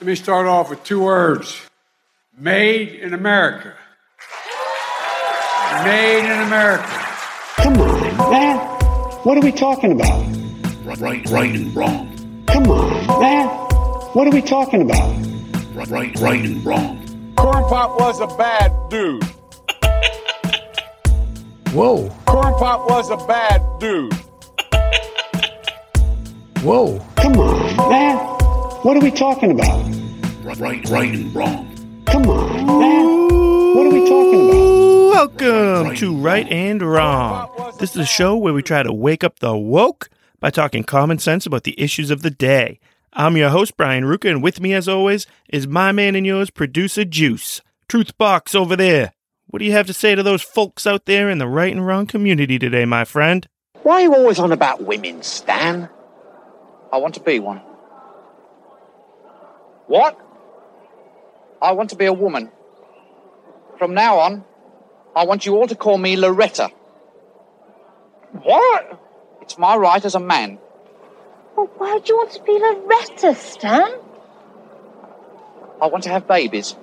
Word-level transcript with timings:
Let 0.00 0.06
me 0.06 0.14
start 0.14 0.46
off 0.46 0.70
with 0.70 0.84
two 0.84 1.02
words 1.02 1.60
Made 2.38 2.90
in 2.90 3.14
America. 3.14 3.74
Made 5.84 6.20
in 6.20 6.38
America. 6.46 6.86
Come 7.56 7.80
on, 7.80 8.30
man. 8.30 8.58
What 9.24 9.36
are 9.36 9.40
we 9.40 9.50
talking 9.50 9.90
about? 9.90 10.24
Right, 11.00 11.28
right 11.28 11.52
and 11.52 11.74
wrong. 11.74 12.44
Come 12.46 12.70
on, 12.70 13.20
man. 13.20 13.48
What 14.12 14.28
are 14.28 14.30
we 14.30 14.40
talking 14.40 14.82
about? 14.82 15.16
Right, 15.74 16.16
right 16.20 16.44
and 16.44 16.64
wrong. 16.64 17.34
Corn 17.36 17.64
Pop 17.64 17.98
was 17.98 18.20
a 18.20 18.28
bad 18.36 18.72
dude. 18.90 19.24
Whoa. 21.74 22.08
Corn 22.26 22.54
Pop 22.54 22.88
was 22.88 23.10
a 23.10 23.16
bad 23.26 23.60
dude. 23.80 24.14
Whoa. 26.62 27.04
Come 27.16 27.32
on, 27.40 27.90
man. 27.90 28.27
What 28.88 28.96
are 28.96 29.00
we 29.00 29.10
talking 29.10 29.50
about? 29.50 29.84
Right, 30.42 30.88
right 30.88 31.12
and 31.12 31.34
wrong. 31.34 31.70
Come 32.06 32.22
on, 32.26 32.80
man. 32.80 33.74
What 33.76 33.86
are 33.86 33.90
we 33.90 34.08
talking 34.08 34.48
about? 34.48 35.38
Welcome 35.42 35.94
to 35.96 36.16
Right 36.16 36.48
and 36.48 36.80
Wrong. 36.80 37.74
This 37.78 37.90
is 37.90 37.96
a 37.98 38.06
show 38.06 38.34
where 38.34 38.54
we 38.54 38.62
try 38.62 38.82
to 38.82 38.90
wake 38.90 39.22
up 39.22 39.40
the 39.40 39.54
woke 39.54 40.08
by 40.40 40.48
talking 40.48 40.84
common 40.84 41.18
sense 41.18 41.44
about 41.44 41.64
the 41.64 41.78
issues 41.78 42.10
of 42.10 42.22
the 42.22 42.30
day. 42.30 42.80
I'm 43.12 43.36
your 43.36 43.50
host, 43.50 43.76
Brian 43.76 44.04
Ruka, 44.04 44.30
and 44.30 44.42
with 44.42 44.58
me, 44.58 44.72
as 44.72 44.88
always, 44.88 45.26
is 45.50 45.68
my 45.68 45.92
man 45.92 46.14
and 46.14 46.24
yours, 46.24 46.48
producer 46.48 47.04
Juice. 47.04 47.60
Truth 47.90 48.16
Box 48.16 48.54
over 48.54 48.74
there. 48.74 49.12
What 49.48 49.58
do 49.58 49.66
you 49.66 49.72
have 49.72 49.86
to 49.88 49.92
say 49.92 50.14
to 50.14 50.22
those 50.22 50.40
folks 50.40 50.86
out 50.86 51.04
there 51.04 51.28
in 51.28 51.36
the 51.36 51.46
right 51.46 51.72
and 51.74 51.86
wrong 51.86 52.06
community 52.06 52.58
today, 52.58 52.86
my 52.86 53.04
friend? 53.04 53.46
Why 53.82 53.96
are 53.96 54.00
you 54.00 54.14
always 54.14 54.38
on 54.38 54.50
about 54.50 54.84
women, 54.84 55.22
Stan? 55.22 55.90
I 56.90 56.96
want 56.96 57.12
to 57.16 57.20
be 57.20 57.38
one. 57.38 57.60
What? 59.88 60.20
I 61.60 61.72
want 61.72 61.90
to 61.90 61.96
be 61.96 62.04
a 62.04 62.12
woman. 62.12 62.50
From 63.78 63.94
now 63.94 64.18
on, 64.18 64.44
I 65.16 65.24
want 65.24 65.46
you 65.46 65.56
all 65.56 65.66
to 65.66 65.74
call 65.74 65.98
me 65.98 66.16
Loretta. 66.16 66.70
What? 68.42 69.00
It's 69.40 69.58
my 69.58 69.76
right 69.76 70.04
as 70.04 70.14
a 70.14 70.20
man. 70.20 70.58
Well, 71.56 71.70
why 71.78 71.98
do 71.98 72.12
you 72.12 72.16
want 72.18 72.30
to 72.32 72.42
be 72.42 72.52
Loretta, 72.52 73.34
Stan? 73.34 73.90
I 75.80 75.86
want 75.86 76.04
to 76.04 76.10
have 76.10 76.28
babies. 76.28 76.76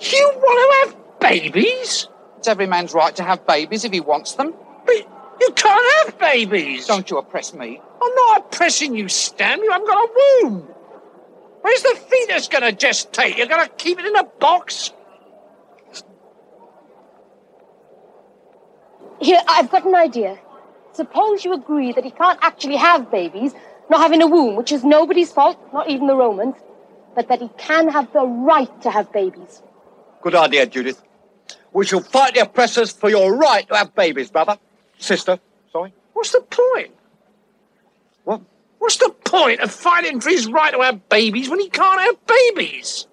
You 0.00 0.32
want 0.36 0.88
to 0.88 0.94
have 0.94 1.20
babies? 1.20 2.08
It's 2.38 2.48
every 2.48 2.66
man's 2.66 2.94
right 2.94 3.14
to 3.16 3.24
have 3.24 3.46
babies 3.46 3.84
if 3.84 3.92
he 3.92 4.00
wants 4.00 4.34
them. 4.34 4.54
But 4.86 4.96
you 5.40 5.50
can't 5.56 6.06
have 6.06 6.18
babies. 6.18 6.86
Don't 6.86 7.10
you 7.10 7.18
oppress 7.18 7.52
me. 7.52 7.80
I'm 8.02 8.14
not 8.14 8.40
oppressing 8.40 8.94
you, 8.94 9.08
Stan. 9.08 9.60
You 9.62 9.72
haven't 9.72 9.88
got 9.88 10.08
a 10.08 10.12
womb. 10.42 10.73
Where's 11.64 11.80
the 11.80 11.98
fetus 12.10 12.48
going 12.48 12.76
to 12.76 12.86
gestate? 12.86 13.38
You're 13.38 13.46
going 13.46 13.66
to 13.66 13.72
keep 13.76 13.98
it 13.98 14.04
in 14.04 14.14
a 14.16 14.24
box? 14.24 14.92
Here, 19.18 19.40
I've 19.48 19.70
got 19.70 19.86
an 19.86 19.94
idea. 19.94 20.38
Suppose 20.92 21.42
you 21.42 21.54
agree 21.54 21.92
that 21.92 22.04
he 22.04 22.10
can't 22.10 22.38
actually 22.42 22.76
have 22.76 23.10
babies, 23.10 23.54
not 23.88 24.00
having 24.00 24.20
a 24.20 24.26
womb, 24.26 24.56
which 24.56 24.72
is 24.72 24.84
nobody's 24.84 25.32
fault, 25.32 25.58
not 25.72 25.88
even 25.88 26.06
the 26.06 26.14
Romans, 26.14 26.54
but 27.14 27.28
that 27.28 27.40
he 27.40 27.48
can 27.56 27.88
have 27.88 28.12
the 28.12 28.26
right 28.26 28.82
to 28.82 28.90
have 28.90 29.10
babies. 29.10 29.62
Good 30.20 30.34
idea, 30.34 30.66
Judith. 30.66 31.02
We 31.72 31.86
shall 31.86 32.02
fight 32.02 32.34
the 32.34 32.40
oppressors 32.40 32.92
for 32.92 33.08
your 33.08 33.34
right 33.34 33.66
to 33.68 33.74
have 33.74 33.94
babies, 33.94 34.30
brother. 34.30 34.58
Sister, 34.98 35.40
sorry. 35.72 35.94
What's 36.12 36.32
the 36.32 36.42
point? 36.42 36.92
What? 38.24 38.42
What's 38.84 38.98
the 38.98 39.14
point 39.24 39.60
of 39.60 39.70
fighting 39.70 40.20
for 40.20 40.28
his 40.28 40.46
right 40.46 40.70
to 40.74 40.82
have 40.82 41.08
babies 41.08 41.48
when 41.48 41.58
he 41.58 41.70
can't 41.70 42.02
have 42.02 42.26
babies? 42.26 43.06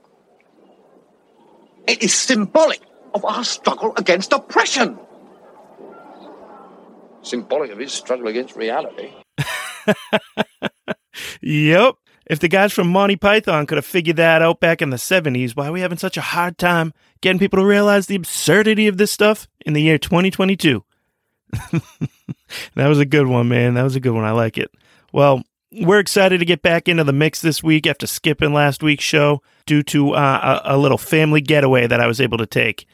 It 1.88 2.04
is 2.04 2.14
symbolic 2.14 2.82
of 3.14 3.24
our 3.24 3.46
struggle 3.46 3.94
against 3.96 4.34
oppression. 4.34 5.00
Symbolic 7.22 7.72
of 7.72 7.78
his 7.80 7.94
struggle 7.94 8.28
against 8.28 8.58
reality. 8.58 9.14
Yep. 11.42 11.96
If 12.28 12.40
the 12.40 12.50
guys 12.50 12.74
from 12.74 12.90
Monty 12.90 13.16
Python 13.16 13.66
could 13.66 13.78
have 13.78 13.86
figured 13.86 14.18
that 14.18 14.42
out 14.42 14.60
back 14.60 14.82
in 14.82 14.90
the 14.90 14.98
70s, 14.98 15.56
why 15.56 15.68
are 15.68 15.72
we 15.72 15.82
having 15.82 15.98
such 15.98 16.18
a 16.18 16.22
hard 16.22 16.58
time 16.58 16.94
getting 17.22 17.40
people 17.40 17.60
to 17.60 17.66
realize 17.66 18.08
the 18.08 18.16
absurdity 18.16 18.88
of 18.88 18.98
this 18.98 19.12
stuff 19.12 19.48
in 19.66 19.72
the 19.74 19.82
year 19.82 19.98
2022? 19.98 20.84
that 22.76 22.88
was 22.88 23.00
a 23.00 23.06
good 23.06 23.28
one, 23.28 23.48
man. 23.48 23.74
That 23.76 23.84
was 23.84 23.96
a 23.96 24.02
good 24.02 24.14
one. 24.14 24.26
I 24.26 24.32
like 24.32 24.58
it. 24.58 24.70
Well, 25.12 25.44
we're 25.72 26.00
excited 26.00 26.40
to 26.40 26.46
get 26.46 26.62
back 26.62 26.88
into 26.88 27.04
the 27.04 27.14
mix 27.14 27.42
this 27.42 27.64
week 27.64 27.88
after 27.88 28.08
skipping 28.08 28.54
last 28.54 28.84
week's 28.84 29.04
show 29.04 29.42
due 29.66 29.84
to 29.84 30.14
uh, 30.14 30.62
a, 30.66 30.76
a 30.76 30.78
little 30.78 30.98
family 30.98 31.42
getaway 31.42 31.88
that 31.88 32.02
I 32.02 32.08
was 32.08 32.20
able 32.20 32.38
to 32.40 32.46
take. 32.46 32.88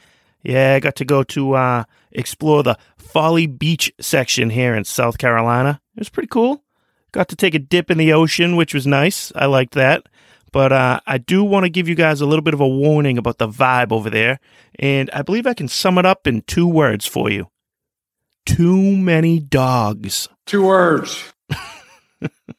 Yeah, 0.43 0.75
I 0.75 0.79
got 0.79 0.95
to 0.97 1.05
go 1.05 1.23
to 1.23 1.53
uh, 1.53 1.83
explore 2.11 2.63
the 2.63 2.77
Folly 2.97 3.47
Beach 3.47 3.91
section 3.99 4.49
here 4.49 4.75
in 4.75 4.83
South 4.83 5.17
Carolina. 5.17 5.81
It 5.95 6.01
was 6.01 6.09
pretty 6.09 6.27
cool. 6.27 6.63
Got 7.11 7.29
to 7.29 7.35
take 7.35 7.55
a 7.55 7.59
dip 7.59 7.89
in 7.89 7.97
the 7.97 8.13
ocean, 8.13 8.55
which 8.55 8.73
was 8.73 8.85
nice. 8.85 9.31
I 9.35 9.45
liked 9.47 9.73
that. 9.73 10.07
But 10.53 10.71
uh, 10.71 10.99
I 11.05 11.17
do 11.17 11.43
want 11.43 11.65
to 11.65 11.69
give 11.69 11.89
you 11.89 11.95
guys 11.95 12.21
a 12.21 12.25
little 12.25 12.43
bit 12.43 12.53
of 12.53 12.61
a 12.61 12.67
warning 12.67 13.17
about 13.17 13.37
the 13.37 13.49
vibe 13.49 13.91
over 13.91 14.09
there. 14.09 14.39
And 14.79 15.09
I 15.11 15.21
believe 15.21 15.45
I 15.45 15.53
can 15.53 15.67
sum 15.67 15.97
it 15.97 16.05
up 16.05 16.27
in 16.27 16.41
two 16.43 16.67
words 16.67 17.05
for 17.05 17.29
you 17.29 17.49
too 18.45 18.95
many 18.95 19.39
dogs. 19.39 20.29
Two 20.45 20.65
words. 20.65 21.33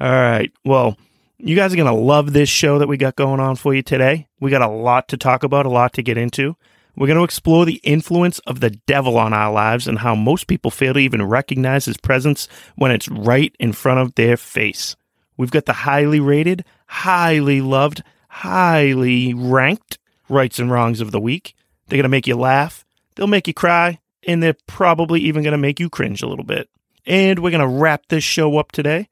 All 0.00 0.10
right. 0.10 0.52
Well, 0.64 0.96
you 1.38 1.56
guys 1.56 1.72
are 1.72 1.76
going 1.76 1.94
to 1.94 2.00
love 2.00 2.32
this 2.32 2.48
show 2.48 2.78
that 2.78 2.88
we 2.88 2.96
got 2.96 3.16
going 3.16 3.40
on 3.40 3.56
for 3.56 3.74
you 3.74 3.82
today. 3.82 4.28
We 4.40 4.50
got 4.50 4.62
a 4.62 4.68
lot 4.68 5.08
to 5.08 5.16
talk 5.16 5.42
about, 5.42 5.66
a 5.66 5.70
lot 5.70 5.92
to 5.94 6.02
get 6.02 6.16
into. 6.16 6.56
We're 6.96 7.08
going 7.08 7.18
to 7.18 7.24
explore 7.24 7.64
the 7.64 7.80
influence 7.82 8.38
of 8.40 8.60
the 8.60 8.70
devil 8.70 9.18
on 9.18 9.32
our 9.32 9.52
lives 9.52 9.88
and 9.88 9.98
how 9.98 10.14
most 10.14 10.46
people 10.46 10.70
fail 10.70 10.94
to 10.94 11.00
even 11.00 11.24
recognize 11.24 11.86
his 11.86 11.96
presence 11.96 12.48
when 12.76 12.92
it's 12.92 13.08
right 13.08 13.54
in 13.58 13.72
front 13.72 14.00
of 14.00 14.14
their 14.14 14.36
face. 14.36 14.94
We've 15.36 15.50
got 15.50 15.66
the 15.66 15.72
highly 15.72 16.20
rated, 16.20 16.64
highly 16.86 17.60
loved, 17.60 18.02
highly 18.28 19.34
ranked 19.34 19.98
rights 20.28 20.60
and 20.60 20.70
wrongs 20.70 21.00
of 21.00 21.10
the 21.10 21.20
week. 21.20 21.56
They're 21.88 21.96
going 21.96 22.04
to 22.04 22.08
make 22.08 22.28
you 22.28 22.36
laugh, 22.36 22.84
they'll 23.14 23.26
make 23.26 23.48
you 23.48 23.54
cry, 23.54 23.98
and 24.26 24.42
they're 24.42 24.56
probably 24.66 25.20
even 25.22 25.42
going 25.42 25.52
to 25.52 25.58
make 25.58 25.80
you 25.80 25.90
cringe 25.90 26.22
a 26.22 26.28
little 26.28 26.44
bit. 26.44 26.68
And 27.06 27.40
we're 27.40 27.50
going 27.50 27.60
to 27.60 27.80
wrap 27.80 28.06
this 28.08 28.24
show 28.24 28.56
up 28.56 28.72
today 28.72 29.08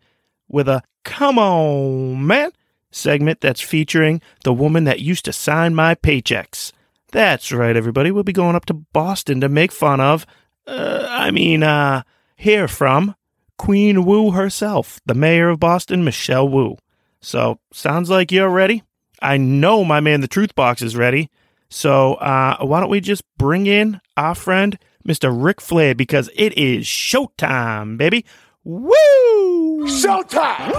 with 0.53 0.69
a 0.69 0.83
Come 1.03 1.39
On 1.39 2.25
Man 2.25 2.53
segment 2.93 3.41
that's 3.41 3.61
featuring 3.61 4.21
the 4.45 4.53
woman 4.53 4.85
that 4.85 5.01
used 5.01 5.25
to 5.25 5.33
sign 5.33 5.75
my 5.75 5.97
paychecks. 5.97 6.73
That's 7.11 7.51
right, 7.51 7.77
everybody. 7.77 8.11
We'll 8.11 8.23
be 8.23 8.33
going 8.33 8.55
up 8.55 8.67
to 8.67 8.75
Boston 8.75 9.41
to 9.41 9.49
make 9.49 9.73
fun 9.73 10.01
of, 10.01 10.25
uh, 10.67 11.07
I 11.09 11.31
mean, 11.31 11.63
uh, 11.63 12.03
hear 12.37 12.69
from 12.69 13.17
Queen 13.59 14.05
Wu 14.05 14.31
herself, 14.31 15.01
the 15.07 15.15
mayor 15.15 15.49
of 15.49 15.61
Boston, 15.61 16.05
Michelle 16.05 16.49
Wu. 16.49 16.77
So, 17.21 17.61
sounds 17.73 18.11
like 18.11 18.33
you're 18.33 18.49
ready. 18.49 18.83
I 19.21 19.37
know 19.37 19.85
my 19.85 20.01
man, 20.01 20.21
the 20.21 20.29
Truth 20.29 20.55
Box, 20.55 20.83
is 20.83 20.97
ready. 20.97 21.31
So, 21.69 22.15
uh, 22.15 22.59
why 22.61 22.81
don't 22.81 22.91
we 22.91 23.01
just 23.01 23.23
bring 23.37 23.67
in 23.67 24.01
our 24.17 24.35
friend, 24.35 24.79
Mr. 25.07 25.33
Ric 25.33 25.61
Flair, 25.61 25.95
because 25.95 26.29
it 26.35 26.57
is 26.59 26.87
showtime, 26.87 27.97
baby. 27.97 28.25
Woo! 28.65 29.87
Showtime! 29.89 30.73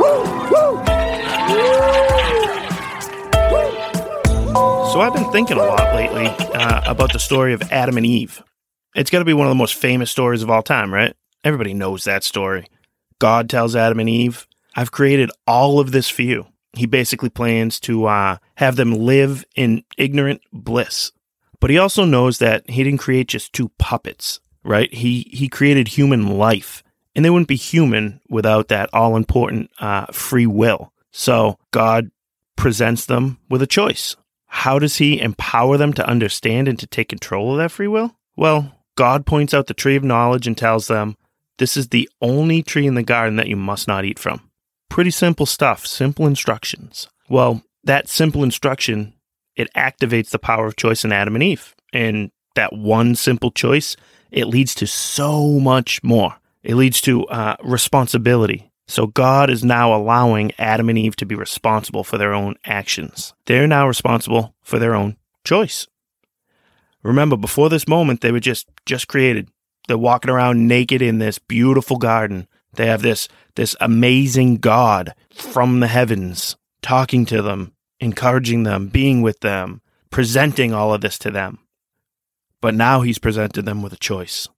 Woo! 0.00 0.22
Woo! 0.50 0.84
So 4.90 5.00
I've 5.00 5.14
been 5.14 5.30
thinking 5.30 5.56
a 5.56 5.62
lot 5.62 5.94
lately 5.94 6.26
uh, 6.26 6.82
about 6.84 7.12
the 7.12 7.20
story 7.20 7.52
of 7.52 7.62
Adam 7.70 7.96
and 7.96 8.04
Eve. 8.04 8.42
It's 8.96 9.08
got 9.08 9.20
to 9.20 9.24
be 9.24 9.34
one 9.34 9.46
of 9.46 9.52
the 9.52 9.54
most 9.54 9.76
famous 9.76 10.10
stories 10.10 10.42
of 10.42 10.50
all 10.50 10.64
time, 10.64 10.92
right? 10.92 11.14
Everybody 11.44 11.74
knows 11.74 12.02
that 12.04 12.24
story. 12.24 12.66
God 13.20 13.48
tells 13.48 13.76
Adam 13.76 14.00
and 14.00 14.10
Eve, 14.10 14.48
I've 14.74 14.90
created 14.90 15.30
all 15.46 15.78
of 15.78 15.92
this 15.92 16.08
for 16.08 16.22
you. 16.22 16.46
He 16.72 16.86
basically 16.86 17.30
plans 17.30 17.78
to 17.80 18.06
uh, 18.06 18.38
have 18.56 18.74
them 18.74 18.94
live 18.94 19.44
in 19.54 19.84
ignorant 19.96 20.42
bliss. 20.52 21.12
But 21.60 21.70
he 21.70 21.78
also 21.78 22.04
knows 22.04 22.38
that 22.38 22.68
he 22.68 22.82
didn't 22.82 22.98
create 22.98 23.28
just 23.28 23.52
two 23.52 23.68
puppets, 23.78 24.40
right? 24.64 24.92
He, 24.92 25.30
he 25.32 25.48
created 25.48 25.86
human 25.86 26.36
life, 26.36 26.82
and 27.14 27.24
they 27.24 27.30
wouldn't 27.30 27.48
be 27.48 27.56
human 27.56 28.20
without 28.28 28.68
that 28.68 28.90
all 28.92 29.16
important 29.16 29.70
uh, 29.78 30.06
free 30.06 30.46
will. 30.46 30.92
So 31.10 31.58
God 31.70 32.10
presents 32.56 33.06
them 33.06 33.38
with 33.48 33.62
a 33.62 33.66
choice. 33.66 34.16
How 34.46 34.78
does 34.78 34.96
he 34.96 35.20
empower 35.20 35.76
them 35.76 35.92
to 35.94 36.06
understand 36.06 36.68
and 36.68 36.78
to 36.78 36.86
take 36.86 37.08
control 37.08 37.52
of 37.52 37.58
that 37.58 37.70
free 37.70 37.88
will? 37.88 38.14
Well, 38.36 38.72
God 38.96 39.26
points 39.26 39.54
out 39.54 39.66
the 39.66 39.74
tree 39.74 39.96
of 39.96 40.04
knowledge 40.04 40.46
and 40.46 40.56
tells 40.56 40.88
them, 40.88 41.16
This 41.58 41.76
is 41.76 41.88
the 41.88 42.08
only 42.20 42.62
tree 42.62 42.86
in 42.86 42.94
the 42.94 43.02
garden 43.02 43.36
that 43.36 43.48
you 43.48 43.56
must 43.56 43.88
not 43.88 44.04
eat 44.04 44.18
from. 44.18 44.50
Pretty 44.88 45.10
simple 45.10 45.46
stuff, 45.46 45.86
simple 45.86 46.26
instructions. 46.26 47.08
Well, 47.28 47.62
that 47.84 48.08
simple 48.08 48.44
instruction, 48.44 49.14
it 49.56 49.72
activates 49.74 50.30
the 50.30 50.38
power 50.38 50.66
of 50.66 50.76
choice 50.76 51.04
in 51.04 51.12
Adam 51.12 51.34
and 51.34 51.42
Eve. 51.42 51.74
And 51.92 52.30
that 52.54 52.74
one 52.74 53.14
simple 53.14 53.50
choice, 53.50 53.96
it 54.30 54.46
leads 54.46 54.74
to 54.76 54.86
so 54.86 55.58
much 55.58 56.02
more. 56.02 56.36
It 56.62 56.76
leads 56.76 57.00
to 57.02 57.26
uh, 57.26 57.56
responsibility, 57.62 58.70
So 58.86 59.06
God 59.06 59.50
is 59.50 59.64
now 59.64 59.94
allowing 59.94 60.52
Adam 60.58 60.88
and 60.88 60.98
Eve 60.98 61.16
to 61.16 61.26
be 61.26 61.34
responsible 61.34 62.04
for 62.04 62.18
their 62.18 62.34
own 62.34 62.56
actions. 62.64 63.34
They're 63.46 63.66
now 63.66 63.88
responsible 63.88 64.54
for 64.62 64.78
their 64.78 64.94
own 64.94 65.16
choice. 65.44 65.86
Remember, 67.02 67.36
before 67.36 67.68
this 67.68 67.88
moment, 67.88 68.20
they 68.20 68.30
were 68.30 68.40
just 68.40 68.68
just 68.86 69.08
created. 69.08 69.48
They're 69.88 69.98
walking 69.98 70.30
around 70.30 70.68
naked 70.68 71.02
in 71.02 71.18
this 71.18 71.38
beautiful 71.38 71.96
garden. 71.96 72.46
They 72.74 72.86
have 72.86 73.02
this 73.02 73.28
this 73.56 73.74
amazing 73.80 74.56
God 74.56 75.14
from 75.32 75.80
the 75.80 75.88
heavens 75.88 76.56
talking 76.80 77.24
to 77.26 77.42
them, 77.42 77.72
encouraging 78.00 78.62
them, 78.64 78.88
being 78.88 79.22
with 79.22 79.40
them, 79.40 79.80
presenting 80.10 80.72
all 80.72 80.92
of 80.92 81.00
this 81.00 81.18
to 81.20 81.30
them. 81.30 81.58
But 82.60 82.74
now 82.74 83.00
he's 83.00 83.18
presented 83.18 83.64
them 83.64 83.82
with 83.82 83.92
a 83.92 83.96
choice. 83.98 84.48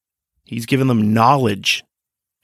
He's 0.45 0.67
given 0.67 0.89
them 0.89 1.15
knowledge. 1.15 1.83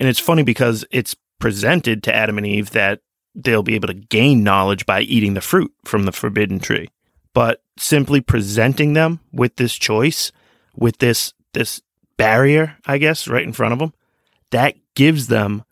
And 0.00 0.08
it's 0.08 0.18
funny 0.18 0.42
because 0.42 0.84
it's 0.90 1.14
presented 1.38 2.02
to 2.04 2.14
Adam 2.14 2.38
and 2.38 2.46
Eve 2.46 2.70
that 2.70 3.00
they'll 3.34 3.62
be 3.62 3.74
able 3.74 3.88
to 3.88 3.94
gain 3.94 4.42
knowledge 4.42 4.86
by 4.86 5.02
eating 5.02 5.34
the 5.34 5.40
fruit 5.40 5.72
from 5.84 6.04
the 6.04 6.12
forbidden 6.12 6.58
tree. 6.58 6.88
But 7.34 7.62
simply 7.78 8.20
presenting 8.20 8.94
them 8.94 9.20
with 9.32 9.56
this 9.56 9.74
choice, 9.74 10.32
with 10.74 10.98
this 10.98 11.32
this 11.52 11.80
barrier, 12.16 12.76
I 12.86 12.98
guess, 12.98 13.28
right 13.28 13.42
in 13.42 13.52
front 13.52 13.72
of 13.72 13.78
them, 13.78 13.92
that 14.50 14.74
gives 14.94 15.28
them 15.28 15.64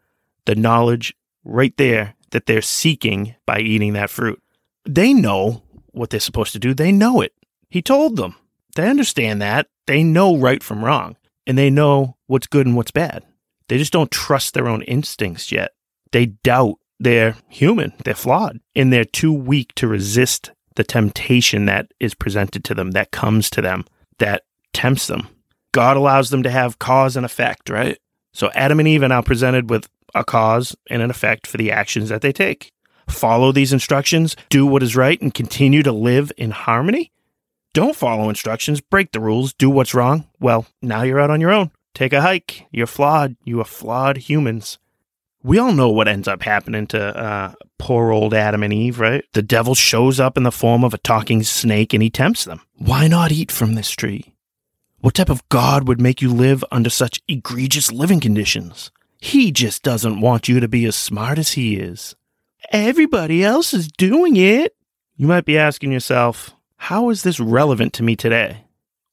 the 0.45 0.55
knowledge 0.55 1.15
right 1.45 1.77
there 1.77 2.15
that 2.31 2.47
they're 2.47 2.63
seeking 2.63 3.35
by 3.47 3.61
eating 3.61 3.95
that 3.95 4.11
fruit. 4.11 4.43
They 4.85 5.13
know 5.13 5.63
what 5.93 6.11
they're 6.11 6.21
supposed 6.21 6.53
to 6.53 6.59
do. 6.59 6.75
They 6.75 6.93
know 6.93 7.21
it. 7.21 7.33
He 7.71 7.83
told 7.83 8.17
them. 8.17 8.37
They 8.77 8.89
understand 8.89 9.43
that. 9.43 9.69
They 9.87 10.03
know 10.05 10.37
right 10.37 10.63
from 10.63 10.85
wrong, 10.85 11.17
and 11.47 11.57
they 11.57 11.71
know 11.71 12.17
what's 12.27 12.47
good 12.47 12.67
and 12.67 12.77
what's 12.77 12.91
bad. 12.91 13.25
They 13.69 13.79
just 13.79 13.93
don't 13.93 14.11
trust 14.11 14.55
their 14.55 14.69
own 14.69 14.83
instincts 14.83 15.53
yet. 15.53 15.73
They 16.13 16.27
doubt 16.27 16.77
they're 16.99 17.37
human, 17.49 17.93
they're 18.05 18.15
flawed, 18.15 18.61
and 18.75 18.93
they're 18.93 19.05
too 19.05 19.33
weak 19.33 19.75
to 19.77 19.87
resist 19.87 20.51
the 20.75 20.85
temptation 20.85 21.67
that 21.67 21.93
is 22.01 22.15
presented 22.15 22.65
to 22.65 22.75
them, 22.75 22.93
that 22.93 23.11
comes 23.11 23.51
to 23.51 23.61
them, 23.61 23.85
that 24.19 24.45
tempts 24.73 25.07
them. 25.07 25.29
God 25.73 25.97
allows 25.97 26.31
them 26.31 26.43
to 26.43 26.51
have 26.51 26.79
cause 26.79 27.17
and 27.17 27.27
effect, 27.27 27.69
right? 27.69 27.99
So 28.33 28.51
Adam 28.55 28.79
and 28.79 28.89
Eve 28.89 29.03
are 29.03 29.09
now 29.09 29.23
presented 29.23 29.71
with 29.71 29.89
a 30.15 30.25
cause 30.25 30.77
and 30.89 31.03
an 31.03 31.11
effect 31.11 31.47
for 31.47 31.57
the 31.57 31.71
actions 31.71 32.09
that 32.09 32.23
they 32.23 32.33
take. 32.33 32.73
Follow 33.09 33.53
these 33.53 33.73
instructions, 33.73 34.37
do 34.49 34.67
what 34.67 34.83
is 34.83 34.97
right, 34.97 35.21
and 35.21 35.33
continue 35.33 35.83
to 35.83 35.93
live 35.93 36.33
in 36.37 36.51
harmony. 36.51 37.11
Don't 37.75 37.97
follow 37.97 38.29
instructions, 38.29 38.81
break 38.81 39.13
the 39.13 39.21
rules, 39.21 39.53
do 39.53 39.71
what's 39.71 39.95
wrong. 39.95 40.27
Well, 40.41 40.67
now 40.83 41.03
you're 41.03 41.21
out 41.21 41.31
on 41.31 41.41
your 41.41 41.53
own. 41.53 41.71
Take 41.95 42.13
a 42.13 42.21
hike. 42.21 42.67
You're 42.71 42.87
flawed. 42.87 43.37
You 43.45 43.61
are 43.61 43.65
flawed 43.65 44.17
humans. 44.19 44.79
We 45.43 45.59
all 45.59 45.73
know 45.73 45.91
what 45.91 46.09
ends 46.09 46.29
up 46.29 46.43
happening 46.43 46.87
to 46.89 47.17
uh, 47.17 47.53
poor 47.79 48.11
old 48.11 48.35
Adam 48.35 48.63
and 48.63 48.73
Eve, 48.73 48.99
right? 48.99 49.25
The 49.33 49.43
devil 49.43 49.75
shows 49.75 50.19
up 50.19 50.37
in 50.37 50.43
the 50.43 50.53
form 50.53 50.85
of 50.85 50.95
a 50.95 50.99
talking 50.99 51.43
snake 51.43 51.95
and 51.95 52.03
he 52.03 52.11
tempts 52.11 52.45
them. 52.45 52.61
Why 52.75 53.09
not 53.09 53.33
eat 53.33 53.53
from 53.53 53.75
this 53.75 53.91
tree? 53.91 54.35
What 55.01 55.15
type 55.15 55.31
of 55.31 55.49
God 55.49 55.87
would 55.87 56.01
make 56.01 56.21
you 56.21 56.33
live 56.33 56.65
under 56.73 56.91
such 56.91 57.23
egregious 57.29 57.93
living 57.93 58.19
conditions? 58.19 58.91
He 59.21 59.53
just 59.53 59.83
doesn't 59.83 60.21
want 60.21 60.49
you 60.49 60.61
to 60.61 60.69
be 60.69 60.85
as 60.87 60.97
smart 60.97 61.39
as 61.39 61.53
he 61.53 61.77
is. 61.77 62.17
Everybody 62.71 63.45
else 63.45 63.73
is 63.73 63.89
doing 63.89 64.37
it. 64.37 64.75
You 65.17 65.27
might 65.27 65.45
be 65.45 65.57
asking 65.57 65.93
yourself, 65.93 66.55
how 66.77 67.11
is 67.11 67.23
this 67.23 67.41
relevant 67.41 67.93
to 67.95 68.03
me 68.03 68.17
today? 68.17 68.65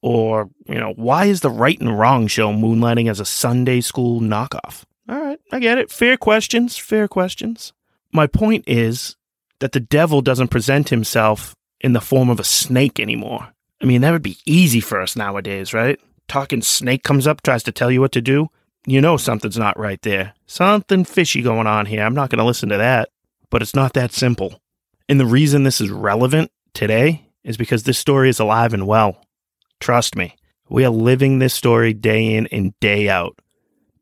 Or, 0.06 0.48
you 0.68 0.78
know, 0.78 0.92
why 0.94 1.24
is 1.24 1.40
the 1.40 1.50
right 1.50 1.80
and 1.80 1.98
wrong 1.98 2.28
show 2.28 2.52
moonlighting 2.52 3.10
as 3.10 3.18
a 3.18 3.24
Sunday 3.24 3.80
school 3.80 4.20
knockoff? 4.20 4.84
All 5.08 5.20
right, 5.20 5.40
I 5.50 5.58
get 5.58 5.78
it. 5.78 5.90
Fair 5.90 6.16
questions, 6.16 6.76
fair 6.76 7.08
questions. 7.08 7.72
My 8.12 8.28
point 8.28 8.62
is 8.68 9.16
that 9.58 9.72
the 9.72 9.80
devil 9.80 10.22
doesn't 10.22 10.46
present 10.46 10.90
himself 10.90 11.56
in 11.80 11.92
the 11.92 12.00
form 12.00 12.30
of 12.30 12.38
a 12.38 12.44
snake 12.44 13.00
anymore. 13.00 13.52
I 13.82 13.86
mean, 13.86 14.02
that 14.02 14.12
would 14.12 14.22
be 14.22 14.38
easy 14.46 14.78
for 14.78 15.00
us 15.00 15.16
nowadays, 15.16 15.74
right? 15.74 15.98
Talking 16.28 16.62
snake 16.62 17.02
comes 17.02 17.26
up, 17.26 17.42
tries 17.42 17.64
to 17.64 17.72
tell 17.72 17.90
you 17.90 18.00
what 18.00 18.12
to 18.12 18.22
do. 18.22 18.46
You 18.86 19.00
know 19.00 19.16
something's 19.16 19.58
not 19.58 19.76
right 19.76 20.00
there. 20.02 20.34
Something 20.46 21.04
fishy 21.04 21.42
going 21.42 21.66
on 21.66 21.86
here. 21.86 22.04
I'm 22.04 22.14
not 22.14 22.30
going 22.30 22.38
to 22.38 22.44
listen 22.44 22.68
to 22.68 22.76
that. 22.76 23.08
But 23.50 23.60
it's 23.60 23.74
not 23.74 23.94
that 23.94 24.12
simple. 24.12 24.60
And 25.08 25.18
the 25.18 25.26
reason 25.26 25.64
this 25.64 25.80
is 25.80 25.90
relevant 25.90 26.52
today 26.74 27.26
is 27.42 27.56
because 27.56 27.82
this 27.82 27.98
story 27.98 28.28
is 28.28 28.38
alive 28.38 28.72
and 28.72 28.86
well. 28.86 29.20
Trust 29.80 30.16
me, 30.16 30.36
we 30.68 30.84
are 30.84 30.90
living 30.90 31.38
this 31.38 31.54
story 31.54 31.92
day 31.92 32.34
in 32.34 32.46
and 32.48 32.78
day 32.80 33.08
out. 33.08 33.38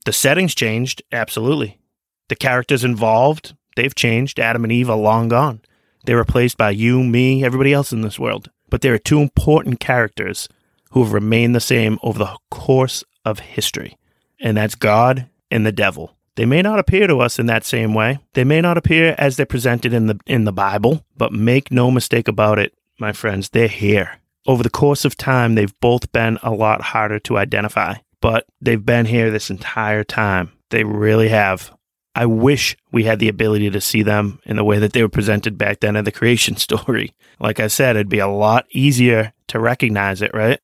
The 0.04 0.12
settings 0.12 0.54
changed, 0.54 1.02
absolutely. 1.12 1.80
The 2.28 2.36
characters 2.36 2.84
involved, 2.84 3.54
they've 3.76 3.94
changed. 3.94 4.38
Adam 4.38 4.64
and 4.64 4.72
Eve 4.72 4.90
are 4.90 4.96
long 4.96 5.28
gone. 5.28 5.60
They're 6.04 6.18
replaced 6.18 6.56
by 6.58 6.70
you, 6.70 7.02
me, 7.02 7.44
everybody 7.44 7.72
else 7.72 7.92
in 7.92 8.02
this 8.02 8.18
world. 8.18 8.50
But 8.70 8.82
there 8.82 8.94
are 8.94 8.98
two 8.98 9.20
important 9.20 9.80
characters 9.80 10.48
who 10.90 11.02
have 11.02 11.12
remained 11.12 11.54
the 11.54 11.60
same 11.60 11.98
over 12.02 12.18
the 12.18 12.36
course 12.50 13.04
of 13.24 13.38
history, 13.40 13.96
and 14.40 14.56
that's 14.56 14.74
God 14.74 15.28
and 15.50 15.64
the 15.64 15.72
devil. 15.72 16.16
They 16.36 16.46
may 16.46 16.62
not 16.62 16.78
appear 16.78 17.06
to 17.06 17.20
us 17.20 17.38
in 17.38 17.46
that 17.46 17.64
same 17.64 17.94
way. 17.94 18.18
They 18.34 18.44
may 18.44 18.60
not 18.60 18.76
appear 18.76 19.14
as 19.18 19.36
they're 19.36 19.46
presented 19.46 19.92
in 19.92 20.06
the 20.06 20.18
in 20.26 20.44
the 20.44 20.52
Bible, 20.52 21.04
but 21.16 21.32
make 21.32 21.70
no 21.70 21.90
mistake 21.90 22.28
about 22.28 22.58
it, 22.58 22.74
my 22.98 23.12
friends, 23.12 23.50
they're 23.50 23.68
here. 23.68 24.20
Over 24.46 24.62
the 24.62 24.70
course 24.70 25.04
of 25.04 25.16
time, 25.16 25.54
they've 25.54 25.78
both 25.80 26.12
been 26.12 26.38
a 26.42 26.50
lot 26.50 26.82
harder 26.82 27.18
to 27.20 27.38
identify, 27.38 27.96
but 28.20 28.46
they've 28.60 28.84
been 28.84 29.06
here 29.06 29.30
this 29.30 29.50
entire 29.50 30.04
time. 30.04 30.52
They 30.70 30.84
really 30.84 31.28
have. 31.28 31.72
I 32.14 32.26
wish 32.26 32.76
we 32.92 33.04
had 33.04 33.18
the 33.18 33.28
ability 33.28 33.70
to 33.70 33.80
see 33.80 34.02
them 34.02 34.40
in 34.44 34.56
the 34.56 34.64
way 34.64 34.78
that 34.78 34.92
they 34.92 35.02
were 35.02 35.08
presented 35.08 35.58
back 35.58 35.80
then 35.80 35.96
in 35.96 36.04
the 36.04 36.12
creation 36.12 36.56
story. 36.58 37.14
Like 37.40 37.58
I 37.58 37.66
said, 37.66 37.96
it'd 37.96 38.08
be 38.08 38.18
a 38.18 38.28
lot 38.28 38.66
easier 38.70 39.32
to 39.48 39.58
recognize 39.58 40.22
it, 40.22 40.32
right? 40.34 40.60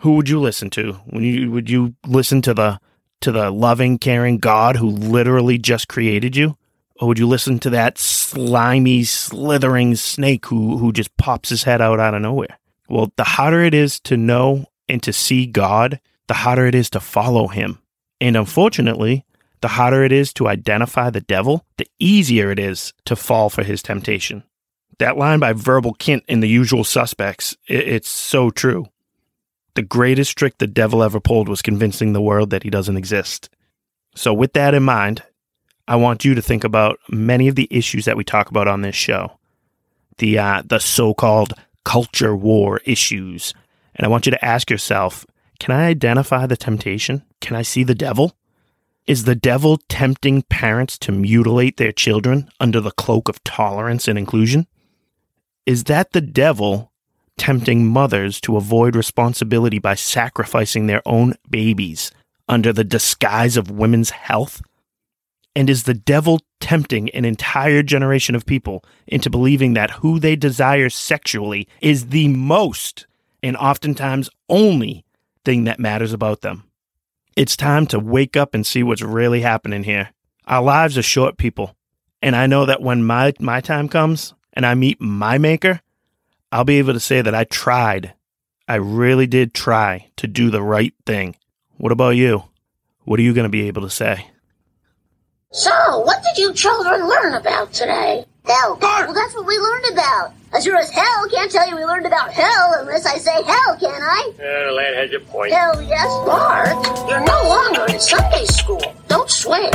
Who 0.00 0.16
would 0.16 0.28
you 0.28 0.40
listen 0.40 0.70
to? 0.70 0.98
You 1.12 1.50
would 1.50 1.68
you 1.68 1.94
listen 2.06 2.42
to 2.42 2.54
the 2.54 2.78
to 3.20 3.32
the 3.32 3.50
loving, 3.50 3.98
caring 3.98 4.38
God 4.38 4.76
who 4.76 4.88
literally 4.88 5.58
just 5.58 5.88
created 5.88 6.36
you? 6.36 6.56
Or 7.00 7.08
would 7.08 7.18
you 7.18 7.28
listen 7.28 7.58
to 7.60 7.70
that 7.70 7.98
slimy, 7.98 9.04
slithering 9.04 9.94
snake 9.94 10.46
who, 10.46 10.78
who 10.78 10.92
just 10.92 11.16
pops 11.16 11.48
his 11.48 11.62
head 11.62 11.80
out 11.80 12.00
out 12.00 12.14
of 12.14 12.22
nowhere? 12.22 12.58
Well, 12.88 13.12
the 13.16 13.24
harder 13.24 13.62
it 13.62 13.74
is 13.74 14.00
to 14.00 14.16
know 14.16 14.66
and 14.88 15.02
to 15.02 15.12
see 15.12 15.46
God, 15.46 16.00
the 16.26 16.34
harder 16.34 16.66
it 16.66 16.74
is 16.74 16.90
to 16.90 17.00
follow 17.00 17.48
him. 17.48 17.78
And 18.20 18.36
unfortunately, 18.36 19.24
the 19.60 19.68
harder 19.68 20.04
it 20.04 20.12
is 20.12 20.32
to 20.34 20.48
identify 20.48 21.10
the 21.10 21.20
devil, 21.20 21.64
the 21.76 21.88
easier 21.98 22.50
it 22.50 22.58
is 22.58 22.92
to 23.04 23.16
fall 23.16 23.50
for 23.50 23.62
his 23.62 23.82
temptation. 23.82 24.44
That 24.98 25.16
line 25.16 25.38
by 25.38 25.52
Verbal 25.52 25.94
Kint 25.94 26.22
in 26.28 26.40
The 26.40 26.48
Usual 26.48 26.84
Suspects, 26.84 27.56
it's 27.66 28.10
so 28.10 28.50
true. 28.50 28.86
The 29.74 29.82
greatest 29.82 30.36
trick 30.36 30.58
the 30.58 30.66
devil 30.66 31.02
ever 31.02 31.20
pulled 31.20 31.48
was 31.48 31.62
convincing 31.62 32.12
the 32.12 32.22
world 32.22 32.50
that 32.50 32.64
he 32.64 32.70
doesn't 32.70 32.96
exist. 32.96 33.48
So, 34.16 34.34
with 34.34 34.54
that 34.54 34.74
in 34.74 34.82
mind, 34.82 35.22
I 35.86 35.94
want 35.96 36.24
you 36.24 36.34
to 36.34 36.42
think 36.42 36.64
about 36.64 36.98
many 37.08 37.46
of 37.46 37.54
the 37.54 37.68
issues 37.70 38.04
that 38.06 38.16
we 38.16 38.24
talk 38.24 38.50
about 38.50 38.66
on 38.66 38.80
this 38.80 38.96
show. 38.96 39.38
The 40.16 40.38
uh, 40.38 40.62
the 40.66 40.80
so-called 40.80 41.54
culture 41.88 42.36
war 42.36 42.82
issues. 42.84 43.54
And 43.94 44.04
I 44.04 44.10
want 44.10 44.26
you 44.26 44.30
to 44.32 44.44
ask 44.44 44.70
yourself, 44.70 45.24
can 45.58 45.74
I 45.74 45.86
identify 45.86 46.44
the 46.44 46.54
temptation? 46.54 47.24
Can 47.40 47.56
I 47.56 47.62
see 47.62 47.82
the 47.82 47.94
devil? 47.94 48.36
Is 49.06 49.24
the 49.24 49.34
devil 49.34 49.78
tempting 49.88 50.42
parents 50.42 50.98
to 50.98 51.12
mutilate 51.12 51.78
their 51.78 51.92
children 51.92 52.50
under 52.60 52.78
the 52.82 52.90
cloak 52.90 53.30
of 53.30 53.42
tolerance 53.42 54.06
and 54.06 54.18
inclusion? 54.18 54.66
Is 55.64 55.84
that 55.84 56.12
the 56.12 56.20
devil 56.20 56.92
tempting 57.38 57.86
mothers 57.86 58.38
to 58.42 58.58
avoid 58.58 58.94
responsibility 58.94 59.78
by 59.78 59.94
sacrificing 59.94 60.88
their 60.88 61.00
own 61.06 61.36
babies 61.48 62.12
under 62.50 62.70
the 62.70 62.84
disguise 62.84 63.56
of 63.56 63.70
women's 63.70 64.10
health? 64.10 64.60
And 65.54 65.68
is 65.68 65.84
the 65.84 65.94
devil 65.94 66.40
tempting 66.60 67.10
an 67.10 67.24
entire 67.24 67.82
generation 67.82 68.34
of 68.34 68.46
people 68.46 68.84
into 69.06 69.30
believing 69.30 69.74
that 69.74 69.90
who 69.90 70.20
they 70.20 70.36
desire 70.36 70.88
sexually 70.88 71.66
is 71.80 72.08
the 72.08 72.28
most 72.28 73.06
and 73.42 73.56
oftentimes 73.56 74.30
only 74.48 75.04
thing 75.44 75.64
that 75.64 75.80
matters 75.80 76.12
about 76.12 76.42
them? 76.42 76.64
It's 77.36 77.56
time 77.56 77.86
to 77.88 77.98
wake 77.98 78.36
up 78.36 78.54
and 78.54 78.66
see 78.66 78.82
what's 78.82 79.02
really 79.02 79.40
happening 79.40 79.84
here. 79.84 80.10
Our 80.46 80.62
lives 80.62 80.98
are 80.98 81.02
short, 81.02 81.38
people. 81.38 81.76
And 82.20 82.34
I 82.34 82.46
know 82.46 82.66
that 82.66 82.82
when 82.82 83.04
my, 83.04 83.32
my 83.38 83.60
time 83.60 83.88
comes 83.88 84.34
and 84.52 84.66
I 84.66 84.74
meet 84.74 85.00
my 85.00 85.38
maker, 85.38 85.80
I'll 86.50 86.64
be 86.64 86.78
able 86.78 86.94
to 86.94 87.00
say 87.00 87.22
that 87.22 87.34
I 87.34 87.44
tried. 87.44 88.14
I 88.66 88.76
really 88.76 89.26
did 89.26 89.54
try 89.54 90.08
to 90.16 90.26
do 90.26 90.50
the 90.50 90.62
right 90.62 90.94
thing. 91.06 91.36
What 91.76 91.92
about 91.92 92.16
you? 92.16 92.44
What 93.04 93.20
are 93.20 93.22
you 93.22 93.34
going 93.34 93.44
to 93.44 93.50
be 93.50 93.68
able 93.68 93.82
to 93.82 93.90
say? 93.90 94.30
So, 95.50 96.00
what 96.00 96.22
did 96.22 96.36
you 96.36 96.52
children 96.52 97.08
learn 97.08 97.32
about 97.32 97.72
today? 97.72 98.26
Hell. 98.44 98.78
Well, 98.82 99.14
that's 99.14 99.34
what 99.34 99.46
we 99.46 99.58
learned 99.58 99.86
about. 99.94 100.34
As 100.52 100.64
sure 100.64 100.76
as 100.76 100.90
hell 100.90 101.26
can't 101.30 101.50
tell 101.50 101.66
you 101.66 101.74
we 101.74 101.86
learned 101.86 102.04
about 102.04 102.30
hell 102.30 102.74
unless 102.80 103.06
I 103.06 103.16
say 103.16 103.42
hell, 103.44 103.78
can 103.80 104.02
I? 104.02 104.32
Uh, 104.38 104.72
lad 104.72 104.94
has 104.94 105.12
a 105.14 105.20
point. 105.20 105.54
Hell 105.54 105.80
yes, 105.80 106.06
Bart. 106.26 107.08
You're 107.08 107.24
no 107.24 107.42
longer 107.48 107.90
in 107.90 107.98
Sunday 107.98 108.44
school. 108.44 108.94
Don't 109.08 109.30
swear. 109.30 109.70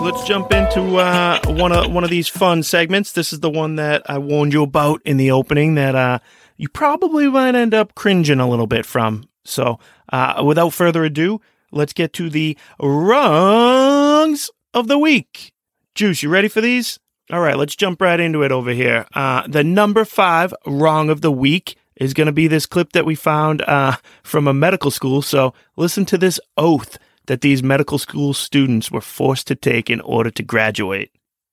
let's 0.00 0.22
jump 0.28 0.52
into 0.52 0.98
uh, 0.98 1.40
one 1.46 1.72
of 1.72 1.92
one 1.92 2.04
of 2.04 2.10
these 2.10 2.28
fun 2.28 2.62
segments. 2.62 3.10
This 3.10 3.32
is 3.32 3.40
the 3.40 3.50
one 3.50 3.74
that 3.76 4.08
I 4.08 4.18
warned 4.18 4.52
you 4.52 4.62
about 4.62 5.02
in 5.04 5.16
the 5.16 5.32
opening 5.32 5.74
that 5.74 5.96
uh, 5.96 6.20
you 6.56 6.68
probably 6.68 7.28
might 7.28 7.56
end 7.56 7.74
up 7.74 7.96
cringing 7.96 8.38
a 8.38 8.48
little 8.48 8.68
bit 8.68 8.86
from. 8.86 9.28
So, 9.44 9.80
uh, 10.12 10.40
without 10.46 10.70
further 10.72 11.02
ado, 11.02 11.40
let's 11.72 11.92
get 11.92 12.12
to 12.14 12.30
the 12.30 12.56
wrongs 12.80 14.50
of 14.72 14.88
the 14.88 14.98
week. 14.98 15.52
Juice, 15.94 16.22
you 16.22 16.28
ready 16.28 16.48
for 16.48 16.60
these? 16.60 16.98
All 17.30 17.40
right, 17.40 17.56
let's 17.56 17.76
jump 17.76 18.00
right 18.00 18.20
into 18.20 18.42
it 18.42 18.52
over 18.52 18.70
here. 18.70 19.06
Uh, 19.14 19.46
the 19.46 19.64
number 19.64 20.04
five 20.04 20.54
wrong 20.66 21.10
of 21.10 21.20
the 21.20 21.30
week 21.30 21.76
is 21.96 22.14
going 22.14 22.26
to 22.26 22.32
be 22.32 22.46
this 22.46 22.66
clip 22.66 22.92
that 22.92 23.06
we 23.06 23.14
found 23.14 23.62
uh, 23.62 23.96
from 24.22 24.46
a 24.46 24.54
medical 24.54 24.90
school. 24.90 25.22
So, 25.22 25.54
listen 25.76 26.04
to 26.06 26.18
this 26.18 26.40
oath 26.56 26.98
that 27.26 27.40
these 27.40 27.62
medical 27.62 27.98
school 27.98 28.34
students 28.34 28.90
were 28.90 29.00
forced 29.00 29.46
to 29.46 29.54
take 29.54 29.88
in 29.88 30.00
order 30.00 30.30
to 30.30 30.42
graduate. 30.42 31.10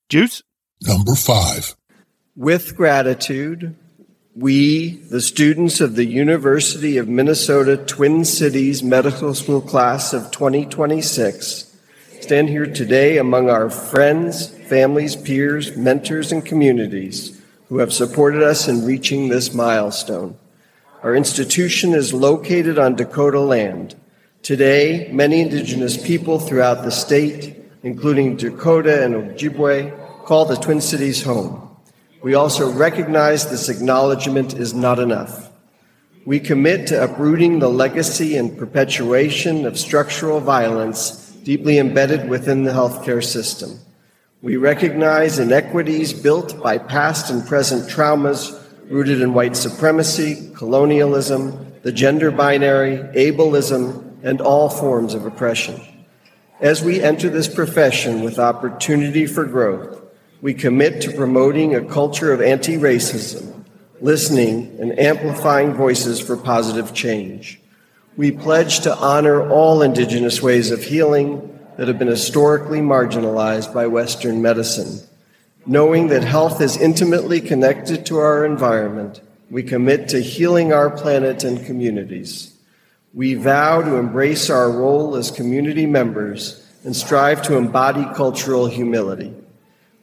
Juice? 0.10 0.42
Number 0.82 1.16
five. 1.16 1.76
With 2.36 2.76
gratitude, 2.76 3.76
we, 4.40 4.96
the 5.10 5.20
students 5.20 5.82
of 5.82 5.96
the 5.96 6.06
University 6.06 6.96
of 6.96 7.10
Minnesota 7.10 7.76
Twin 7.76 8.24
Cities 8.24 8.82
Medical 8.82 9.34
School 9.34 9.60
class 9.60 10.14
of 10.14 10.32
2026, 10.32 11.76
stand 12.22 12.48
here 12.48 12.66
today 12.66 13.18
among 13.18 13.50
our 13.50 13.70
friends, 13.70 14.48
families, 14.48 15.18
peers, 15.18 15.76
mentors, 15.76 16.32
and 16.32 16.46
communities 16.46 17.42
who 17.68 17.80
have 17.80 17.92
supported 17.92 18.42
us 18.42 18.70
in 18.70 18.86
reaching 18.86 19.28
this 19.28 19.54
milestone. 19.54 20.38
Our 21.04 21.16
institution 21.16 21.94
is 21.94 22.14
located 22.14 22.80
on 22.80 22.96
Dakota 22.96 23.42
land 23.42 23.96
Today, 24.42 25.10
many 25.12 25.42
indigenous 25.42 26.02
people 26.02 26.40
throughout 26.40 26.84
the 26.86 26.92
state, 26.92 27.58
including 27.84 28.38
Dakota 28.38 29.04
and 29.04 29.14
Ojibwe, 29.14 30.24
call 30.24 30.46
the 30.46 30.56
Twin 30.56 30.80
Cities 30.80 31.22
home. 31.24 31.69
We 32.22 32.34
also 32.34 32.72
recognize 32.72 33.50
this 33.50 33.70
acknowledgement 33.70 34.54
is 34.54 34.74
not 34.74 35.00
enough. 35.00 35.50
We 36.26 36.42
commit 36.42 36.88
to 36.88 37.04
uprooting 37.04 37.60
the 37.60 37.70
legacy 37.70 38.36
and 38.36 38.58
perpetuation 38.58 39.66
of 39.66 39.80
structural 39.80 40.42
violence 40.42 41.32
deeply 41.44 41.78
embedded 41.78 42.28
within 42.30 42.64
the 42.64 42.72
healthcare 42.72 43.24
system. 43.24 43.80
We 44.42 44.58
recognize 44.58 45.40
inequities 45.40 46.14
built 46.14 46.62
by 46.62 46.78
past 46.78 47.32
and 47.32 47.48
present 47.48 47.90
traumas 47.90 48.62
rooted 48.90 49.22
in 49.22 49.34
white 49.34 49.56
supremacy, 49.56 50.52
colonialism, 50.56 51.74
the 51.84 51.92
gender 51.92 52.32
binary, 52.32 52.98
ableism, 53.16 54.18
and 54.24 54.42
all 54.42 54.70
forms 54.70 55.14
of 55.14 55.26
oppression. 55.26 55.80
As 56.60 56.84
we 56.84 57.02
enter 57.02 57.30
this 57.30 57.48
profession 57.48 58.24
with 58.24 58.40
opportunity 58.40 59.26
for 59.26 59.46
growth, 59.46 59.99
we 60.42 60.54
commit 60.54 61.02
to 61.02 61.12
promoting 61.12 61.76
a 61.76 61.84
culture 61.84 62.32
of 62.32 62.42
anti 62.42 62.78
racism, 62.78 63.66
listening, 64.02 64.78
and 64.80 64.98
amplifying 64.98 65.74
voices 65.74 66.20
for 66.20 66.38
positive 66.38 66.94
change. 66.94 67.60
We 68.16 68.32
pledge 68.32 68.82
to 68.82 68.96
honor 68.96 69.50
all 69.50 69.82
Indigenous 69.82 70.42
ways 70.42 70.72
of 70.72 70.84
healing 70.84 71.58
that 71.78 71.88
have 71.88 72.00
been 72.00 72.08
historically 72.08 72.80
marginalized 72.80 73.74
by 73.74 73.88
Western 73.88 74.42
medicine. 74.42 75.08
Knowing 75.66 76.08
that 76.08 76.24
health 76.24 76.62
is 76.62 76.78
intimately 76.78 77.42
connected 77.42 78.06
to 78.06 78.18
our 78.18 78.46
environment, 78.46 79.22
we 79.50 79.64
commit 79.64 80.10
to 80.10 80.20
healing 80.20 80.72
our 80.74 80.90
planet 80.90 81.44
and 81.44 81.66
communities. 81.66 82.54
We 83.14 83.34
vow 83.34 83.82
to 83.82 83.96
embrace 83.96 84.50
our 84.50 84.72
role 84.72 85.16
as 85.16 85.32
community 85.32 85.86
members 85.86 86.66
and 86.84 86.96
strive 86.96 87.42
to 87.44 87.58
embody 87.58 88.06
cultural 88.16 88.68
humility. 88.68 89.34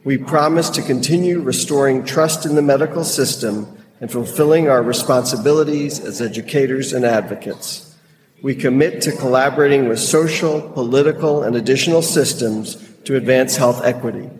We 0.07 0.19
promise 0.19 0.71
to 0.71 0.83
continue 0.83 1.41
restoring 1.41 2.05
trust 2.05 2.47
in 2.47 2.55
the 2.55 2.63
medical 2.63 3.03
system 3.03 3.77
and 4.01 4.09
fulfilling 4.09 4.69
our 4.69 4.81
responsibilities 4.81 5.99
as 5.99 6.23
educators 6.23 6.93
and 6.93 7.05
advocates. 7.05 7.93
We 8.41 8.55
commit 8.55 9.03
to 9.03 9.11
collaborating 9.11 9.89
with 9.89 9.99
social, 9.99 10.61
political, 10.61 11.43
and 11.43 11.57
additional 11.57 12.03
systems 12.03 12.77
to 13.03 13.17
advance 13.17 13.57
health 13.57 13.85
equity. 13.85 14.31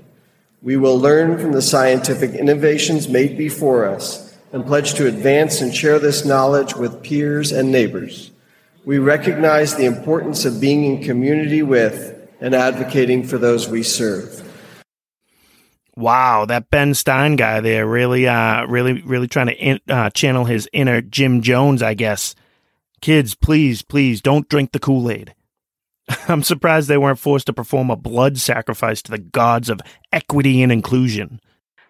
We 0.63 0.77
will 0.77 1.01
learn 1.01 1.37
from 1.37 1.51
the 1.51 1.63
scientific 1.63 2.31
innovations 2.31 3.09
made 3.09 3.37
before 3.37 3.87
us 3.87 4.37
and 4.53 4.65
pledge 4.65 4.95
to 4.95 5.09
advance 5.09 5.63
and 5.63 5.75
share 5.75 5.99
this 5.99 6.25
knowledge 6.25 6.77
with 6.77 7.03
peers 7.03 7.51
and 7.51 7.73
neighbors. 7.73 8.31
We 8.85 9.01
recognize 9.01 9.75
the 9.75 9.87
importance 9.87 10.45
of 10.45 10.61
being 10.61 10.85
in 10.85 11.03
community 11.03 11.65
with 11.65 12.31
and 12.41 12.55
advocating 12.55 13.25
for 13.27 13.39
those 13.39 13.69
we 13.69 13.83
serve. 13.83 14.46
Wow, 15.97 16.45
that 16.45 16.71
Ben 16.71 16.93
Stein 16.93 17.37
guy 17.37 17.61
there 17.61 17.87
really, 17.87 18.29
uh, 18.29 18.67
really, 18.67 19.01
really 19.03 19.29
trying 19.29 19.47
to 19.47 19.57
in, 19.57 19.81
uh, 19.89 20.11
channel 20.11 20.45
his 20.45 20.69
inner 20.73 21.01
Jim 21.01 21.41
Jones, 21.41 21.83
I 21.83 21.95
guess. 21.95 22.35
Kids, 23.01 23.35
please, 23.35 23.83
please 23.83 24.21
don't 24.21 24.49
drink 24.49 24.73
the 24.73 24.79
Kool 24.79 25.11
Aid. 25.11 25.35
I'm 26.29 26.43
surprised 26.43 26.89
they 26.89 26.99
weren't 26.99 27.19
forced 27.19 27.47
to 27.47 27.55
perform 27.55 27.91
a 27.91 27.97
blood 27.97 28.37
sacrifice 28.39 29.01
to 29.03 29.11
the 29.11 29.19
gods 29.19 29.71
of 29.71 29.81
equity 30.13 30.63
and 30.63 30.71
inclusion. 30.71 31.41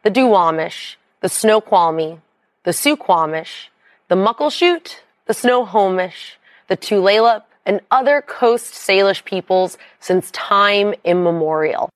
The 0.04 0.10
Duwamish, 0.10 0.96
the 1.20 1.28
Snoqualmie, 1.28 2.20
the 2.62 2.70
Suquamish, 2.70 3.68
the 4.08 4.14
Muckleshoot, 4.14 4.96
the 5.26 5.34
Snohomish, 5.34 6.38
the 6.68 6.76
Tulalip, 6.76 7.42
and 7.64 7.80
other 7.90 8.22
Coast 8.22 8.72
Salish 8.72 9.24
peoples 9.24 9.76
since 9.98 10.30
time 10.30 10.94
immemorial. 11.04 11.90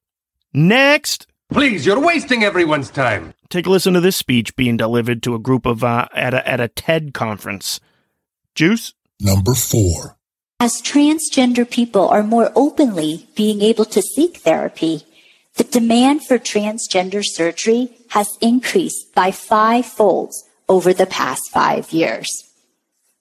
Next! 0.52 1.28
Please, 1.50 1.84
you're 1.84 2.00
wasting 2.00 2.44
everyone's 2.44 2.90
time. 2.90 3.34
Take 3.48 3.66
a 3.66 3.70
listen 3.70 3.94
to 3.94 4.00
this 4.00 4.16
speech 4.16 4.54
being 4.54 4.76
delivered 4.76 5.20
to 5.24 5.34
a 5.34 5.40
group 5.40 5.66
of 5.66 5.82
uh, 5.82 6.06
at 6.14 6.32
a 6.32 6.48
at 6.48 6.60
a 6.60 6.68
TED 6.68 7.12
conference. 7.12 7.80
Juice 8.54 8.94
number 9.18 9.54
four. 9.54 10.16
As 10.60 10.80
transgender 10.80 11.68
people 11.68 12.08
are 12.08 12.22
more 12.22 12.52
openly 12.54 13.26
being 13.34 13.62
able 13.62 13.84
to 13.86 14.00
seek 14.00 14.36
therapy, 14.36 15.02
the 15.56 15.64
demand 15.64 16.24
for 16.24 16.38
transgender 16.38 17.24
surgery 17.24 17.96
has 18.10 18.38
increased 18.40 19.12
by 19.14 19.32
fivefold 19.32 20.32
over 20.68 20.92
the 20.92 21.06
past 21.06 21.50
five 21.50 21.90
years. 21.92 22.28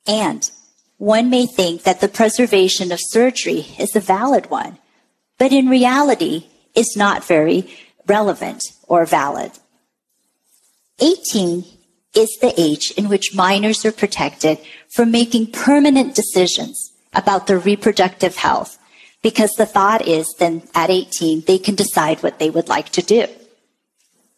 And 0.05 0.49
one 0.97 1.31
may 1.31 1.47
think 1.47 1.83
that 1.83 2.01
the 2.01 2.07
preservation 2.07 2.91
of 2.91 2.99
surgery 3.01 3.65
is 3.79 3.95
a 3.95 3.99
valid 3.99 4.51
one, 4.51 4.77
but 5.39 5.51
in 5.51 5.67
reality 5.67 6.45
is 6.75 6.95
not 6.95 7.23
very 7.23 7.73
relevant 8.09 8.63
or 8.87 9.05
valid. 9.05 9.51
18 10.99 11.63
is 12.15 12.37
the 12.41 12.53
age 12.59 12.91
in 12.97 13.07
which 13.07 13.35
minors 13.35 13.85
are 13.85 13.91
protected 13.91 14.57
from 14.89 15.11
making 15.11 15.51
permanent 15.51 16.15
decisions 16.15 16.91
about 17.13 17.47
their 17.47 17.59
reproductive 17.59 18.35
health 18.35 18.77
because 19.21 19.51
the 19.51 19.65
thought 19.65 20.07
is 20.07 20.33
then 20.39 20.63
at 20.73 20.89
18 20.89 21.43
they 21.45 21.57
can 21.57 21.75
decide 21.75 22.21
what 22.21 22.39
they 22.39 22.49
would 22.49 22.67
like 22.67 22.89
to 22.89 23.01
do. 23.01 23.27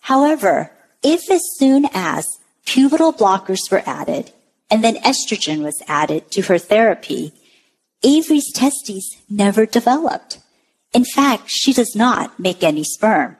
However, 0.02 0.72
if 1.04 1.32
as 1.32 1.42
soon 1.58 1.88
as 1.94 2.26
pubertal 2.66 3.18
blockers 3.18 3.72
were 3.72 3.84
added 3.86 4.32
and 4.70 4.84
then 4.84 4.96
estrogen 4.98 5.64
was 5.64 5.82
added 5.88 6.30
to 6.32 6.44
her 6.44 6.58
therapy, 6.58 7.34
Avery's 8.04 8.52
testes 8.54 9.18
never 9.30 9.66
developed. 9.66 10.40
In 10.94 11.06
fact, 11.06 11.44
she 11.48 11.72
does 11.74 11.96
not 11.96 12.40
make 12.40 12.64
any 12.64 12.84
sperm. 12.84 13.38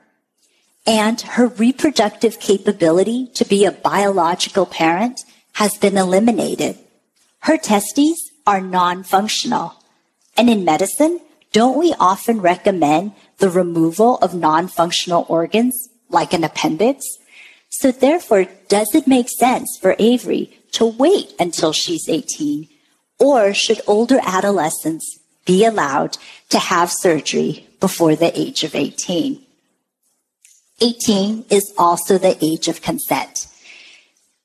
And 0.86 1.20
her 1.20 1.46
reproductive 1.46 2.40
capability 2.40 3.28
to 3.34 3.44
be 3.44 3.64
a 3.64 3.72
biological 3.72 4.66
parent 4.66 5.20
has 5.54 5.78
been 5.78 5.96
eliminated. 5.96 6.78
Her 7.40 7.56
testes 7.56 8.30
are 8.46 8.60
non-functional. 8.60 9.74
And 10.36 10.50
in 10.50 10.64
medicine, 10.64 11.20
don't 11.52 11.78
we 11.78 11.94
often 12.00 12.40
recommend 12.40 13.12
the 13.38 13.50
removal 13.50 14.16
of 14.18 14.34
non-functional 14.34 15.26
organs 15.28 15.88
like 16.08 16.32
an 16.32 16.42
appendix? 16.42 17.04
So 17.68 17.92
therefore, 17.92 18.46
does 18.68 18.94
it 18.94 19.06
make 19.06 19.28
sense 19.28 19.78
for 19.80 19.94
Avery 19.98 20.58
to 20.72 20.86
wait 20.86 21.34
until 21.38 21.72
she's 21.72 22.08
18? 22.08 22.68
Or 23.18 23.54
should 23.54 23.80
older 23.86 24.18
adolescents 24.22 25.20
be 25.44 25.64
allowed 25.64 26.18
to 26.48 26.58
have 26.58 26.90
surgery 26.90 27.66
before 27.80 28.16
the 28.16 28.36
age 28.38 28.64
of 28.64 28.74
18? 28.74 29.44
18 30.82 31.46
is 31.48 31.72
also 31.78 32.18
the 32.18 32.36
age 32.44 32.66
of 32.66 32.82
consent. 32.82 33.46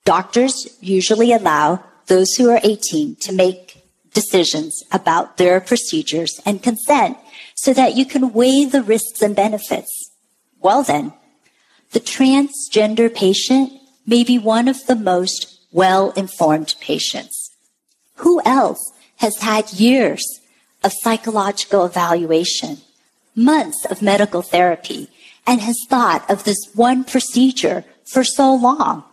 Doctors 0.06 0.78
usually 0.80 1.34
allow 1.34 1.84
those 2.06 2.34
who 2.36 2.50
are 2.50 2.62
18 2.64 3.16
to 3.22 3.34
make 3.34 3.84
decisions 4.14 4.84
about 4.92 5.38
their 5.38 5.60
procedures 5.60 6.40
and 6.46 6.64
consent 6.64 7.18
so 7.56 7.74
that 7.74 7.96
you 7.96 8.06
can 8.06 8.34
weigh 8.34 8.66
the 8.66 8.84
risks 8.84 9.22
and 9.22 9.36
benefits. 9.36 10.12
Well 10.62 10.84
then, 10.84 11.14
the 11.92 12.00
transgender 12.00 13.14
patient 13.14 13.74
may 14.06 14.24
be 14.24 14.38
one 14.38 14.68
of 14.68 14.86
the 14.86 14.96
most 14.96 15.60
well-informed 15.72 16.76
patients. 16.80 17.52
Who 18.16 18.42
else 18.46 18.94
has 19.18 19.38
had 19.38 19.74
years 19.74 20.24
of 20.84 20.94
psychological 21.02 21.86
evaluation, 21.86 22.78
months 23.36 23.86
of 23.86 24.02
medical 24.02 24.42
therapy 24.42 25.10
and 25.48 25.62
has 25.62 25.78
thought 25.90 26.30
of 26.30 26.44
this 26.44 26.60
one 26.76 27.06
procedure 27.06 27.86
for 28.06 28.24
so 28.24 28.54
long. 28.54 29.04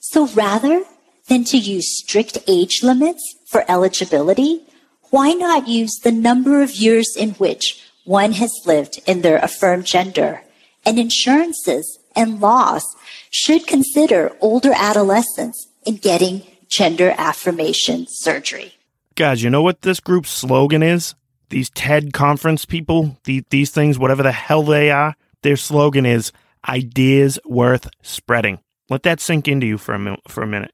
So 0.00 0.28
rather 0.28 0.84
than 1.26 1.44
to 1.44 1.58
use 1.58 1.98
strict 1.98 2.38
age 2.46 2.82
limits 2.82 3.22
for 3.48 3.64
eligibility, 3.68 4.62
why 5.10 5.32
not 5.32 5.68
use 5.68 5.98
the 6.02 6.12
number 6.12 6.62
of 6.62 6.74
years 6.74 7.14
in 7.16 7.30
which 7.32 7.84
one 8.04 8.32
has 8.32 8.52
lived 8.64 9.00
in 9.06 9.22
their 9.22 9.38
affirmed 9.38 9.84
gender? 9.84 10.42
And 10.86 10.98
insurances 10.98 11.98
and 12.14 12.40
laws 12.40 12.84
should 13.30 13.66
consider 13.66 14.34
older 14.40 14.72
adolescents 14.74 15.68
in 15.84 15.96
getting 15.96 16.42
gender 16.68 17.14
affirmation 17.18 18.06
surgery. 18.08 18.74
Guys, 19.14 19.42
you 19.42 19.50
know 19.50 19.62
what 19.62 19.82
this 19.82 20.00
group's 20.00 20.30
slogan 20.30 20.82
is? 20.82 21.14
These 21.50 21.70
TED 21.70 22.12
conference 22.12 22.64
people, 22.64 23.18
the, 23.24 23.44
these 23.50 23.70
things, 23.70 23.98
whatever 23.98 24.22
the 24.22 24.32
hell 24.32 24.62
they 24.62 24.90
are, 24.90 25.16
their 25.42 25.56
slogan 25.56 26.06
is 26.06 26.32
ideas 26.68 27.38
worth 27.44 27.88
spreading. 28.02 28.58
Let 28.88 29.02
that 29.02 29.20
sink 29.20 29.48
into 29.48 29.66
you 29.66 29.78
for 29.78 29.94
a, 29.94 29.98
mi- 29.98 30.22
for 30.26 30.42
a 30.42 30.46
minute. 30.46 30.72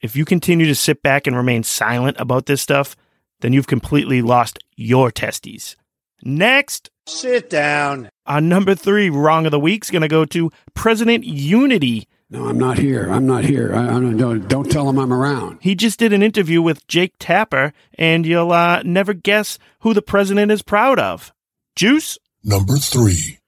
If 0.00 0.16
you 0.16 0.24
continue 0.24 0.66
to 0.66 0.74
sit 0.74 1.02
back 1.02 1.26
and 1.26 1.36
remain 1.36 1.62
silent 1.62 2.18
about 2.20 2.46
this 2.46 2.60
stuff, 2.60 2.94
then 3.40 3.52
you've 3.52 3.66
completely 3.66 4.22
lost 4.22 4.58
your 4.76 5.10
testes. 5.10 5.76
Next. 6.22 6.90
Sit 7.06 7.50
down. 7.50 8.10
Our 8.26 8.40
number 8.40 8.74
three 8.74 9.10
wrong 9.10 9.46
of 9.46 9.50
the 9.50 9.60
week 9.60 9.84
is 9.84 9.90
going 9.90 10.02
to 10.02 10.08
go 10.08 10.24
to 10.26 10.50
President 10.74 11.24
Unity. 11.24 12.08
No, 12.30 12.46
I'm 12.48 12.58
not 12.58 12.78
here. 12.78 13.08
I'm 13.10 13.26
not 13.26 13.44
here. 13.44 13.74
I, 13.74 13.84
I 13.84 14.00
don't, 14.00 14.48
don't 14.48 14.70
tell 14.70 14.88
him 14.88 14.98
I'm 14.98 15.12
around. 15.12 15.58
He 15.60 15.74
just 15.74 15.98
did 15.98 16.12
an 16.12 16.22
interview 16.22 16.62
with 16.62 16.86
Jake 16.88 17.14
Tapper, 17.18 17.72
and 17.98 18.26
you'll 18.26 18.52
uh, 18.52 18.82
never 18.82 19.12
guess 19.12 19.58
who 19.80 19.92
the 19.94 20.02
president 20.02 20.50
is 20.50 20.62
proud 20.62 20.98
of. 20.98 21.32
Juice? 21.76 22.18
Number 22.42 22.76
three. 22.76 23.38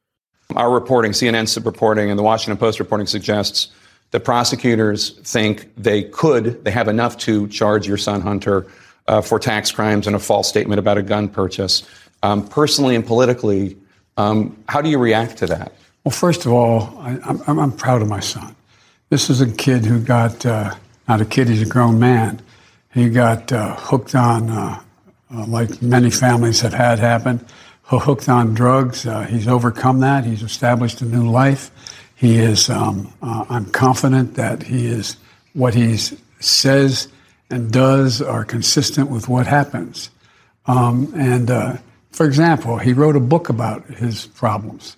Our 0.54 0.70
reporting, 0.70 1.12
CNN's 1.12 1.58
reporting, 1.64 2.10
and 2.10 2.18
the 2.18 2.22
Washington 2.22 2.56
Post 2.56 2.78
reporting 2.78 3.06
suggests 3.06 3.68
that 4.12 4.20
prosecutors 4.20 5.10
think 5.20 5.68
they 5.76 6.04
could, 6.04 6.64
they 6.64 6.70
have 6.70 6.88
enough 6.88 7.18
to 7.18 7.48
charge 7.48 7.88
your 7.88 7.96
son 7.96 8.20
Hunter 8.20 8.66
uh, 9.08 9.20
for 9.20 9.38
tax 9.38 9.70
crimes 9.70 10.06
and 10.06 10.14
a 10.14 10.18
false 10.18 10.48
statement 10.48 10.78
about 10.78 10.98
a 10.98 11.02
gun 11.02 11.28
purchase. 11.28 11.82
Um, 12.22 12.46
personally 12.46 12.94
and 12.94 13.04
politically, 13.04 13.76
um, 14.16 14.56
how 14.68 14.80
do 14.80 14.88
you 14.88 14.98
react 14.98 15.38
to 15.38 15.46
that? 15.48 15.72
Well, 16.04 16.12
first 16.12 16.46
of 16.46 16.52
all, 16.52 16.96
I, 16.98 17.18
I'm, 17.46 17.58
I'm 17.58 17.72
proud 17.72 18.02
of 18.02 18.08
my 18.08 18.20
son. 18.20 18.54
This 19.10 19.28
is 19.28 19.40
a 19.40 19.50
kid 19.50 19.84
who 19.84 20.00
got, 20.00 20.46
uh, 20.46 20.74
not 21.08 21.20
a 21.20 21.24
kid, 21.24 21.48
he's 21.48 21.62
a 21.62 21.66
grown 21.66 21.98
man. 21.98 22.40
He 22.94 23.08
got 23.10 23.52
uh, 23.52 23.76
hooked 23.76 24.14
on, 24.14 24.50
uh, 24.50 24.80
uh 25.34 25.46
like 25.46 25.82
many 25.82 26.10
families 26.10 26.60
have 26.60 26.72
had 26.72 26.98
happen, 26.98 27.44
hooked 27.87 28.28
on 28.28 28.55
drugs. 28.55 29.07
Uh, 29.07 29.23
he's 29.23 29.49
overcome 29.49 30.00
that. 30.00 30.25
He's 30.25 30.43
established 30.43 31.00
a 31.02 31.05
new 31.05 31.31
life. 31.31 31.71
He 32.16 32.37
is, 32.38 32.69
um, 32.71 33.12
uh, 33.23 33.45
I'm 33.49 33.66
confident 33.66 34.35
that 34.35 34.62
he 34.62 34.87
is, 34.87 35.16
what 35.52 35.75
he 35.75 35.97
says 36.40 37.09
and 37.50 37.73
does 37.73 38.21
are 38.21 38.45
consistent 38.45 39.11
with 39.11 39.28
what 39.28 39.47
happens. 39.47 40.11
Um, 40.66 41.12
and 41.16 41.81
for 42.11 42.25
example, 42.26 42.78
he 42.78 42.95
wrote 42.95 43.14
a 43.14 43.21
book 43.21 43.50
about 43.50 43.85
his 43.87 44.26
problems 44.26 44.97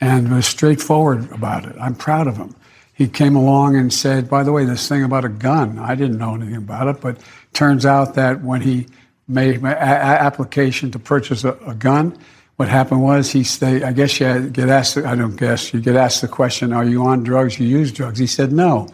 and 0.00 0.30
was 0.30 0.46
straightforward 0.46 1.32
about 1.32 1.64
it. 1.64 1.74
I'm 1.80 1.94
proud 1.94 2.26
of 2.26 2.36
him. 2.36 2.54
He 2.92 3.08
came 3.08 3.36
along 3.36 3.76
and 3.76 3.92
said, 3.92 4.28
by 4.28 4.42
the 4.42 4.52
way, 4.52 4.64
this 4.64 4.86
thing 4.88 5.02
about 5.02 5.24
a 5.24 5.28
gun, 5.30 5.78
I 5.78 5.94
didn't 5.94 6.18
know 6.18 6.34
anything 6.34 6.56
about 6.56 6.88
it, 6.88 7.00
but 7.00 7.18
turns 7.54 7.86
out 7.86 8.14
that 8.14 8.42
when 8.42 8.60
he 8.60 8.86
made 9.28 9.62
my 9.62 9.74
application 9.74 10.90
to 10.92 10.98
purchase 10.98 11.44
a, 11.44 11.52
a 11.66 11.74
gun, 11.74 12.16
what 12.56 12.68
happened 12.68 13.02
was 13.02 13.30
he 13.30 13.44
stayed, 13.44 13.84
I 13.84 13.92
guess 13.92 14.18
you 14.18 14.50
get 14.50 14.68
asked, 14.68 14.96
I 14.96 15.14
don't 15.14 15.36
guess, 15.36 15.72
you 15.72 15.80
get 15.80 15.94
asked 15.94 16.22
the 16.22 16.28
question, 16.28 16.72
are 16.72 16.84
you 16.84 17.06
on 17.06 17.22
drugs? 17.22 17.58
You 17.60 17.66
use 17.66 17.92
drugs? 17.92 18.18
He 18.18 18.26
said 18.26 18.52
no. 18.52 18.88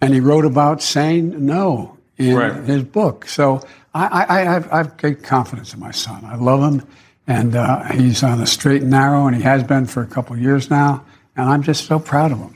And 0.00 0.12
he 0.12 0.20
wrote 0.20 0.44
about 0.44 0.82
saying 0.82 1.44
no 1.44 1.96
in 2.16 2.36
right. 2.36 2.64
his 2.64 2.82
book. 2.82 3.26
So 3.26 3.60
I, 3.94 4.06
I, 4.06 4.40
I, 4.40 4.40
have, 4.40 4.72
I 4.72 4.76
have 4.78 4.96
great 4.96 5.22
confidence 5.22 5.72
in 5.72 5.80
my 5.80 5.92
son. 5.92 6.24
I 6.24 6.34
love 6.36 6.60
him 6.60 6.86
and 7.26 7.56
uh, 7.56 7.84
he's 7.92 8.22
on 8.22 8.38
the 8.38 8.46
straight 8.46 8.82
and 8.82 8.90
narrow, 8.90 9.26
and 9.26 9.34
he 9.34 9.42
has 9.42 9.62
been 9.62 9.86
for 9.86 10.02
a 10.02 10.06
couple 10.06 10.36
years 10.36 10.70
now. 10.70 11.04
And 11.36 11.48
I'm 11.48 11.62
just 11.62 11.86
so 11.86 11.98
proud 11.98 12.32
of 12.32 12.38
him. 12.38 12.54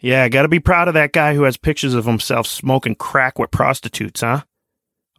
Yeah, 0.00 0.28
got 0.28 0.42
to 0.42 0.48
be 0.48 0.60
proud 0.60 0.88
of 0.88 0.94
that 0.94 1.12
guy 1.12 1.34
who 1.34 1.44
has 1.44 1.56
pictures 1.56 1.94
of 1.94 2.04
himself 2.04 2.46
smoking 2.46 2.94
crack 2.94 3.38
with 3.38 3.50
prostitutes, 3.50 4.20
huh? 4.20 4.42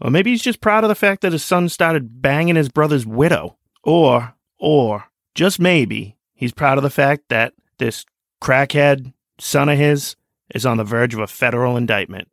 Or 0.02 0.10
maybe 0.10 0.32
he's 0.32 0.42
just 0.42 0.62
proud 0.62 0.84
of 0.84 0.88
the 0.88 0.96
fact 0.96 1.22
that 1.22 1.34
his 1.34 1.44
son 1.44 1.70
started 1.70 2.22
banging 2.22 2.56
his 2.56 2.70
brother's 2.70 3.06
widow. 3.06 3.58
Or, 3.84 4.36
or, 4.58 5.06
just 5.36 5.60
maybe, 5.60 6.18
he's 6.34 6.54
proud 6.54 6.78
of 6.78 6.84
the 6.84 6.90
fact 6.90 7.24
that 7.30 7.54
this 7.78 8.06
crackhead 8.42 9.14
son 9.40 9.70
of 9.70 9.78
his 9.78 10.16
is 10.54 10.66
on 10.66 10.78
the 10.78 10.84
verge 10.84 11.14
of 11.14 11.20
a 11.20 11.28
federal 11.28 11.78
indictment. 11.78 12.28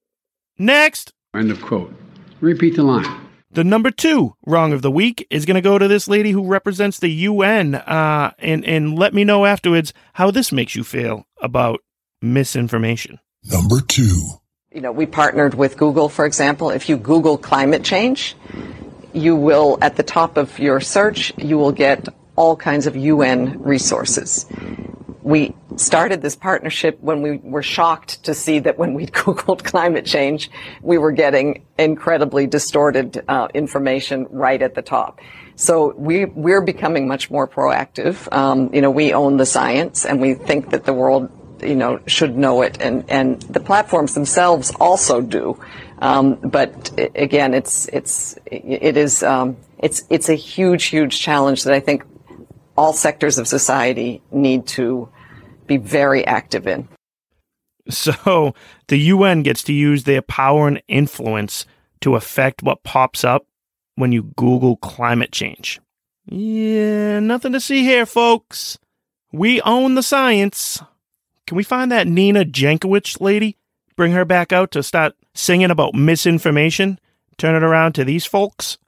Next! 0.59 1.13
End 1.35 1.51
of 1.51 1.61
quote. 1.61 1.95
Repeat 2.41 2.77
the 2.77 2.83
line. 2.83 3.27
The 3.51 3.65
number 3.65 3.91
two 3.91 4.35
wrong 4.47 4.73
of 4.73 4.83
the 4.83 4.91
week 4.91 5.27
is 5.31 5.47
going 5.47 5.55
to 5.55 5.61
go 5.63 5.79
to 5.79 5.89
this 5.89 6.09
lady 6.09 6.31
who 6.31 6.47
represents 6.47 6.99
the 6.99 7.09
UN, 7.09 7.75
uh, 7.75 8.33
and 8.39 8.65
and 8.67 8.99
let 8.99 9.15
me 9.15 9.25
know 9.25 9.47
afterwards 9.47 9.95
how 10.15 10.31
this 10.31 10.53
makes 10.53 10.77
you 10.77 10.85
feel 10.85 11.27
about 11.41 11.81
misinformation. 12.21 13.19
Number 13.45 13.81
two. 13.81 14.21
You 14.77 14.83
know, 14.83 14.93
we 14.93 15.07
partnered 15.07 15.55
with 15.55 15.79
Google, 15.79 16.11
for 16.11 16.27
example. 16.27 16.69
If 16.69 16.91
you 16.91 16.99
Google 16.99 17.39
climate 17.39 17.83
change, 17.83 18.37
you 19.15 19.35
will, 19.35 19.79
at 19.81 19.97
the 19.97 20.03
top 20.03 20.37
of 20.37 20.59
your 20.59 20.81
search, 20.81 21.33
you 21.39 21.57
will 21.57 21.73
get 21.73 22.07
all 22.37 22.57
kinds 22.57 22.87
of 22.87 22.95
UN 22.95 23.63
resources 23.63 24.45
we 25.27 25.53
started 25.75 26.23
this 26.23 26.37
partnership 26.37 27.01
when 27.01 27.21
we 27.21 27.39
were 27.39 27.63
shocked 27.63 28.23
to 28.23 28.33
see 28.33 28.61
that 28.61 28.79
when 28.79 28.95
we 28.95 29.07
Googled 29.07 29.65
climate 29.65 30.07
change, 30.07 30.49
we 30.83 30.99
were 30.99 31.11
getting 31.11 31.67
incredibly 31.77 32.47
distorted 32.47 33.25
uh, 33.27 33.49
information 33.53 34.29
right 34.31 34.63
at 34.63 34.77
the 34.77 34.83
top. 34.83 35.21
So 35.57 35.95
we, 35.97 36.27
we're 36.27 36.61
becoming 36.61 37.09
much 37.09 37.29
more 37.29 37.49
proactive. 37.49 38.33
Um, 38.33 38.73
you 38.73 38.81
know, 38.81 38.91
we 38.93 39.15
own 39.15 39.37
the 39.37 39.47
science 39.47 40.07
and 40.07 40.21
we 40.21 40.35
think 40.35 40.71
that 40.71 40.85
the 40.85 40.93
world, 40.93 41.29
you 41.63 41.75
know, 41.75 42.01
should 42.07 42.37
know 42.37 42.63
it 42.63 42.81
and, 42.81 43.05
and 43.09 43.41
the 43.43 43.61
platforms 43.61 44.15
themselves 44.15 44.73
also 44.81 45.21
do. 45.21 45.61
Um, 45.99 46.35
but 46.35 46.93
again, 47.15 47.55
it's, 47.55 47.87
it's, 47.89 48.37
it 48.47 48.97
is, 48.97 49.23
um, 49.23 49.57
it's, 49.79 50.05
it's 50.11 50.29
a 50.29 50.35
huge, 50.35 50.87
huge 50.87 51.19
challenge 51.19 51.65
that 51.65 51.73
I 51.73 51.81
think 51.81 52.05
all 52.77 52.93
sectors 52.93 53.39
of 53.39 53.49
society 53.49 54.23
need 54.31 54.67
to 54.69 55.09
be 55.67 55.79
very 55.79 56.27
active 56.27 56.67
in. 56.67 56.89
So 57.89 58.55
the 58.89 58.99
UN 58.99 59.43
gets 59.43 59.63
to 59.65 59.73
use 59.73 60.05
their 60.05 60.23
power 60.23 60.67
and 60.67 60.83
influence 60.89 61.65
to 62.01 62.17
affect 62.17 62.63
what 62.63 62.83
pops 62.83 63.25
up 63.25 63.47
when 63.95 64.13
you 64.13 64.33
Google 64.37 64.77
climate 64.77 65.33
change. 65.33 65.81
Yeah, 66.27 67.21
nothing 67.21 67.53
to 67.53 67.61
see 67.61 67.83
here, 67.83 68.05
folks. 68.05 68.79
We 69.33 69.61
own 69.63 69.95
the 69.95 70.03
science. 70.03 70.83
Can 71.47 71.57
we 71.57 71.63
find 71.63 71.93
that 71.93 72.09
Nina 72.09 72.45
Jankowicz 72.45 73.21
lady? 73.21 73.57
Bring 73.95 74.13
her 74.13 74.25
back 74.25 74.53
out 74.53 74.73
to 74.73 74.83
start 74.83 75.15
singing 75.33 75.71
about 75.71 75.95
misinformation? 75.95 76.99
Turn 77.39 77.55
it 77.55 77.63
around 77.65 77.93
to 77.95 78.05
these 78.05 78.27
folks? 78.27 78.79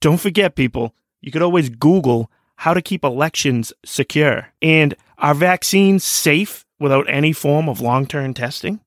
Don't 0.00 0.20
forget, 0.20 0.56
people, 0.56 0.94
you 1.20 1.30
could 1.30 1.42
always 1.42 1.70
Google 1.70 2.30
how 2.56 2.74
to 2.74 2.82
keep 2.82 3.04
elections 3.04 3.72
secure. 3.84 4.48
And 4.60 4.94
are 5.18 5.34
vaccines 5.34 6.02
safe 6.02 6.64
without 6.80 7.08
any 7.08 7.32
form 7.32 7.68
of 7.68 7.80
long 7.80 8.06
term 8.06 8.34
testing? 8.34 8.80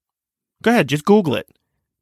Go 0.62 0.72
ahead, 0.72 0.90
just 0.90 1.06
Google 1.06 1.36
it. 1.36 1.48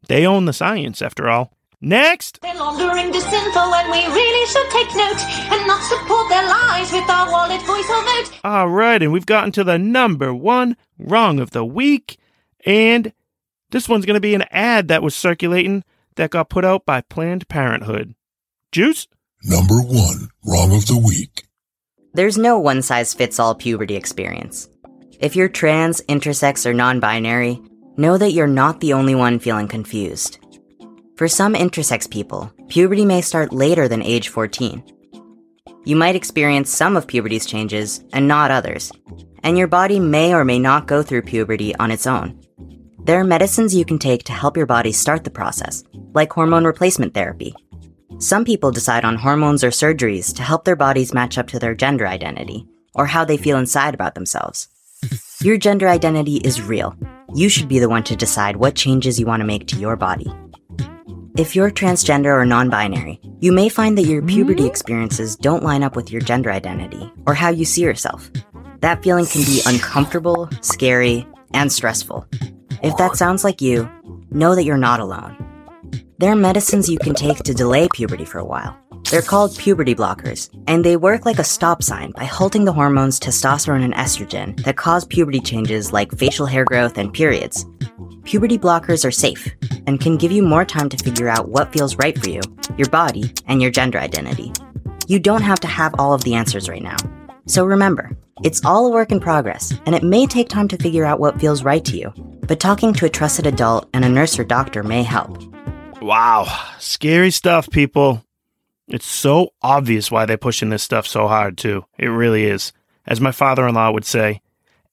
They 0.07 0.25
own 0.25 0.45
the 0.45 0.53
science, 0.53 1.01
after 1.01 1.29
all. 1.29 1.53
Next! 1.83 2.39
They're 2.41 2.53
laundering 2.55 3.11
disinfo 3.11 3.73
and 3.73 3.89
we 3.91 4.05
really 4.13 4.47
should 4.47 4.69
take 4.69 4.95
note 4.95 5.19
and 5.51 5.65
not 5.65 5.81
support 5.81 6.29
their 6.29 6.47
lies 6.47 6.91
with 6.91 7.09
our 7.09 7.31
wallet, 7.31 7.61
voice, 7.63 7.89
or 7.89 8.03
vote. 8.03 8.39
All 8.43 8.69
right, 8.69 9.01
and 9.01 9.11
we've 9.11 9.25
gotten 9.25 9.51
to 9.53 9.63
the 9.63 9.79
number 9.79 10.31
one 10.31 10.77
wrong 11.03 11.39
of 11.39 11.51
the 11.51 11.65
week. 11.65 12.17
And 12.65 13.13
this 13.71 13.89
one's 13.89 14.05
going 14.05 14.15
to 14.15 14.21
be 14.21 14.35
an 14.35 14.45
ad 14.51 14.87
that 14.89 15.03
was 15.03 15.15
circulating 15.15 15.83
that 16.15 16.31
got 16.31 16.49
put 16.49 16.65
out 16.65 16.85
by 16.85 17.01
Planned 17.01 17.47
Parenthood. 17.47 18.15
Juice? 18.71 19.07
Number 19.43 19.81
one 19.81 20.29
wrong 20.45 20.73
of 20.73 20.85
the 20.85 20.97
week. 20.97 21.47
There's 22.13 22.37
no 22.37 22.59
one 22.59 22.81
size 22.81 23.13
fits 23.13 23.39
all 23.39 23.55
puberty 23.55 23.95
experience. 23.95 24.67
If 25.19 25.35
you're 25.35 25.49
trans, 25.49 26.01
intersex, 26.01 26.65
or 26.65 26.73
non 26.73 26.99
binary, 26.99 27.61
know 27.97 28.17
that 28.17 28.31
you're 28.31 28.47
not 28.47 28.79
the 28.79 28.93
only 28.93 29.15
one 29.15 29.39
feeling 29.39 29.67
confused. 29.67 30.39
For 31.15 31.27
some 31.27 31.53
intersex 31.53 32.09
people, 32.09 32.51
puberty 32.67 33.05
may 33.05 33.21
start 33.21 33.53
later 33.53 33.87
than 33.87 34.01
age 34.01 34.29
14. 34.29 34.83
You 35.83 35.95
might 35.95 36.15
experience 36.15 36.69
some 36.69 36.95
of 36.95 37.07
puberty's 37.07 37.45
changes 37.45 38.03
and 38.13 38.27
not 38.27 38.51
others, 38.51 38.91
and 39.43 39.57
your 39.57 39.67
body 39.67 39.99
may 39.99 40.33
or 40.33 40.45
may 40.45 40.59
not 40.59 40.87
go 40.87 41.01
through 41.01 41.23
puberty 41.23 41.75
on 41.75 41.91
its 41.91 42.05
own. 42.05 42.39
There 43.03 43.19
are 43.19 43.23
medicines 43.23 43.73
you 43.73 43.83
can 43.83 43.97
take 43.97 44.23
to 44.25 44.33
help 44.33 44.55
your 44.55 44.67
body 44.67 44.91
start 44.91 45.23
the 45.23 45.31
process, 45.31 45.83
like 46.13 46.31
hormone 46.31 46.65
replacement 46.65 47.13
therapy. 47.13 47.55
Some 48.19 48.45
people 48.45 48.71
decide 48.71 49.03
on 49.03 49.15
hormones 49.15 49.63
or 49.63 49.69
surgeries 49.69 50.35
to 50.35 50.43
help 50.43 50.65
their 50.65 50.75
bodies 50.75 51.13
match 51.13 51.39
up 51.39 51.47
to 51.47 51.59
their 51.59 51.73
gender 51.73 52.07
identity, 52.07 52.67
or 52.93 53.07
how 53.07 53.25
they 53.25 53.37
feel 53.37 53.57
inside 53.57 53.95
about 53.95 54.13
themselves. 54.13 54.67
Your 55.41 55.57
gender 55.57 55.89
identity 55.89 56.35
is 56.37 56.61
real. 56.61 56.95
You 57.33 57.49
should 57.49 57.67
be 57.67 57.79
the 57.79 57.89
one 57.89 58.03
to 58.03 58.15
decide 58.15 58.57
what 58.57 58.75
changes 58.75 59.19
you 59.19 59.25
want 59.25 59.39
to 59.39 59.47
make 59.47 59.65
to 59.67 59.77
your 59.77 59.95
body. 59.95 60.31
If 61.37 61.55
you're 61.55 61.71
transgender 61.71 62.25
or 62.25 62.45
non 62.45 62.69
binary, 62.69 63.21
you 63.39 63.53
may 63.53 63.69
find 63.69 63.97
that 63.97 64.05
your 64.05 64.21
puberty 64.21 64.65
experiences 64.65 65.37
don't 65.37 65.63
line 65.63 65.81
up 65.81 65.95
with 65.95 66.11
your 66.11 66.21
gender 66.21 66.51
identity 66.51 67.09
or 67.25 67.33
how 67.33 67.49
you 67.49 67.63
see 67.63 67.83
yourself. 67.83 68.29
That 68.81 69.01
feeling 69.01 69.25
can 69.25 69.43
be 69.43 69.61
uncomfortable, 69.65 70.49
scary, 70.59 71.25
and 71.53 71.71
stressful. 71.71 72.27
If 72.83 72.97
that 72.97 73.15
sounds 73.15 73.43
like 73.43 73.61
you, 73.61 73.89
know 74.29 74.55
that 74.55 74.65
you're 74.65 74.77
not 74.77 74.99
alone. 74.99 75.37
There 76.21 76.31
are 76.31 76.35
medicines 76.35 76.87
you 76.87 76.99
can 76.99 77.15
take 77.15 77.37
to 77.39 77.51
delay 77.51 77.89
puberty 77.91 78.25
for 78.25 78.37
a 78.37 78.45
while. 78.45 78.77
They're 79.09 79.23
called 79.23 79.57
puberty 79.57 79.95
blockers, 79.95 80.51
and 80.67 80.85
they 80.85 80.95
work 80.95 81.25
like 81.25 81.39
a 81.39 81.43
stop 81.43 81.81
sign 81.81 82.11
by 82.11 82.25
halting 82.25 82.65
the 82.65 82.71
hormones 82.71 83.19
testosterone 83.19 83.83
and 83.83 83.95
estrogen 83.95 84.55
that 84.63 84.77
cause 84.77 85.03
puberty 85.03 85.39
changes 85.39 85.91
like 85.91 86.15
facial 86.15 86.45
hair 86.45 86.63
growth 86.63 86.99
and 86.99 87.11
periods. 87.11 87.65
Puberty 88.23 88.59
blockers 88.59 89.03
are 89.03 89.09
safe 89.09 89.51
and 89.87 89.99
can 89.99 90.15
give 90.15 90.31
you 90.31 90.43
more 90.43 90.63
time 90.63 90.89
to 90.89 91.03
figure 91.03 91.27
out 91.27 91.49
what 91.49 91.73
feels 91.73 91.95
right 91.95 92.15
for 92.19 92.29
you, 92.29 92.41
your 92.77 92.89
body, 92.89 93.33
and 93.47 93.59
your 93.59 93.71
gender 93.71 93.97
identity. 93.97 94.53
You 95.07 95.17
don't 95.17 95.41
have 95.41 95.59
to 95.61 95.67
have 95.67 95.95
all 95.97 96.13
of 96.13 96.23
the 96.23 96.35
answers 96.35 96.69
right 96.69 96.83
now. 96.83 96.97
So 97.47 97.65
remember, 97.65 98.15
it's 98.43 98.63
all 98.63 98.85
a 98.85 98.91
work 98.91 99.11
in 99.11 99.21
progress, 99.21 99.73
and 99.87 99.95
it 99.95 100.03
may 100.03 100.27
take 100.27 100.49
time 100.49 100.67
to 100.67 100.77
figure 100.77 101.03
out 101.03 101.19
what 101.19 101.41
feels 101.41 101.63
right 101.63 101.83
to 101.85 101.97
you, 101.97 102.13
but 102.41 102.59
talking 102.59 102.93
to 102.93 103.07
a 103.07 103.09
trusted 103.09 103.47
adult 103.47 103.89
and 103.95 104.05
a 104.05 104.09
nurse 104.09 104.37
or 104.37 104.43
doctor 104.43 104.83
may 104.83 105.01
help. 105.01 105.41
Wow. 106.01 106.47
Scary 106.79 107.31
stuff, 107.31 107.69
people. 107.69 108.25
It's 108.87 109.05
so 109.05 109.53
obvious 109.61 110.11
why 110.11 110.25
they're 110.25 110.37
pushing 110.37 110.69
this 110.69 110.83
stuff 110.83 111.07
so 111.07 111.27
hard, 111.27 111.57
too. 111.57 111.85
It 111.97 112.07
really 112.07 112.45
is. 112.45 112.73
As 113.05 113.21
my 113.21 113.31
father 113.31 113.67
in 113.67 113.75
law 113.75 113.91
would 113.91 114.05
say, 114.05 114.41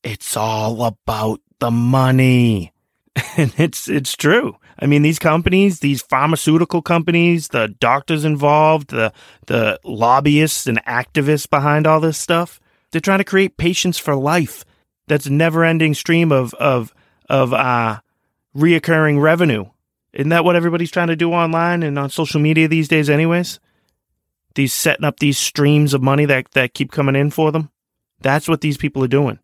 it's 0.03 0.37
all 0.37 0.85
about 0.85 1.41
the 1.59 1.71
money. 1.71 2.73
and 3.37 3.53
it's 3.59 3.89
it's 3.89 4.17
true. 4.17 4.57
I 4.79 4.87
mean, 4.87 5.03
these 5.03 5.19
companies, 5.19 5.81
these 5.81 6.03
pharmaceutical 6.03 6.83
companies, 6.83 7.49
the 7.49 7.69
doctors 7.69 8.25
involved, 8.25 8.91
the 8.91 9.13
the 9.47 9.81
lobbyists 9.85 10.67
and 10.67 10.85
activists 10.85 11.49
behind 11.49 11.87
all 11.87 12.01
this 12.01 12.19
stuff, 12.19 12.61
they're 12.91 13.01
trying 13.01 13.19
to 13.19 13.25
create 13.25 13.57
patients 13.57 13.99
for 13.99 14.15
life. 14.15 14.65
That's 15.09 15.27
a 15.27 15.33
never-ending 15.33 15.95
stream 15.95 16.31
of 16.31 16.55
of 16.55 16.95
of 17.29 17.53
uh 17.53 18.01
reoccurring 18.57 19.21
revenue. 19.21 19.67
Isn't 20.13 20.31
that 20.31 20.45
what 20.45 20.57
everybody's 20.57 20.91
trying 20.91 21.09
to 21.09 21.17
do 21.17 21.33
online 21.33 21.83
and 21.83 21.99
on 21.99 22.11
social 22.11 22.41
media 22.41 22.69
these 22.69 22.89
days 22.89 23.11
anyways? 23.11 23.61
These 24.55 24.73
setting 24.73 25.05
up 25.05 25.21
these 25.21 25.39
streams 25.39 25.95
of 25.95 26.03
money 26.03 26.25
that 26.25 26.51
that 26.53 26.75
keep 26.75 26.91
coming 26.91 27.17
in 27.17 27.31
for 27.31 27.53
them. 27.53 27.71
That's 28.21 28.49
what 28.49 28.61
these 28.61 28.77
people 28.77 29.05
are 29.05 29.09
doing. 29.09 29.39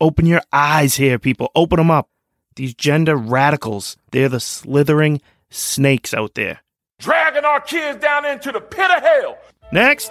Open 0.00 0.26
your 0.26 0.42
eyes 0.52 0.94
here, 0.94 1.18
people. 1.18 1.50
Open 1.54 1.78
them 1.78 1.90
up. 1.90 2.08
These 2.56 2.74
gender 2.74 3.16
radicals, 3.16 3.96
they're 4.12 4.28
the 4.28 4.40
slithering 4.40 5.20
snakes 5.50 6.14
out 6.14 6.34
there. 6.34 6.60
Dragging 6.98 7.44
our 7.44 7.60
kids 7.60 8.00
down 8.00 8.26
into 8.26 8.52
the 8.52 8.60
pit 8.60 8.90
of 8.90 9.02
hell. 9.02 9.38
Next. 9.72 10.10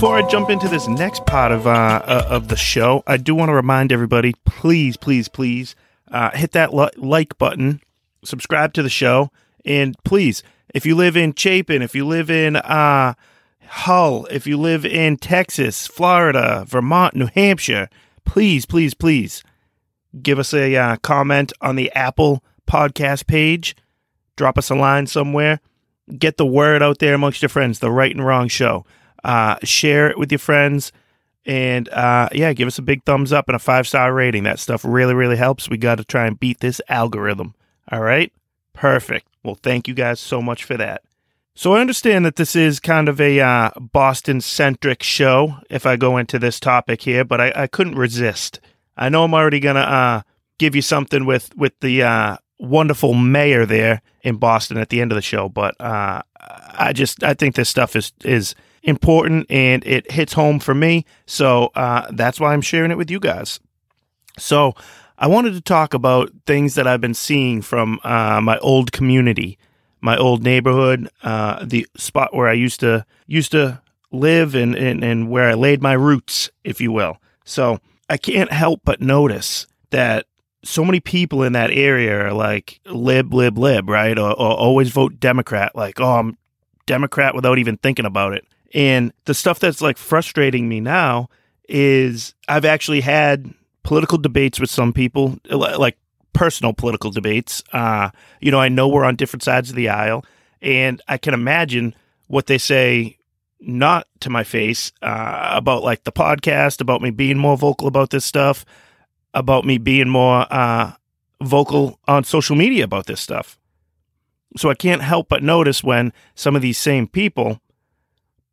Before 0.00 0.16
I 0.16 0.26
jump 0.26 0.48
into 0.48 0.66
this 0.66 0.88
next 0.88 1.26
part 1.26 1.52
of 1.52 1.66
uh, 1.66 2.00
uh, 2.02 2.26
of 2.30 2.48
the 2.48 2.56
show, 2.56 3.02
I 3.06 3.18
do 3.18 3.34
want 3.34 3.50
to 3.50 3.54
remind 3.54 3.92
everybody, 3.92 4.32
please, 4.46 4.96
please, 4.96 5.28
please, 5.28 5.76
uh, 6.10 6.30
hit 6.30 6.52
that 6.52 6.72
li- 6.72 6.88
like 6.96 7.36
button, 7.36 7.82
subscribe 8.24 8.72
to 8.72 8.82
the 8.82 8.88
show, 8.88 9.30
and 9.62 9.94
please, 10.02 10.42
if 10.72 10.86
you 10.86 10.96
live 10.96 11.18
in 11.18 11.34
Chapin, 11.34 11.82
if 11.82 11.94
you 11.94 12.06
live 12.06 12.30
in 12.30 12.56
uh, 12.56 13.12
Hull, 13.66 14.24
if 14.30 14.46
you 14.46 14.56
live 14.56 14.86
in 14.86 15.18
Texas, 15.18 15.86
Florida, 15.86 16.64
Vermont, 16.66 17.14
New 17.14 17.28
Hampshire, 17.34 17.90
please, 18.24 18.64
please, 18.64 18.94
please 18.94 19.44
give 20.22 20.38
us 20.38 20.54
a 20.54 20.74
uh, 20.76 20.96
comment 21.02 21.52
on 21.60 21.76
the 21.76 21.92
Apple 21.92 22.42
podcast 22.66 23.26
page. 23.26 23.76
Drop 24.36 24.56
us 24.56 24.70
a 24.70 24.74
line 24.74 25.08
somewhere. 25.08 25.60
Get 26.18 26.38
the 26.38 26.46
word 26.46 26.82
out 26.82 27.00
there 27.00 27.12
amongst 27.12 27.42
your 27.42 27.50
friends, 27.50 27.80
the 27.80 27.90
right 27.90 28.16
and 28.16 28.24
wrong 28.24 28.48
show. 28.48 28.86
Uh, 29.24 29.56
share 29.62 30.10
it 30.10 30.18
with 30.18 30.30
your 30.30 30.38
friends. 30.38 30.92
And 31.46 31.88
uh, 31.88 32.28
yeah, 32.32 32.52
give 32.52 32.68
us 32.68 32.78
a 32.78 32.82
big 32.82 33.04
thumbs 33.04 33.32
up 33.32 33.48
and 33.48 33.56
a 33.56 33.58
five 33.58 33.88
star 33.88 34.12
rating. 34.12 34.44
That 34.44 34.58
stuff 34.58 34.84
really, 34.84 35.14
really 35.14 35.36
helps. 35.36 35.68
We 35.68 35.78
got 35.78 35.96
to 35.96 36.04
try 36.04 36.26
and 36.26 36.38
beat 36.38 36.60
this 36.60 36.80
algorithm. 36.88 37.54
All 37.90 38.00
right? 38.00 38.32
Perfect. 38.72 39.26
Well, 39.42 39.56
thank 39.56 39.88
you 39.88 39.94
guys 39.94 40.20
so 40.20 40.42
much 40.42 40.64
for 40.64 40.76
that. 40.76 41.02
So 41.54 41.74
I 41.74 41.80
understand 41.80 42.24
that 42.24 42.36
this 42.36 42.54
is 42.54 42.78
kind 42.78 43.08
of 43.08 43.20
a 43.20 43.40
uh, 43.40 43.70
Boston 43.78 44.40
centric 44.40 45.02
show 45.02 45.56
if 45.68 45.84
I 45.84 45.96
go 45.96 46.16
into 46.16 46.38
this 46.38 46.60
topic 46.60 47.02
here, 47.02 47.24
but 47.24 47.40
I, 47.40 47.52
I 47.54 47.66
couldn't 47.66 47.96
resist. 47.96 48.60
I 48.96 49.08
know 49.08 49.24
I'm 49.24 49.34
already 49.34 49.60
going 49.60 49.76
to 49.76 49.82
uh, 49.82 50.22
give 50.58 50.76
you 50.76 50.82
something 50.82 51.26
with, 51.26 51.54
with 51.56 51.78
the 51.80 52.02
uh, 52.02 52.36
wonderful 52.58 53.14
mayor 53.14 53.66
there 53.66 54.02
in 54.22 54.36
Boston 54.36 54.76
at 54.76 54.90
the 54.90 55.00
end 55.00 55.12
of 55.12 55.16
the 55.16 55.22
show, 55.22 55.48
but 55.48 55.78
uh, 55.80 56.22
I 56.38 56.92
just 56.92 57.24
I 57.24 57.34
think 57.34 57.54
this 57.54 57.68
stuff 57.68 57.96
is 57.96 58.12
is 58.24 58.54
important 58.82 59.46
and 59.50 59.84
it 59.86 60.10
hits 60.10 60.32
home 60.32 60.58
for 60.58 60.74
me. 60.74 61.04
So 61.26 61.70
uh, 61.74 62.10
that's 62.12 62.40
why 62.40 62.52
I'm 62.52 62.62
sharing 62.62 62.90
it 62.90 62.98
with 62.98 63.10
you 63.10 63.20
guys. 63.20 63.60
So 64.38 64.74
I 65.18 65.26
wanted 65.26 65.52
to 65.54 65.60
talk 65.60 65.92
about 65.92 66.30
things 66.46 66.74
that 66.74 66.86
I've 66.86 67.00
been 67.00 67.14
seeing 67.14 67.62
from 67.62 68.00
uh, 68.04 68.40
my 68.40 68.58
old 68.58 68.92
community, 68.92 69.58
my 70.00 70.16
old 70.16 70.42
neighborhood, 70.42 71.10
uh, 71.22 71.64
the 71.64 71.86
spot 71.96 72.34
where 72.34 72.48
I 72.48 72.54
used 72.54 72.80
to 72.80 73.04
used 73.26 73.52
to 73.52 73.82
live 74.10 74.54
and, 74.54 74.74
and 74.74 75.04
and 75.04 75.30
where 75.30 75.48
I 75.48 75.54
laid 75.54 75.82
my 75.82 75.92
roots, 75.92 76.50
if 76.64 76.80
you 76.80 76.90
will. 76.90 77.18
So 77.44 77.80
I 78.08 78.16
can't 78.16 78.50
help 78.50 78.80
but 78.84 79.00
notice 79.00 79.66
that 79.90 80.26
so 80.62 80.84
many 80.84 81.00
people 81.00 81.42
in 81.42 81.52
that 81.52 81.70
area 81.70 82.26
are 82.26 82.32
like 82.32 82.80
lib, 82.86 83.32
lib, 83.32 83.58
lib, 83.58 83.88
right? 83.88 84.18
Or, 84.18 84.30
or 84.30 84.56
always 84.56 84.90
vote 84.90 85.20
Democrat, 85.20 85.74
like, 85.74 86.00
oh, 86.00 86.16
I'm 86.16 86.38
Democrat 86.86 87.34
without 87.34 87.58
even 87.58 87.76
thinking 87.76 88.04
about 88.04 88.32
it. 88.32 88.46
And 88.72 89.12
the 89.24 89.34
stuff 89.34 89.58
that's 89.58 89.80
like 89.80 89.98
frustrating 89.98 90.68
me 90.68 90.80
now 90.80 91.28
is 91.68 92.34
I've 92.48 92.64
actually 92.64 93.00
had 93.00 93.52
political 93.82 94.18
debates 94.18 94.60
with 94.60 94.70
some 94.70 94.92
people, 94.92 95.38
like 95.48 95.96
personal 96.32 96.72
political 96.72 97.10
debates. 97.10 97.62
Uh, 97.72 98.10
you 98.40 98.50
know, 98.50 98.60
I 98.60 98.68
know 98.68 98.88
we're 98.88 99.04
on 99.04 99.16
different 99.16 99.42
sides 99.42 99.70
of 99.70 99.76
the 99.76 99.88
aisle, 99.88 100.24
and 100.62 101.02
I 101.08 101.18
can 101.18 101.34
imagine 101.34 101.94
what 102.26 102.46
they 102.46 102.58
say 102.58 103.18
not 103.60 104.06
to 104.20 104.30
my 104.30 104.44
face 104.44 104.92
uh, 105.02 105.50
about 105.52 105.82
like 105.82 106.04
the 106.04 106.12
podcast, 106.12 106.80
about 106.80 107.02
me 107.02 107.10
being 107.10 107.38
more 107.38 107.56
vocal 107.56 107.88
about 107.88 108.10
this 108.10 108.24
stuff, 108.24 108.64
about 109.34 109.64
me 109.64 109.78
being 109.78 110.08
more 110.08 110.46
uh, 110.50 110.92
vocal 111.42 111.98
on 112.06 112.24
social 112.24 112.56
media 112.56 112.84
about 112.84 113.06
this 113.06 113.20
stuff. 113.20 113.58
So 114.56 114.70
I 114.70 114.74
can't 114.74 115.02
help 115.02 115.28
but 115.28 115.42
notice 115.42 115.84
when 115.84 116.12
some 116.34 116.56
of 116.56 116.62
these 116.62 116.78
same 116.78 117.06
people 117.06 117.60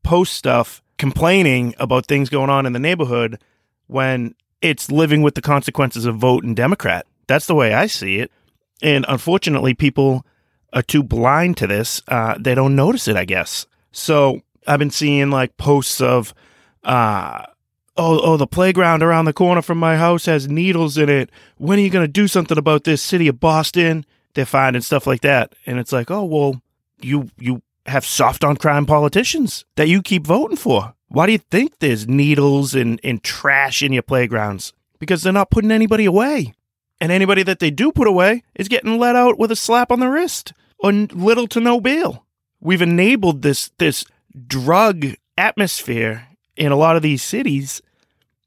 post 0.03 0.33
stuff 0.33 0.81
complaining 0.97 1.75
about 1.77 2.05
things 2.05 2.29
going 2.29 2.49
on 2.49 2.65
in 2.65 2.73
the 2.73 2.79
neighborhood 2.79 3.39
when 3.88 4.36
it's 4.62 4.91
living 4.91 5.21
with 5.21 5.36
the 5.36 5.41
consequences 5.41 6.05
of 6.05 6.17
voting 6.17 6.55
Democrat. 6.55 7.05
That's 7.27 7.45
the 7.45 7.55
way 7.55 7.73
I 7.73 7.88
see 7.88 8.19
it. 8.19 8.31
And 8.81 9.05
unfortunately, 9.07 9.73
people 9.73 10.25
are 10.73 10.81
too 10.81 11.03
blind 11.03 11.57
to 11.57 11.67
this. 11.67 12.01
Uh, 12.07 12.36
they 12.39 12.55
don't 12.55 12.75
notice 12.75 13.07
it, 13.07 13.15
I 13.15 13.25
guess. 13.25 13.65
So 13.91 14.41
I've 14.65 14.79
been 14.79 14.91
seeing 14.91 15.29
like 15.29 15.57
posts 15.57 16.01
of, 16.01 16.33
uh, 16.83 17.43
oh, 17.95 18.19
oh, 18.19 18.38
the 18.38 18.47
playground 18.47 19.03
around 19.03 19.25
the 19.25 19.33
corner 19.33 19.62
from 19.62 19.77
my 19.77 19.97
house 19.97 20.25
has 20.25 20.47
needles 20.47 20.97
in 20.97 21.10
it. 21.10 21.29
When 21.57 21.79
are 21.79 21.81
you 21.81 21.89
going 21.89 22.05
to 22.05 22.12
do 22.12 22.27
something 22.27 22.57
about 22.57 22.83
this 22.83 23.01
city 23.01 23.27
of 23.27 23.39
Boston? 23.39 24.05
They're 24.33 24.45
finding 24.45 24.81
stuff 24.81 25.07
like 25.07 25.21
that. 25.21 25.53
And 25.65 25.79
it's 25.79 25.91
like, 25.91 26.12
oh, 26.12 26.23
well, 26.25 26.62
you, 27.01 27.29
you 27.38 27.62
have 27.88 28.06
soft 28.06 28.43
on 28.43 28.58
crime 28.58 28.86
politicians 28.86 29.65
that 29.76 29.88
you 29.88 30.02
keep 30.02 30.26
voting 30.26 30.58
for. 30.58 30.93
Why 31.08 31.26
do 31.26 31.32
you 31.32 31.38
think 31.38 31.80
there's 31.80 32.08
needles 32.08 32.76
and, 32.76 33.00
and 33.04 33.23
trash 33.23 33.82
in 33.82 33.93
your 33.93 34.04
playgrounds? 34.04 34.73
Because 35.00 35.23
they're 35.23 35.34
not 35.34 35.52
putting 35.52 35.71
anybody 35.71 36.06
away. 36.06 36.54
And 37.00 37.12
anybody 37.12 37.43
that 37.43 37.60
they 37.60 37.71
do 37.71 37.91
put 37.91 38.08
away 38.08 38.43
is 38.56 38.67
getting 38.67 38.97
let 38.97 39.15
out 39.15 39.38
with 39.38 39.52
a 39.52 39.56
slap 39.56 39.91
on 39.91 40.00
the 40.00 40.10
wrist 40.10 40.54
or 40.80 40.91
little 40.91 41.47
to 41.47 41.60
no 41.60 41.80
bail. 41.80 42.26
We've 42.60 42.82
enabled 42.82 43.41
this 43.41 43.69
this 43.78 44.04
drug 44.47 45.13
atmosphere 45.38 46.28
in 46.56 46.71
a 46.71 46.76
lot 46.76 46.95
of 46.95 47.04
these 47.04 47.21
cities, 47.21 47.82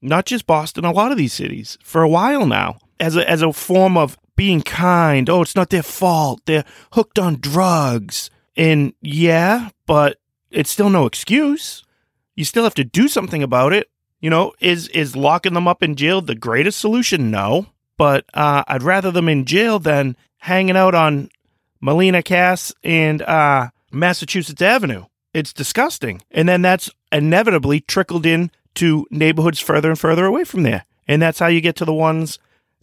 not 0.02 0.26
just 0.26 0.46
Boston, 0.46 0.84
a 0.84 0.90
lot 0.90 1.12
of 1.12 1.18
these 1.18 1.32
cities 1.32 1.78
for 1.82 2.02
a 2.02 2.08
while 2.08 2.44
now, 2.44 2.78
as 2.98 3.16
a 3.16 3.28
as 3.28 3.40
a 3.40 3.52
form 3.52 3.96
of 3.96 4.18
being 4.34 4.62
kind. 4.62 5.30
Oh, 5.30 5.42
it's 5.42 5.54
not 5.54 5.70
their 5.70 5.84
fault. 5.84 6.40
They're 6.46 6.64
hooked 6.92 7.18
on 7.18 7.36
drugs. 7.40 8.30
And 8.56 8.94
yeah, 9.00 9.70
but 9.86 10.18
it's 10.50 10.70
still 10.70 10.90
no 10.90 11.06
excuse. 11.06 11.84
You 12.34 12.44
still 12.44 12.64
have 12.64 12.74
to 12.74 12.84
do 12.84 13.08
something 13.08 13.42
about 13.42 13.72
it. 13.72 13.90
You 14.20 14.30
know, 14.30 14.52
is 14.60 14.88
is 14.88 15.16
locking 15.16 15.54
them 15.54 15.68
up 15.68 15.82
in 15.82 15.96
jail 15.96 16.20
the 16.20 16.34
greatest 16.34 16.78
solution? 16.80 17.30
No. 17.30 17.66
But 17.96 18.24
uh, 18.34 18.64
I'd 18.66 18.82
rather 18.82 19.10
them 19.10 19.28
in 19.28 19.44
jail 19.44 19.78
than 19.78 20.16
hanging 20.38 20.76
out 20.76 20.94
on 20.94 21.30
Melnea 21.82 22.24
Cass 22.24 22.72
and 22.82 23.22
uh, 23.22 23.70
Massachusetts 23.92 24.62
Avenue. 24.62 25.04
It's 25.32 25.52
disgusting. 25.52 26.22
And 26.30 26.48
then 26.48 26.62
that's 26.62 26.90
inevitably 27.12 27.80
trickled 27.80 28.26
in 28.26 28.50
to 28.76 29.06
neighborhoods 29.10 29.60
further 29.60 29.90
and 29.90 29.98
further 29.98 30.24
away 30.24 30.44
from 30.44 30.62
there. 30.62 30.84
And 31.06 31.20
that's 31.20 31.38
how 31.38 31.48
you 31.48 31.60
get 31.60 31.76
to 31.76 31.84
the 31.84 31.94
ones 31.94 32.38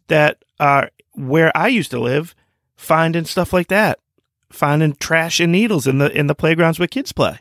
that 0.08 0.44
are 0.60 0.92
where 1.14 1.56
I 1.56 1.68
used 1.68 1.92
to 1.92 2.00
live, 2.00 2.36
finding 2.76 3.26
stuff 3.26 3.54
like 3.54 3.68
that, 3.68 4.00
finding 4.52 4.96
trash 4.96 5.40
and 5.40 5.52
needles 5.52 5.88
in 5.88 5.98
the 5.98 6.12
in 6.12 6.28
the 6.28 6.36
playgrounds 6.36 6.80
where 6.80 6.88
kids 6.88 7.12
play. 7.12 7.40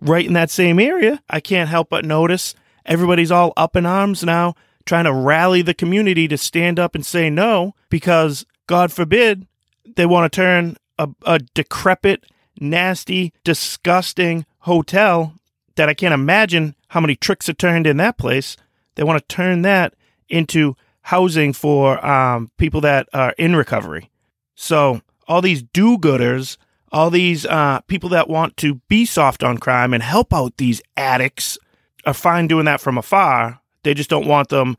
Right 0.00 0.26
in 0.26 0.32
that 0.34 0.50
same 0.50 0.78
area, 0.78 1.22
I 1.28 1.40
can't 1.40 1.68
help 1.68 1.88
but 1.88 2.04
notice 2.04 2.54
everybody's 2.86 3.32
all 3.32 3.52
up 3.56 3.76
in 3.76 3.86
arms 3.86 4.22
now, 4.22 4.54
trying 4.86 5.04
to 5.04 5.12
rally 5.12 5.62
the 5.62 5.74
community 5.74 6.28
to 6.28 6.38
stand 6.38 6.78
up 6.78 6.94
and 6.94 7.04
say 7.04 7.30
no, 7.30 7.74
because 7.90 8.46
God 8.66 8.92
forbid 8.92 9.46
they 9.96 10.06
want 10.06 10.32
to 10.32 10.36
turn 10.36 10.76
a, 10.98 11.08
a 11.26 11.38
decrepit, 11.38 12.24
nasty, 12.60 13.32
disgusting 13.44 14.46
hotel 14.60 15.34
that 15.76 15.88
I 15.88 15.94
can't 15.94 16.14
imagine 16.14 16.74
how 16.88 17.00
many 17.00 17.16
tricks 17.16 17.48
are 17.48 17.54
turned 17.54 17.86
in 17.86 17.96
that 17.98 18.18
place. 18.18 18.56
They 18.94 19.04
want 19.04 19.20
to 19.20 19.34
turn 19.34 19.62
that 19.62 19.94
into 20.28 20.76
housing 21.02 21.52
for 21.52 22.04
um, 22.04 22.50
people 22.58 22.80
that 22.82 23.08
are 23.12 23.34
in 23.38 23.56
recovery. 23.56 24.10
So 24.54 25.00
all 25.28 25.42
these 25.42 25.62
do-gooders, 25.62 26.56
all 26.90 27.10
these 27.10 27.44
uh, 27.46 27.80
people 27.82 28.08
that 28.08 28.28
want 28.28 28.56
to 28.56 28.76
be 28.88 29.04
soft 29.04 29.44
on 29.44 29.58
crime 29.58 29.92
and 29.92 30.02
help 30.02 30.32
out 30.32 30.56
these 30.56 30.80
addicts 30.96 31.58
are 32.06 32.14
fine 32.14 32.46
doing 32.48 32.64
that 32.64 32.80
from 32.80 32.96
afar. 32.96 33.60
They 33.82 33.94
just 33.94 34.10
don't 34.10 34.26
want 34.26 34.48
them 34.48 34.76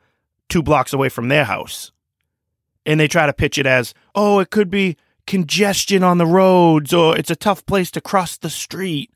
two 0.49 0.63
blocks 0.63 0.91
away 0.91 1.09
from 1.09 1.27
their 1.27 1.45
house. 1.45 1.91
And 2.85 2.99
they 2.99 3.07
try 3.07 3.27
to 3.27 3.33
pitch 3.33 3.59
it 3.59 3.67
as, 3.67 3.93
oh, 4.15 4.39
it 4.39 4.49
could 4.49 4.71
be 4.71 4.97
congestion 5.27 6.03
on 6.03 6.17
the 6.17 6.25
roads 6.25 6.91
or 6.91 7.15
it's 7.15 7.29
a 7.29 7.35
tough 7.35 7.63
place 7.67 7.91
to 7.91 8.01
cross 8.01 8.35
the 8.35 8.49
street. 8.49 9.11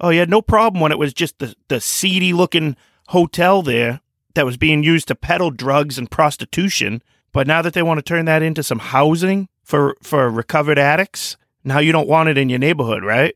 Oh, 0.00 0.08
you 0.08 0.20
had 0.20 0.30
no 0.30 0.40
problem 0.40 0.80
when 0.80 0.92
it 0.92 0.98
was 0.98 1.12
just 1.12 1.38
the, 1.38 1.54
the 1.68 1.80
seedy 1.80 2.32
looking 2.32 2.76
hotel 3.08 3.60
there 3.60 4.00
that 4.34 4.46
was 4.46 4.56
being 4.56 4.82
used 4.82 5.08
to 5.08 5.14
peddle 5.14 5.50
drugs 5.50 5.98
and 5.98 6.10
prostitution. 6.10 7.02
But 7.32 7.46
now 7.46 7.60
that 7.60 7.74
they 7.74 7.82
want 7.82 7.98
to 7.98 8.02
turn 8.02 8.24
that 8.24 8.42
into 8.42 8.62
some 8.62 8.78
housing 8.78 9.48
for, 9.64 9.96
for 10.02 10.30
recovered 10.30 10.78
addicts, 10.78 11.36
now 11.64 11.78
you 11.78 11.90
don't 11.90 12.08
want 12.08 12.28
it 12.28 12.38
in 12.38 12.48
your 12.48 12.58
neighborhood, 12.58 13.02
right? 13.02 13.34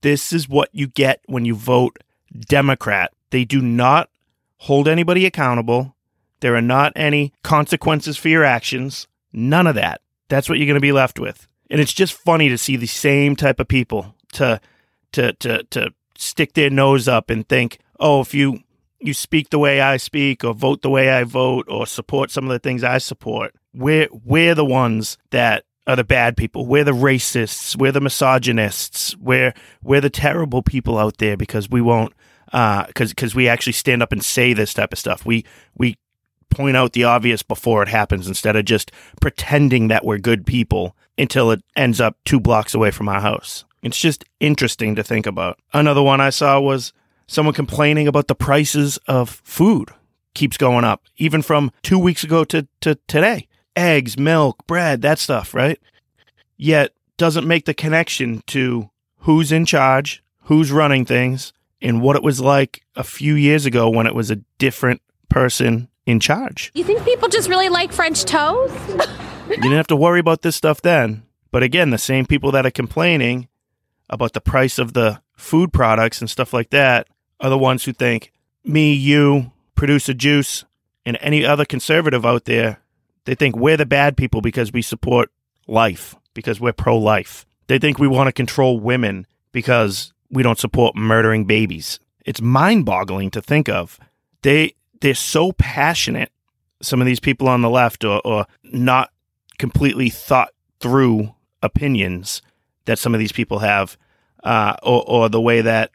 This 0.00 0.32
is 0.32 0.48
what 0.48 0.68
you 0.72 0.86
get 0.86 1.20
when 1.26 1.44
you 1.44 1.54
vote 1.54 1.98
Democrat. 2.32 3.12
They 3.30 3.44
do 3.44 3.60
not 3.60 4.08
hold 4.58 4.88
anybody 4.88 5.26
accountable. 5.26 5.94
There 6.40 6.54
are 6.54 6.62
not 6.62 6.92
any 6.94 7.32
consequences 7.42 8.16
for 8.16 8.28
your 8.28 8.44
actions. 8.44 9.06
None 9.32 9.66
of 9.66 9.74
that. 9.74 10.00
That's 10.28 10.48
what 10.48 10.58
you're 10.58 10.66
going 10.66 10.74
to 10.74 10.80
be 10.80 10.92
left 10.92 11.18
with. 11.18 11.46
And 11.70 11.80
it's 11.80 11.92
just 11.92 12.12
funny 12.12 12.48
to 12.48 12.58
see 12.58 12.76
the 12.76 12.86
same 12.86 13.36
type 13.36 13.58
of 13.58 13.68
people 13.68 14.14
to 14.34 14.60
to 15.12 15.32
to 15.34 15.64
to 15.64 15.92
stick 16.16 16.52
their 16.52 16.70
nose 16.70 17.08
up 17.08 17.30
and 17.30 17.48
think, 17.48 17.78
"Oh, 17.98 18.20
if 18.20 18.34
you 18.34 18.60
you 19.00 19.14
speak 19.14 19.50
the 19.50 19.58
way 19.58 19.80
I 19.80 19.96
speak 19.96 20.44
or 20.44 20.54
vote 20.54 20.82
the 20.82 20.90
way 20.90 21.10
I 21.10 21.24
vote 21.24 21.66
or 21.68 21.86
support 21.86 22.30
some 22.30 22.44
of 22.44 22.50
the 22.50 22.58
things 22.58 22.84
I 22.84 22.98
support, 22.98 23.54
we're 23.76 24.08
we're 24.10 24.54
the 24.54 24.64
ones 24.64 25.18
that 25.30 25.64
are 25.86 25.96
the 25.96 26.04
bad 26.04 26.36
people. 26.36 26.66
We're 26.66 26.84
the 26.84 26.92
racists. 26.92 27.76
We're 27.76 27.92
the 27.92 28.00
misogynists. 28.00 29.16
We're 29.18 29.54
we're 29.82 30.00
the 30.00 30.10
terrible 30.10 30.62
people 30.62 30.98
out 30.98 31.18
there 31.18 31.36
because 31.36 31.70
we 31.70 31.80
won't 31.80 32.12
because 32.46 33.10
uh, 33.10 33.14
because 33.14 33.34
we 33.34 33.48
actually 33.48 33.74
stand 33.74 34.02
up 34.02 34.12
and 34.12 34.24
say 34.24 34.52
this 34.52 34.74
type 34.74 34.92
of 34.92 34.98
stuff. 34.98 35.24
We 35.24 35.44
we 35.76 35.96
point 36.50 36.76
out 36.76 36.92
the 36.92 37.04
obvious 37.04 37.42
before 37.42 37.82
it 37.82 37.88
happens 37.88 38.26
instead 38.26 38.56
of 38.56 38.64
just 38.64 38.90
pretending 39.20 39.88
that 39.88 40.04
we're 40.04 40.18
good 40.18 40.46
people 40.46 40.96
until 41.18 41.50
it 41.50 41.62
ends 41.74 42.00
up 42.00 42.16
two 42.24 42.40
blocks 42.40 42.74
away 42.74 42.90
from 42.90 43.08
our 43.08 43.20
house. 43.20 43.64
It's 43.82 44.00
just 44.00 44.24
interesting 44.40 44.94
to 44.96 45.04
think 45.04 45.26
about. 45.26 45.58
Another 45.72 46.02
one 46.02 46.20
I 46.20 46.30
saw 46.30 46.58
was 46.60 46.92
someone 47.26 47.54
complaining 47.54 48.08
about 48.08 48.28
the 48.28 48.34
prices 48.34 48.98
of 49.06 49.42
food 49.44 49.90
keeps 50.34 50.56
going 50.56 50.84
up, 50.84 51.02
even 51.16 51.42
from 51.42 51.72
two 51.82 51.98
weeks 51.98 52.24
ago 52.24 52.44
to, 52.44 52.66
to 52.80 52.96
today. 53.06 53.48
Eggs, 53.76 54.18
milk, 54.18 54.66
bread, 54.66 55.02
that 55.02 55.18
stuff, 55.18 55.54
right? 55.54 55.78
Yet 56.56 56.92
doesn't 57.16 57.46
make 57.46 57.66
the 57.66 57.74
connection 57.74 58.42
to 58.48 58.90
who's 59.20 59.52
in 59.52 59.66
charge, 59.66 60.22
who's 60.44 60.72
running 60.72 61.04
things, 61.04 61.52
and 61.82 62.00
what 62.00 62.16
it 62.16 62.22
was 62.22 62.40
like 62.40 62.82
a 62.94 63.04
few 63.04 63.34
years 63.34 63.66
ago 63.66 63.90
when 63.90 64.06
it 64.06 64.14
was 64.14 64.30
a 64.30 64.36
different 64.58 65.02
person 65.28 65.88
in 66.06 66.20
charge. 66.20 66.70
You 66.74 66.84
think 66.84 67.04
people 67.04 67.28
just 67.28 67.48
really 67.48 67.68
like 67.68 67.92
French 67.92 68.24
toast? 68.24 68.74
you 69.48 69.56
didn't 69.56 69.72
have 69.72 69.86
to 69.88 69.96
worry 69.96 70.20
about 70.20 70.42
this 70.42 70.56
stuff 70.56 70.80
then. 70.80 71.24
But 71.50 71.62
again, 71.62 71.90
the 71.90 71.98
same 71.98 72.26
people 72.26 72.52
that 72.52 72.66
are 72.66 72.70
complaining 72.70 73.48
about 74.08 74.32
the 74.32 74.40
price 74.40 74.78
of 74.78 74.92
the 74.92 75.20
food 75.36 75.72
products 75.72 76.20
and 76.20 76.30
stuff 76.30 76.52
like 76.52 76.70
that 76.70 77.08
are 77.40 77.50
the 77.50 77.58
ones 77.58 77.84
who 77.84 77.92
think 77.92 78.32
me, 78.64 78.92
you, 78.92 79.52
producer 79.74 80.14
juice, 80.14 80.64
and 81.04 81.18
any 81.20 81.44
other 81.44 81.64
conservative 81.64 82.26
out 82.26 82.46
there, 82.46 82.80
they 83.26 83.34
think 83.34 83.56
we're 83.56 83.76
the 83.76 83.86
bad 83.86 84.16
people 84.16 84.40
because 84.40 84.72
we 84.72 84.82
support 84.82 85.30
life, 85.66 86.14
because 86.32 86.60
we're 86.60 86.72
pro 86.72 86.96
life. 86.96 87.44
They 87.66 87.78
think 87.78 87.98
we 87.98 88.08
want 88.08 88.28
to 88.28 88.32
control 88.32 88.80
women 88.80 89.26
because 89.52 90.12
we 90.30 90.42
don't 90.42 90.58
support 90.58 90.96
murdering 90.96 91.44
babies. 91.44 92.00
It's 92.24 92.40
mind 92.40 92.86
boggling 92.86 93.30
to 93.32 93.42
think 93.42 93.68
of. 93.68 93.98
They 94.42 94.74
they're 95.00 95.14
so 95.14 95.52
passionate, 95.52 96.32
some 96.80 97.00
of 97.00 97.06
these 97.06 97.20
people 97.20 97.48
on 97.48 97.62
the 97.62 97.70
left, 97.70 98.04
or, 98.04 98.20
or 98.24 98.46
not 98.64 99.10
completely 99.58 100.08
thought 100.08 100.50
through 100.80 101.34
opinions 101.62 102.42
that 102.86 102.98
some 102.98 103.14
of 103.14 103.18
these 103.20 103.32
people 103.32 103.58
have, 103.58 103.96
uh, 104.44 104.76
or, 104.82 105.04
or 105.06 105.28
the 105.28 105.40
way 105.40 105.60
that 105.60 105.90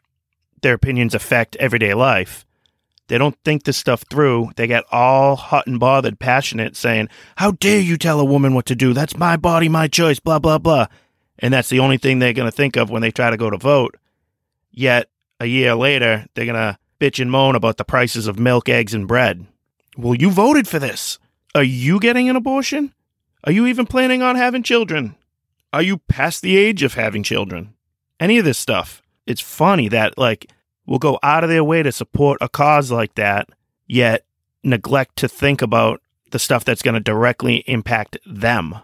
their 0.60 0.74
opinions 0.74 1.14
affect 1.14 1.56
everyday 1.56 1.94
life. 1.94 2.44
They 3.08 3.18
don't 3.18 3.36
think 3.44 3.64
this 3.64 3.76
stuff 3.76 4.04
through. 4.08 4.50
They 4.56 4.66
get 4.66 4.84
all 4.90 5.36
hot 5.36 5.66
and 5.66 5.78
bothered, 5.78 6.18
passionate, 6.18 6.76
saying, 6.76 7.08
How 7.36 7.52
dare 7.52 7.80
you 7.80 7.96
tell 7.96 8.20
a 8.20 8.24
woman 8.24 8.54
what 8.54 8.66
to 8.66 8.76
do? 8.76 8.92
That's 8.92 9.16
my 9.16 9.36
body, 9.36 9.68
my 9.68 9.88
choice, 9.88 10.18
blah, 10.18 10.38
blah, 10.38 10.58
blah. 10.58 10.86
And 11.38 11.52
that's 11.52 11.68
the 11.68 11.80
only 11.80 11.98
thing 11.98 12.18
they're 12.18 12.32
going 12.32 12.50
to 12.50 12.56
think 12.56 12.76
of 12.76 12.90
when 12.90 13.02
they 13.02 13.10
try 13.10 13.30
to 13.30 13.36
go 13.36 13.50
to 13.50 13.58
vote. 13.58 13.96
Yet, 14.70 15.10
a 15.40 15.46
year 15.46 15.74
later, 15.74 16.26
they're 16.34 16.46
going 16.46 16.54
to 16.54 16.78
bitch 17.00 17.20
and 17.20 17.30
moan 17.30 17.56
about 17.56 17.76
the 17.76 17.84
prices 17.84 18.26
of 18.26 18.38
milk, 18.38 18.68
eggs, 18.68 18.94
and 18.94 19.08
bread. 19.08 19.46
Well, 19.96 20.14
you 20.14 20.30
voted 20.30 20.68
for 20.68 20.78
this. 20.78 21.18
Are 21.54 21.64
you 21.64 21.98
getting 21.98 22.30
an 22.30 22.36
abortion? 22.36 22.94
Are 23.44 23.52
you 23.52 23.66
even 23.66 23.86
planning 23.86 24.22
on 24.22 24.36
having 24.36 24.62
children? 24.62 25.16
Are 25.72 25.82
you 25.82 25.98
past 25.98 26.42
the 26.42 26.56
age 26.56 26.82
of 26.82 26.94
having 26.94 27.22
children? 27.22 27.74
Any 28.20 28.38
of 28.38 28.44
this 28.44 28.58
stuff. 28.58 29.02
It's 29.26 29.40
funny 29.40 29.88
that, 29.88 30.16
like, 30.16 30.50
we'll 30.92 30.98
go 30.98 31.18
out 31.22 31.42
of 31.42 31.48
their 31.48 31.64
way 31.64 31.82
to 31.82 31.90
support 31.90 32.36
a 32.42 32.50
cause 32.50 32.90
like 32.90 33.14
that, 33.14 33.48
yet 33.86 34.26
neglect 34.62 35.16
to 35.16 35.26
think 35.26 35.62
about 35.62 36.02
the 36.32 36.38
stuff 36.38 36.66
that's 36.66 36.82
going 36.82 36.92
to 36.92 37.00
directly 37.00 37.64
impact 37.66 38.18
them. 38.26 38.74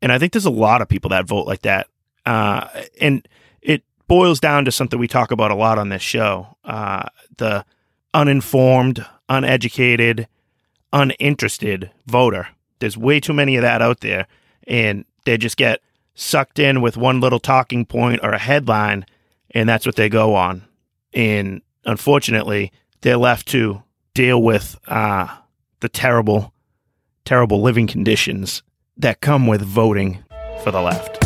And 0.00 0.10
I 0.10 0.18
think 0.18 0.32
there's 0.32 0.46
a 0.46 0.50
lot 0.50 0.80
of 0.80 0.88
people 0.88 1.10
that 1.10 1.26
vote 1.26 1.46
like 1.46 1.60
that. 1.60 1.86
Uh, 2.24 2.66
and 2.98 3.28
it 3.60 3.82
boils 4.08 4.40
down 4.40 4.64
to 4.64 4.72
something 4.72 4.98
we 4.98 5.06
talk 5.06 5.32
about 5.32 5.50
a 5.50 5.54
lot 5.54 5.76
on 5.76 5.90
this 5.90 6.00
show 6.00 6.56
uh, 6.64 7.04
the 7.36 7.66
uninformed, 8.14 9.04
uneducated, 9.28 10.28
uninterested 10.94 11.90
voter. 12.06 12.48
There's 12.78 12.96
way 12.96 13.20
too 13.20 13.34
many 13.34 13.56
of 13.56 13.62
that 13.62 13.82
out 13.82 14.00
there, 14.00 14.26
and 14.66 15.04
they 15.26 15.36
just 15.36 15.58
get 15.58 15.82
sucked 16.14 16.58
in 16.58 16.80
with 16.80 16.96
one 16.96 17.20
little 17.20 17.38
talking 17.38 17.84
point 17.84 18.20
or 18.22 18.30
a 18.30 18.38
headline, 18.38 19.04
and 19.50 19.68
that's 19.68 19.84
what 19.84 19.96
they 19.96 20.08
go 20.08 20.34
on. 20.34 20.64
And 21.12 21.62
unfortunately, 21.84 22.72
they're 23.00 23.16
left 23.16 23.48
to 23.48 23.82
deal 24.14 24.42
with 24.42 24.78
uh, 24.86 25.28
the 25.80 25.88
terrible, 25.88 26.52
terrible 27.24 27.60
living 27.62 27.86
conditions 27.86 28.62
that 28.96 29.20
come 29.20 29.46
with 29.46 29.62
voting 29.62 30.22
for 30.62 30.70
the 30.70 30.80
left. 30.80 31.18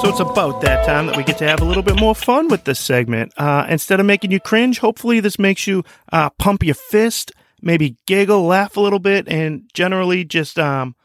So 0.00 0.08
it's 0.08 0.20
about 0.20 0.62
that 0.62 0.86
time 0.86 1.08
that 1.08 1.16
we 1.18 1.22
get 1.22 1.36
to 1.38 1.46
have 1.46 1.60
a 1.60 1.64
little 1.64 1.82
bit 1.82 2.00
more 2.00 2.14
fun 2.14 2.48
with 2.48 2.64
this 2.64 2.80
segment. 2.80 3.34
Uh, 3.36 3.66
instead 3.68 4.00
of 4.00 4.06
making 4.06 4.30
you 4.30 4.40
cringe, 4.40 4.78
hopefully 4.78 5.20
this 5.20 5.38
makes 5.38 5.66
you 5.66 5.84
uh, 6.10 6.30
pump 6.30 6.64
your 6.64 6.74
fist, 6.74 7.32
maybe 7.60 7.98
giggle, 8.06 8.46
laugh 8.46 8.78
a 8.78 8.80
little 8.80 8.98
bit, 8.98 9.28
and 9.28 9.68
generally 9.74 10.24
just 10.24 10.58
um, 10.58 10.96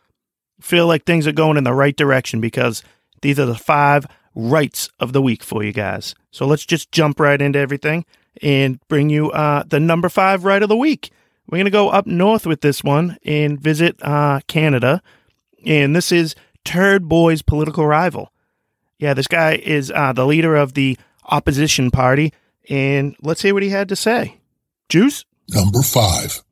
feel 0.61 0.87
like 0.87 1.03
things 1.03 1.27
are 1.27 1.33
going 1.33 1.57
in 1.57 1.65
the 1.65 1.73
right 1.73 1.97
direction 1.97 2.39
because 2.39 2.83
these 3.25 3.39
are 3.39 3.47
the 3.47 3.55
five 3.55 4.05
rights 4.35 4.87
of 4.99 5.11
the 5.11 5.21
week 5.21 5.41
for 5.41 5.63
you 5.63 5.73
guys. 5.73 6.13
So 6.29 6.45
let's 6.45 6.63
just 6.63 6.91
jump 6.91 7.19
right 7.19 7.41
into 7.41 7.57
everything 7.57 8.05
and 8.43 8.79
bring 8.87 9.09
you 9.09 9.31
uh, 9.31 9.63
the 9.65 9.79
number 9.79 10.09
five 10.09 10.45
right 10.45 10.61
of 10.61 10.69
the 10.69 10.77
week. 10.77 11.09
We're 11.49 11.57
going 11.57 11.65
to 11.65 11.71
go 11.71 11.89
up 11.89 12.05
north 12.05 12.45
with 12.45 12.61
this 12.61 12.83
one 12.83 13.17
and 13.25 13.59
visit 13.59 13.95
uh, 14.03 14.41
Canada. 14.47 15.01
And 15.65 15.95
this 15.95 16.11
is 16.11 16.35
Turd 16.63 17.09
Boy's 17.09 17.41
political 17.41 17.87
rival. 17.87 18.31
Yeah, 18.99 19.15
this 19.15 19.27
guy 19.27 19.55
is 19.55 19.89
uh, 19.89 20.13
the 20.13 20.27
leader 20.27 20.55
of 20.55 20.75
the 20.75 20.95
opposition 21.25 21.89
party, 21.89 22.31
and 22.69 23.15
let's 23.23 23.41
hear 23.41 23.55
what 23.55 23.63
he 23.63 23.69
had 23.69 23.89
to 23.89 23.95
say. 23.95 24.37
Juice? 24.87 25.25
Number 25.49 25.81
five. 25.81 26.43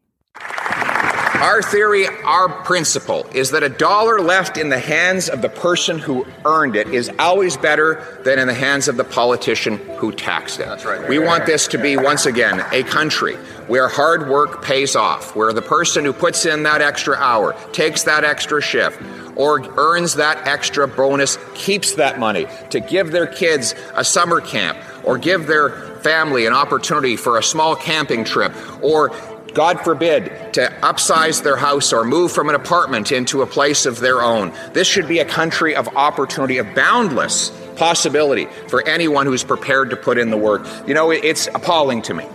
Our 1.43 1.62
theory, 1.62 2.08
our 2.08 2.47
principle, 2.63 3.27
is 3.34 3.51
that 3.51 3.63
a 3.63 3.69
dollar 3.69 4.21
left 4.21 4.56
in 4.56 4.69
the 4.69 4.79
hands 4.79 5.27
of 5.27 5.41
the 5.41 5.49
person 5.49 5.99
who 5.99 6.25
earned 6.45 6.77
it 6.77 6.88
is 6.88 7.12
always 7.19 7.58
better 7.58 8.21
than 8.23 8.39
in 8.39 8.47
the 8.47 8.53
hands 8.53 8.88
of 8.88 8.95
the 8.95 9.03
politician 9.03 9.77
who 9.97 10.13
taxed 10.13 10.62
it. 10.62 10.67
That's 10.67 10.86
right. 10.86 11.06
We 11.10 11.19
want 11.19 11.45
this 11.45 11.67
to 11.67 11.77
be, 11.77 11.97
once 11.97 12.25
again, 12.25 12.65
a 12.71 12.84
country 12.84 13.36
where 13.67 13.89
hard 13.89 14.29
work 14.29 14.63
pays 14.63 14.95
off, 14.95 15.36
where 15.36 15.51
the 15.51 15.62
person 15.62 16.06
who 16.06 16.13
puts 16.13 16.45
in 16.45 16.63
that 16.63 16.82
extra 16.82 17.17
hour, 17.17 17.53
takes 17.73 18.03
that 18.03 18.23
extra 18.23 18.62
shift, 18.62 19.01
or 19.36 19.60
earns 19.77 20.15
that 20.15 20.47
extra 20.47 20.88
bonus 20.88 21.38
keeps 21.56 21.95
that 21.95 22.19
money 22.19 22.47
to 22.69 22.79
give 22.79 23.12
their 23.12 23.27
kids 23.27 23.75
a 23.95 24.06
summer 24.06 24.39
camp 24.39 24.77
or 25.03 25.17
give 25.17 25.47
their 25.47 25.71
family 26.03 26.45
an 26.45 26.53
opportunity 26.53 27.17
for 27.17 27.38
a 27.38 27.43
small 27.43 27.75
camping 27.75 28.23
trip 28.23 28.53
or 28.82 29.12
God 29.54 29.82
forbid, 29.82 30.54
to 30.54 30.68
upsize 30.82 31.44
their 31.44 31.58
house 31.58 31.94
or 31.94 32.04
move 32.04 32.32
from 32.32 32.50
an 32.50 32.56
apartment 32.56 33.12
into 33.12 33.42
a 33.42 33.48
place 33.48 33.86
of 33.86 34.00
their 34.00 34.22
own. 34.22 34.52
This 34.74 34.88
should 34.88 35.08
be 35.08 35.20
a 35.20 35.26
country 35.26 35.76
of 35.76 35.88
opportunity, 35.96 36.58
of 36.58 36.74
boundless 36.74 37.52
possibility 37.76 38.46
for 38.68 38.88
anyone 38.88 39.26
who's 39.26 39.44
prepared 39.44 39.89
to 39.89 39.96
put 39.96 40.18
in 40.18 40.30
the 40.30 40.38
work. 40.38 40.66
You 40.88 40.94
know, 40.94 41.12
it's 41.12 41.48
appalling 41.48 42.02
to 42.04 42.13
me 42.13 42.26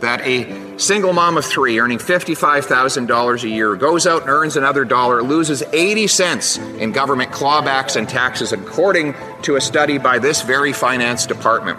that 0.00 0.20
a 0.22 0.78
single 0.78 1.12
mom 1.12 1.36
of 1.36 1.44
three 1.44 1.78
earning 1.78 1.98
$55,000 1.98 3.42
a 3.42 3.48
year 3.48 3.76
goes 3.76 4.06
out 4.06 4.22
and 4.22 4.30
earns 4.30 4.56
another 4.56 4.84
dollar, 4.84 5.22
loses 5.22 5.62
80 5.72 6.06
cents 6.06 6.56
in 6.56 6.92
government 6.92 7.30
clawbacks 7.32 7.96
and 7.96 8.08
taxes, 8.08 8.52
according 8.52 9.14
to 9.42 9.56
a 9.56 9.60
study 9.60 9.98
by 9.98 10.18
this 10.18 10.42
very 10.42 10.72
finance 10.72 11.26
department 11.26 11.78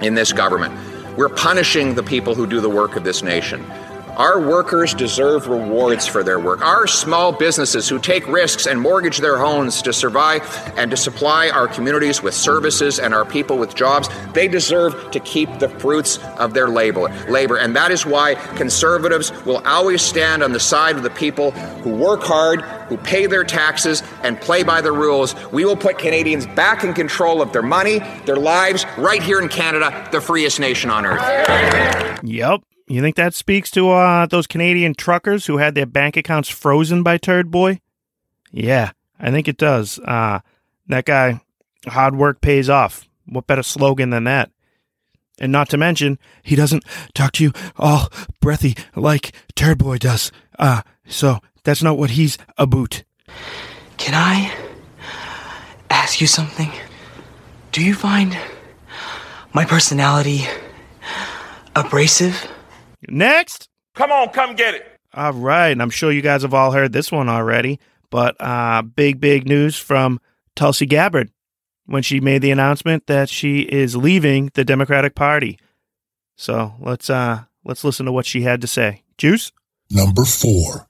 in 0.00 0.14
this 0.14 0.32
government. 0.32 0.74
We're 1.16 1.28
punishing 1.28 1.94
the 1.94 2.02
people 2.02 2.34
who 2.34 2.46
do 2.46 2.60
the 2.60 2.70
work 2.70 2.96
of 2.96 3.04
this 3.04 3.22
nation. 3.22 3.64
Our 4.16 4.40
workers 4.40 4.94
deserve 4.94 5.46
rewards 5.46 6.06
for 6.06 6.22
their 6.22 6.40
work. 6.40 6.62
Our 6.62 6.86
small 6.86 7.32
businesses 7.32 7.86
who 7.86 7.98
take 7.98 8.26
risks 8.26 8.66
and 8.66 8.80
mortgage 8.80 9.18
their 9.18 9.36
homes 9.36 9.82
to 9.82 9.92
survive 9.92 10.42
and 10.78 10.90
to 10.90 10.96
supply 10.96 11.50
our 11.50 11.68
communities 11.68 12.22
with 12.22 12.32
services 12.32 12.98
and 12.98 13.12
our 13.12 13.26
people 13.26 13.58
with 13.58 13.74
jobs, 13.74 14.08
they 14.32 14.48
deserve 14.48 15.10
to 15.10 15.20
keep 15.20 15.58
the 15.58 15.68
fruits 15.68 16.18
of 16.38 16.54
their 16.54 16.68
labor. 16.68 17.08
labor. 17.28 17.58
And 17.58 17.76
that 17.76 17.90
is 17.90 18.06
why 18.06 18.36
conservatives 18.56 19.32
will 19.44 19.62
always 19.66 20.00
stand 20.00 20.42
on 20.42 20.52
the 20.52 20.60
side 20.60 20.96
of 20.96 21.02
the 21.02 21.10
people 21.10 21.50
who 21.50 21.90
work 21.90 22.22
hard, 22.22 22.62
who 22.88 22.96
pay 22.96 23.26
their 23.26 23.44
taxes, 23.44 24.02
and 24.22 24.40
play 24.40 24.62
by 24.62 24.80
the 24.80 24.92
rules. 24.92 25.34
We 25.52 25.66
will 25.66 25.76
put 25.76 25.98
Canadians 25.98 26.46
back 26.46 26.84
in 26.84 26.94
control 26.94 27.42
of 27.42 27.52
their 27.52 27.62
money, 27.62 27.98
their 28.24 28.36
lives, 28.36 28.86
right 28.96 29.22
here 29.22 29.40
in 29.40 29.48
Canada, 29.48 30.08
the 30.10 30.22
freest 30.22 30.58
nation 30.58 30.88
on 30.88 31.04
earth. 31.04 32.20
Yep. 32.22 32.62
You 32.88 33.00
think 33.00 33.16
that 33.16 33.34
speaks 33.34 33.70
to 33.72 33.90
uh, 33.90 34.26
those 34.26 34.46
Canadian 34.46 34.94
truckers 34.94 35.46
who 35.46 35.56
had 35.58 35.74
their 35.74 35.86
bank 35.86 36.16
accounts 36.16 36.48
frozen 36.48 37.02
by 37.02 37.18
Turd 37.18 37.50
Boy? 37.50 37.80
Yeah, 38.52 38.92
I 39.18 39.30
think 39.30 39.48
it 39.48 39.56
does. 39.56 39.98
Uh, 39.98 40.40
that 40.86 41.04
guy, 41.04 41.40
hard 41.88 42.16
work 42.16 42.40
pays 42.40 42.70
off. 42.70 43.08
What 43.26 43.48
better 43.48 43.64
slogan 43.64 44.10
than 44.10 44.24
that? 44.24 44.50
And 45.38 45.50
not 45.50 45.68
to 45.70 45.76
mention, 45.76 46.18
he 46.42 46.54
doesn't 46.54 46.84
talk 47.12 47.32
to 47.32 47.44
you 47.44 47.52
all 47.76 48.08
breathy 48.40 48.76
like 48.94 49.32
Turd 49.54 49.78
Boy 49.78 49.98
does. 49.98 50.30
Uh, 50.58 50.82
so 51.06 51.40
that's 51.64 51.82
not 51.82 51.98
what 51.98 52.10
he's 52.10 52.38
about. 52.56 53.02
Can 53.96 54.14
I 54.14 54.54
ask 55.90 56.20
you 56.20 56.26
something? 56.26 56.70
Do 57.72 57.82
you 57.82 57.94
find 57.94 58.38
my 59.52 59.64
personality 59.64 60.46
abrasive? 61.74 62.48
Next. 63.08 63.68
Come 63.94 64.12
on, 64.12 64.28
come 64.30 64.54
get 64.54 64.74
it. 64.74 64.86
All 65.14 65.32
right. 65.32 65.68
And 65.68 65.80
I'm 65.80 65.90
sure 65.90 66.12
you 66.12 66.22
guys 66.22 66.42
have 66.42 66.54
all 66.54 66.72
heard 66.72 66.92
this 66.92 67.10
one 67.10 67.28
already, 67.28 67.80
but 68.10 68.36
uh, 68.40 68.82
big, 68.82 69.20
big 69.20 69.46
news 69.46 69.76
from 69.76 70.20
Tulsi 70.54 70.86
Gabbard 70.86 71.30
when 71.86 72.02
she 72.02 72.20
made 72.20 72.42
the 72.42 72.50
announcement 72.50 73.06
that 73.06 73.28
she 73.28 73.60
is 73.60 73.96
leaving 73.96 74.50
the 74.54 74.64
Democratic 74.64 75.14
Party. 75.14 75.58
So 76.36 76.74
let's 76.80 77.08
uh 77.08 77.44
let's 77.64 77.84
listen 77.84 78.06
to 78.06 78.12
what 78.12 78.26
she 78.26 78.42
had 78.42 78.60
to 78.60 78.66
say. 78.66 79.02
Juice? 79.16 79.52
Number 79.90 80.24
four. 80.24 80.88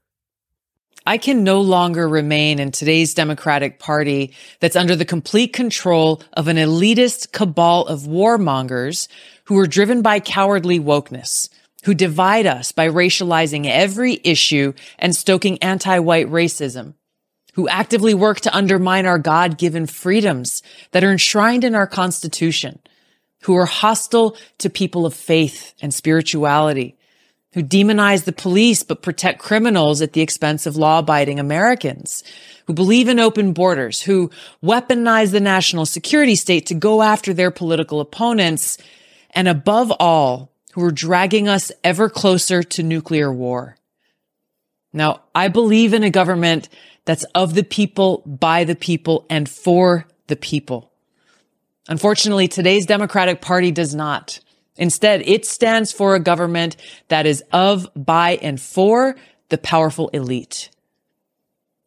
I 1.08 1.18
can 1.18 1.44
no 1.44 1.60
longer 1.60 2.08
remain 2.08 2.58
in 2.58 2.72
today's 2.72 3.14
Democratic 3.14 3.78
Party 3.78 4.34
that's 4.58 4.74
under 4.74 4.96
the 4.96 5.04
complete 5.04 5.52
control 5.52 6.20
of 6.32 6.48
an 6.48 6.56
elitist 6.56 7.30
cabal 7.30 7.86
of 7.86 8.00
warmongers 8.00 9.06
who 9.44 9.56
are 9.58 9.68
driven 9.68 10.02
by 10.02 10.18
cowardly 10.18 10.80
wokeness 10.80 11.48
who 11.86 11.94
divide 11.94 12.46
us 12.46 12.72
by 12.72 12.88
racializing 12.88 13.64
every 13.64 14.20
issue 14.24 14.72
and 14.98 15.14
stoking 15.14 15.56
anti-white 15.62 16.26
racism, 16.26 16.94
who 17.54 17.68
actively 17.68 18.12
work 18.12 18.40
to 18.40 18.54
undermine 18.54 19.06
our 19.06 19.20
God-given 19.20 19.86
freedoms 19.86 20.64
that 20.90 21.04
are 21.04 21.12
enshrined 21.12 21.62
in 21.62 21.76
our 21.76 21.86
constitution, 21.86 22.80
who 23.42 23.54
are 23.54 23.66
hostile 23.66 24.36
to 24.58 24.68
people 24.68 25.06
of 25.06 25.14
faith 25.14 25.74
and 25.80 25.94
spirituality, 25.94 26.96
who 27.52 27.62
demonize 27.62 28.24
the 28.24 28.32
police 28.32 28.82
but 28.82 29.00
protect 29.00 29.38
criminals 29.38 30.02
at 30.02 30.12
the 30.12 30.22
expense 30.22 30.66
of 30.66 30.76
law-abiding 30.76 31.38
Americans, 31.38 32.24
who 32.66 32.72
believe 32.72 33.06
in 33.06 33.20
open 33.20 33.52
borders, 33.52 34.02
who 34.02 34.28
weaponize 34.60 35.30
the 35.30 35.38
national 35.38 35.86
security 35.86 36.34
state 36.34 36.66
to 36.66 36.74
go 36.74 37.00
after 37.00 37.32
their 37.32 37.52
political 37.52 38.00
opponents, 38.00 38.76
and 39.30 39.46
above 39.46 39.92
all, 40.00 40.50
who 40.76 40.84
are 40.84 40.92
dragging 40.92 41.48
us 41.48 41.72
ever 41.82 42.10
closer 42.10 42.62
to 42.62 42.82
nuclear 42.82 43.32
war. 43.32 43.78
Now, 44.92 45.22
I 45.34 45.48
believe 45.48 45.94
in 45.94 46.02
a 46.02 46.10
government 46.10 46.68
that's 47.06 47.24
of 47.34 47.54
the 47.54 47.64
people, 47.64 48.22
by 48.26 48.64
the 48.64 48.76
people, 48.76 49.24
and 49.30 49.48
for 49.48 50.06
the 50.26 50.36
people. 50.36 50.92
Unfortunately, 51.88 52.46
today's 52.46 52.84
Democratic 52.84 53.40
Party 53.40 53.70
does 53.70 53.94
not. 53.94 54.38
Instead, 54.76 55.22
it 55.22 55.46
stands 55.46 55.92
for 55.92 56.14
a 56.14 56.20
government 56.20 56.76
that 57.08 57.24
is 57.24 57.42
of, 57.54 57.88
by, 57.96 58.36
and 58.42 58.60
for 58.60 59.16
the 59.48 59.56
powerful 59.56 60.10
elite. 60.10 60.68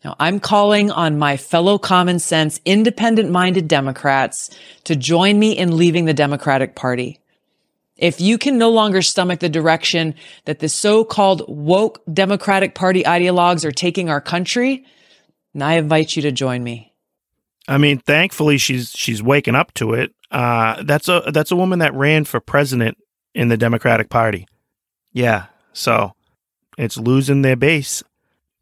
Now, 0.03 0.15
I'm 0.19 0.39
calling 0.39 0.89
on 0.89 1.19
my 1.19 1.37
fellow 1.37 1.77
common 1.77 2.17
sense, 2.17 2.59
independent 2.65 3.29
minded 3.29 3.67
Democrats 3.67 4.49
to 4.85 4.95
join 4.95 5.37
me 5.37 5.55
in 5.55 5.77
leaving 5.77 6.05
the 6.05 6.13
Democratic 6.15 6.73
Party. 6.73 7.19
If 7.99 8.21
you 8.21 8.37
can 8.37 8.57
no 8.57 8.69
longer 8.69 9.01
stomach 9.01 9.41
the 9.41 9.49
direction 9.49 10.15
that 10.45 10.59
the 10.59 10.69
so-called 10.69 11.43
woke 11.47 12.01
Democratic 12.11 12.73
Party 12.73 13.03
ideologues 13.03 13.65
are 13.65 13.71
taking 13.71 14.09
our 14.09 14.21
country, 14.21 14.85
I 15.59 15.75
invite 15.75 16.15
you 16.15 16.21
to 16.21 16.31
join 16.31 16.63
me. 16.63 16.93
I 17.67 17.77
mean, 17.77 17.99
thankfully 17.99 18.57
she's 18.57 18.91
she's 18.91 19.21
waking 19.21 19.55
up 19.55 19.73
to 19.75 19.93
it. 19.93 20.13
Uh, 20.31 20.81
that's 20.83 21.09
a 21.09 21.29
that's 21.33 21.51
a 21.51 21.55
woman 21.55 21.79
that 21.79 21.93
ran 21.93 22.23
for 22.23 22.39
president 22.39 22.97
in 23.35 23.49
the 23.49 23.57
Democratic 23.57 24.09
Party. 24.09 24.47
Yeah, 25.11 25.47
so 25.73 26.13
it's 26.77 26.97
losing 26.97 27.41
their 27.41 27.57
base. 27.57 28.01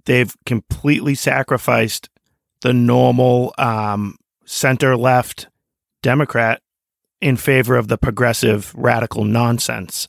They've 0.06 0.34
completely 0.46 1.14
sacrificed 1.14 2.10
the 2.62 2.74
normal 2.74 3.54
um, 3.58 4.18
center 4.46 4.98
left 4.98 5.48
Democrat 6.02 6.62
in 7.22 7.38
favor 7.38 7.76
of 7.76 7.88
the 7.88 7.98
progressive 7.98 8.74
radical 8.76 9.24
nonsense. 9.24 10.08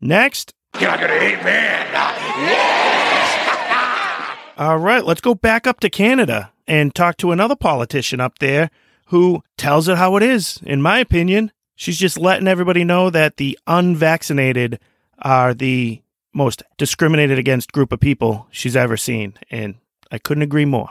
Next. 0.00 0.54
You're 0.80 0.90
not 0.90 1.00
going 1.00 1.12
to 1.12 1.18
hate 1.18 1.42
man. 1.42 1.88
All 4.58 4.78
right, 4.78 5.04
let's 5.04 5.20
go 5.20 5.34
back 5.34 5.66
up 5.66 5.80
to 5.80 5.90
Canada 5.90 6.52
and 6.66 6.94
talk 6.94 7.16
to 7.18 7.32
another 7.32 7.56
politician 7.56 8.20
up 8.20 8.38
there 8.38 8.70
who 9.06 9.42
tells 9.56 9.88
it 9.88 9.98
how 9.98 10.16
it 10.16 10.22
is. 10.22 10.60
In 10.64 10.82
my 10.82 10.98
opinion, 10.98 11.52
she's 11.76 11.98
just 11.98 12.18
letting 12.18 12.48
everybody 12.48 12.84
know 12.84 13.10
that 13.10 13.36
the 13.36 13.58
unvaccinated 13.66 14.80
are 15.20 15.54
the 15.54 16.02
most 16.34 16.62
discriminated 16.76 17.38
against 17.38 17.72
group 17.72 17.92
of 17.92 18.00
people 18.00 18.48
she's 18.50 18.76
ever 18.76 18.96
seen. 18.96 19.34
And 19.50 19.76
I 20.10 20.18
couldn't 20.18 20.42
agree 20.42 20.64
more. 20.64 20.90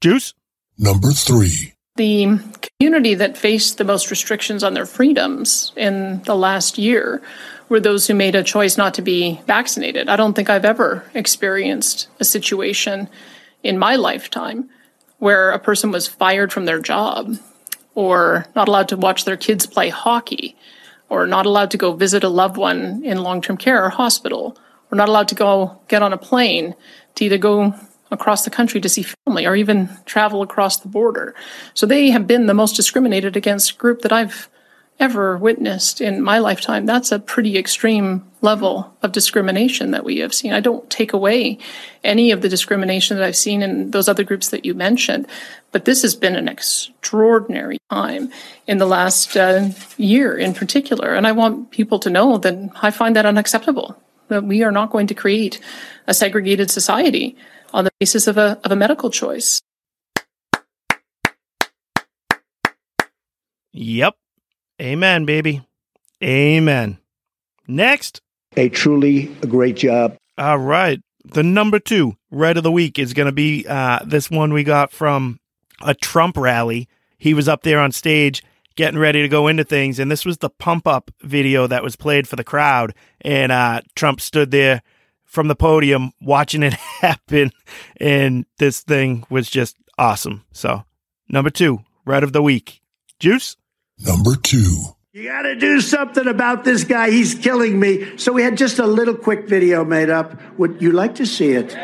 Juice? 0.00 0.34
Number 0.76 1.12
three. 1.12 1.75
The 1.96 2.38
community 2.78 3.14
that 3.14 3.38
faced 3.38 3.78
the 3.78 3.84
most 3.84 4.10
restrictions 4.10 4.62
on 4.62 4.74
their 4.74 4.84
freedoms 4.84 5.72
in 5.76 6.22
the 6.24 6.36
last 6.36 6.76
year 6.76 7.22
were 7.68 7.80
those 7.80 8.06
who 8.06 8.14
made 8.14 8.34
a 8.34 8.42
choice 8.42 8.76
not 8.76 8.94
to 8.94 9.02
be 9.02 9.40
vaccinated. 9.46 10.08
I 10.08 10.16
don't 10.16 10.34
think 10.34 10.50
I've 10.50 10.64
ever 10.64 11.04
experienced 11.14 12.08
a 12.20 12.24
situation 12.24 13.08
in 13.62 13.78
my 13.78 13.96
lifetime 13.96 14.68
where 15.18 15.50
a 15.50 15.58
person 15.58 15.90
was 15.90 16.06
fired 16.06 16.52
from 16.52 16.66
their 16.66 16.80
job 16.80 17.36
or 17.94 18.46
not 18.54 18.68
allowed 18.68 18.88
to 18.88 18.96
watch 18.96 19.24
their 19.24 19.38
kids 19.38 19.66
play 19.66 19.88
hockey 19.88 20.54
or 21.08 21.26
not 21.26 21.46
allowed 21.46 21.70
to 21.70 21.78
go 21.78 21.92
visit 21.92 22.22
a 22.22 22.28
loved 22.28 22.58
one 22.58 23.02
in 23.04 23.22
long 23.22 23.40
term 23.40 23.56
care 23.56 23.82
or 23.82 23.88
hospital 23.88 24.56
or 24.90 24.96
not 24.96 25.08
allowed 25.08 25.28
to 25.28 25.34
go 25.34 25.80
get 25.88 26.02
on 26.02 26.12
a 26.12 26.18
plane 26.18 26.74
to 27.14 27.24
either 27.24 27.38
go 27.38 27.74
across 28.10 28.44
the 28.44 28.50
country 28.50 28.80
to 28.80 28.88
see 28.88 29.02
family 29.02 29.46
or 29.46 29.56
even 29.56 29.88
travel 30.04 30.42
across 30.42 30.78
the 30.78 30.88
border. 30.88 31.34
So 31.74 31.86
they 31.86 32.10
have 32.10 32.26
been 32.26 32.46
the 32.46 32.54
most 32.54 32.76
discriminated 32.76 33.36
against 33.36 33.78
group 33.78 34.02
that 34.02 34.12
I've 34.12 34.48
ever 34.98 35.36
witnessed 35.36 36.00
in 36.00 36.22
my 36.22 36.38
lifetime. 36.38 36.86
That's 36.86 37.12
a 37.12 37.18
pretty 37.18 37.58
extreme 37.58 38.24
level 38.40 38.96
of 39.02 39.12
discrimination 39.12 39.90
that 39.90 40.04
we 40.04 40.18
have 40.18 40.32
seen. 40.32 40.52
I 40.52 40.60
don't 40.60 40.88
take 40.88 41.12
away 41.12 41.58
any 42.02 42.30
of 42.30 42.40
the 42.40 42.48
discrimination 42.48 43.16
that 43.16 43.24
I've 43.24 43.36
seen 43.36 43.62
in 43.62 43.90
those 43.90 44.08
other 44.08 44.24
groups 44.24 44.48
that 44.50 44.64
you 44.64 44.72
mentioned, 44.74 45.26
but 45.70 45.84
this 45.84 46.02
has 46.02 46.14
been 46.14 46.34
an 46.34 46.48
extraordinary 46.48 47.78
time 47.90 48.30
in 48.66 48.78
the 48.78 48.86
last 48.86 49.36
uh, 49.36 49.68
year 49.98 50.36
in 50.36 50.54
particular. 50.54 51.14
And 51.14 51.26
I 51.26 51.32
want 51.32 51.70
people 51.70 51.98
to 51.98 52.10
know 52.10 52.38
that 52.38 52.70
I 52.80 52.90
find 52.90 53.14
that 53.16 53.26
unacceptable, 53.26 54.00
that 54.28 54.44
we 54.44 54.62
are 54.62 54.72
not 54.72 54.90
going 54.90 55.08
to 55.08 55.14
create 55.14 55.60
a 56.06 56.14
segregated 56.14 56.70
society 56.70 57.36
on 57.72 57.84
the 57.84 57.90
basis 58.00 58.26
of 58.26 58.38
a, 58.38 58.60
of 58.64 58.72
a 58.72 58.76
medical 58.76 59.10
choice. 59.10 59.60
Yep. 63.72 64.14
Amen, 64.80 65.24
baby. 65.24 65.66
Amen. 66.22 66.98
Next. 67.66 68.20
A 68.56 68.68
truly 68.68 69.34
a 69.42 69.46
great 69.46 69.76
job. 69.76 70.16
All 70.38 70.58
right. 70.58 71.00
The 71.24 71.42
number 71.42 71.78
two 71.78 72.16
right 72.30 72.56
of 72.56 72.62
the 72.62 72.72
week 72.72 72.98
is 72.98 73.12
going 73.12 73.26
to 73.26 73.32
be 73.32 73.66
uh, 73.68 74.00
this 74.04 74.30
one 74.30 74.52
we 74.52 74.64
got 74.64 74.92
from 74.92 75.40
a 75.82 75.94
Trump 75.94 76.36
rally. 76.36 76.88
He 77.18 77.34
was 77.34 77.48
up 77.48 77.62
there 77.62 77.80
on 77.80 77.92
stage 77.92 78.42
getting 78.76 78.98
ready 78.98 79.22
to 79.22 79.28
go 79.28 79.48
into 79.48 79.64
things, 79.64 79.98
and 79.98 80.10
this 80.10 80.24
was 80.24 80.38
the 80.38 80.50
pump 80.50 80.86
up 80.86 81.10
video 81.22 81.66
that 81.66 81.82
was 81.82 81.96
played 81.96 82.28
for 82.28 82.36
the 82.36 82.44
crowd. 82.44 82.94
And 83.22 83.50
uh, 83.50 83.80
Trump 83.94 84.20
stood 84.20 84.50
there 84.50 84.82
from 85.36 85.46
the 85.48 85.54
podium 85.54 86.12
watching 86.18 86.62
it 86.62 86.72
happen, 87.02 87.52
and 88.00 88.46
this 88.56 88.80
thing 88.80 89.26
was 89.28 89.50
just 89.50 89.76
awesome. 89.98 90.42
So, 90.50 90.84
number 91.28 91.50
two, 91.50 91.80
Red 92.06 92.24
of 92.24 92.32
the 92.32 92.40
week. 92.40 92.80
Juice? 93.20 93.58
Number 93.98 94.34
two. 94.34 94.74
You 95.12 95.24
got 95.24 95.42
to 95.42 95.54
do 95.54 95.82
something 95.82 96.26
about 96.26 96.64
this 96.64 96.84
guy. 96.84 97.10
He's 97.10 97.34
killing 97.34 97.78
me. 97.78 98.16
So 98.16 98.32
we 98.32 98.42
had 98.42 98.56
just 98.56 98.78
a 98.78 98.86
little 98.86 99.14
quick 99.14 99.46
video 99.46 99.84
made 99.84 100.08
up. 100.08 100.40
Would 100.58 100.80
you 100.80 100.92
like 100.92 101.16
to 101.16 101.26
see 101.26 101.52
it? 101.52 101.74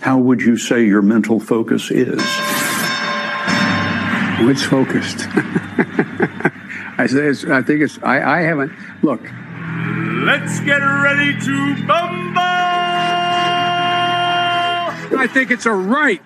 How 0.00 0.16
would 0.16 0.40
you 0.40 0.56
say 0.56 0.82
your 0.82 1.02
mental 1.02 1.40
focus 1.40 1.90
is? 1.90 2.22
What's 4.46 4.62
focused? 4.62 5.26
I 6.98 7.06
say 7.06 7.26
it's, 7.26 7.44
I 7.44 7.60
think 7.60 7.82
it's. 7.82 7.98
I, 8.02 8.38
I 8.38 8.42
haven't. 8.42 8.72
Look, 9.02 9.20
Let's 10.24 10.60
get 10.60 10.78
ready 10.78 11.38
to 11.40 11.86
bumble! 11.86 12.40
I 15.18 15.28
think 15.32 15.50
it's 15.50 15.66
a 15.66 15.72
right 15.72 16.22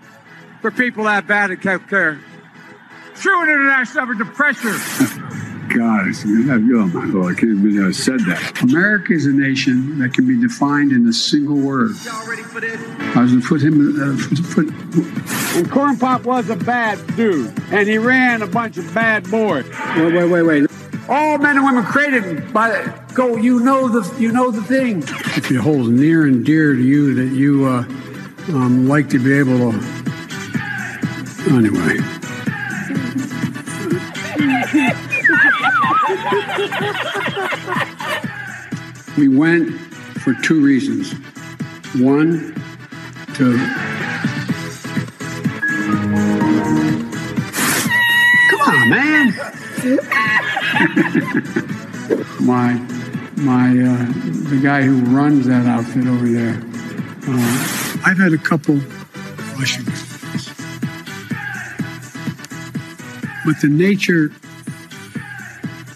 for 0.61 0.71
people 0.71 1.05
to 1.05 1.11
have 1.11 1.27
bad 1.27 1.51
health 1.63 1.89
care. 1.89 2.19
True 3.15 3.43
and 3.43 3.51
international 3.51 4.03
average 4.03 4.21
of 4.21 4.35
pressure. 4.35 4.77
God, 5.75 6.09
it's, 6.09 6.25
oh 6.25 6.87
my 6.89 7.05
Lord, 7.05 7.37
I 7.37 7.41
can't 7.41 7.63
believe 7.63 7.87
I 7.87 7.93
said 7.93 8.19
that. 8.21 8.63
America 8.63 9.13
is 9.13 9.27
a 9.27 9.33
nation 9.33 10.01
that 10.01 10.13
can 10.15 10.27
be 10.27 10.41
defined 10.41 10.91
in 10.91 11.07
a 11.07 11.13
single 11.13 11.57
word. 11.57 11.93
I 11.93 13.23
was 13.23 13.31
going 13.31 13.41
to 13.41 13.49
put 13.49 13.63
him. 13.63 14.01
Uh, 14.01 14.17
put, 14.55 14.67
and 15.57 15.71
Corn 15.71 15.97
Pop 15.97 16.25
was 16.25 16.51
a 16.51 16.57
bad 16.57 16.99
dude, 17.17 17.53
and 17.71 17.89
he 17.89 17.99
ran 17.99 18.43
a 18.43 18.49
bunch 18.49 18.79
of 18.79 18.93
bad 18.93 19.31
boys. 19.31 19.65
Wait, 19.97 20.13
wait, 20.13 20.31
wait, 20.31 20.43
wait. 20.43 20.70
All 21.11 21.39
men 21.39 21.57
and 21.57 21.65
women 21.65 21.83
created 21.83 22.53
by 22.53 22.87
go. 23.15 23.37
You 23.37 23.59
know 23.59 23.89
the 23.89 24.09
you 24.21 24.31
know 24.31 24.53
the 24.53 24.63
thing. 24.63 24.99
If 25.03 25.51
it 25.51 25.57
holds 25.57 25.89
near 25.89 26.25
and 26.25 26.47
dear 26.47 26.77
to 26.77 26.81
you 26.81 27.15
that 27.17 27.35
you 27.35 27.67
uh, 27.67 27.83
um, 28.55 28.87
like 28.87 29.11
to 29.11 29.19
be 29.19 29.33
able 29.33 29.73
to. 29.73 29.79
Anyway. 31.51 31.99
we 39.19 39.27
went 39.27 39.81
for 40.21 40.33
two 40.45 40.63
reasons. 40.63 41.13
One, 42.01 42.55
to 43.35 43.59
come 48.49 48.61
on, 48.61 48.91
man. 48.91 49.60
my 52.41 52.75
my 53.37 53.71
uh, 53.71 54.07
the 54.51 54.61
guy 54.63 54.83
who 54.83 55.01
runs 55.17 55.47
that 55.47 55.67
outfit 55.67 56.07
over 56.07 56.29
there. 56.29 56.61
Uh, 57.27 58.01
I've 58.05 58.19
had 58.19 58.33
a 58.33 58.39
couple 58.39 58.81
questions, 59.55 59.89
but 63.45 63.61
the 63.61 63.69
nature, 63.69 64.31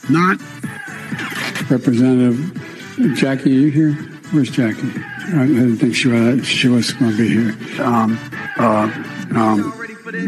not 0.08 0.38
Representative 1.70 2.36
Jackie, 3.16 3.50
are 3.50 3.54
you 3.60 3.70
here? 3.70 3.92
Where's 4.30 4.50
Jackie? 4.50 4.88
I 5.34 5.46
didn't 5.46 5.78
think 5.78 5.96
she 5.96 6.06
was, 6.08 6.46
she 6.46 6.68
was 6.68 6.92
going 6.92 7.10
to 7.10 7.16
be 7.18 7.28
here. 7.28 7.56
Um, 7.84 8.16
uh, 8.56 8.88
um, 9.34 9.72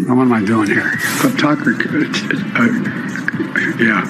what 0.08 0.22
am 0.22 0.32
I 0.32 0.44
doing 0.44 0.66
here? 0.66 0.90
But 1.22 1.38
Tucker, 1.38 1.74
yeah. 3.78 4.02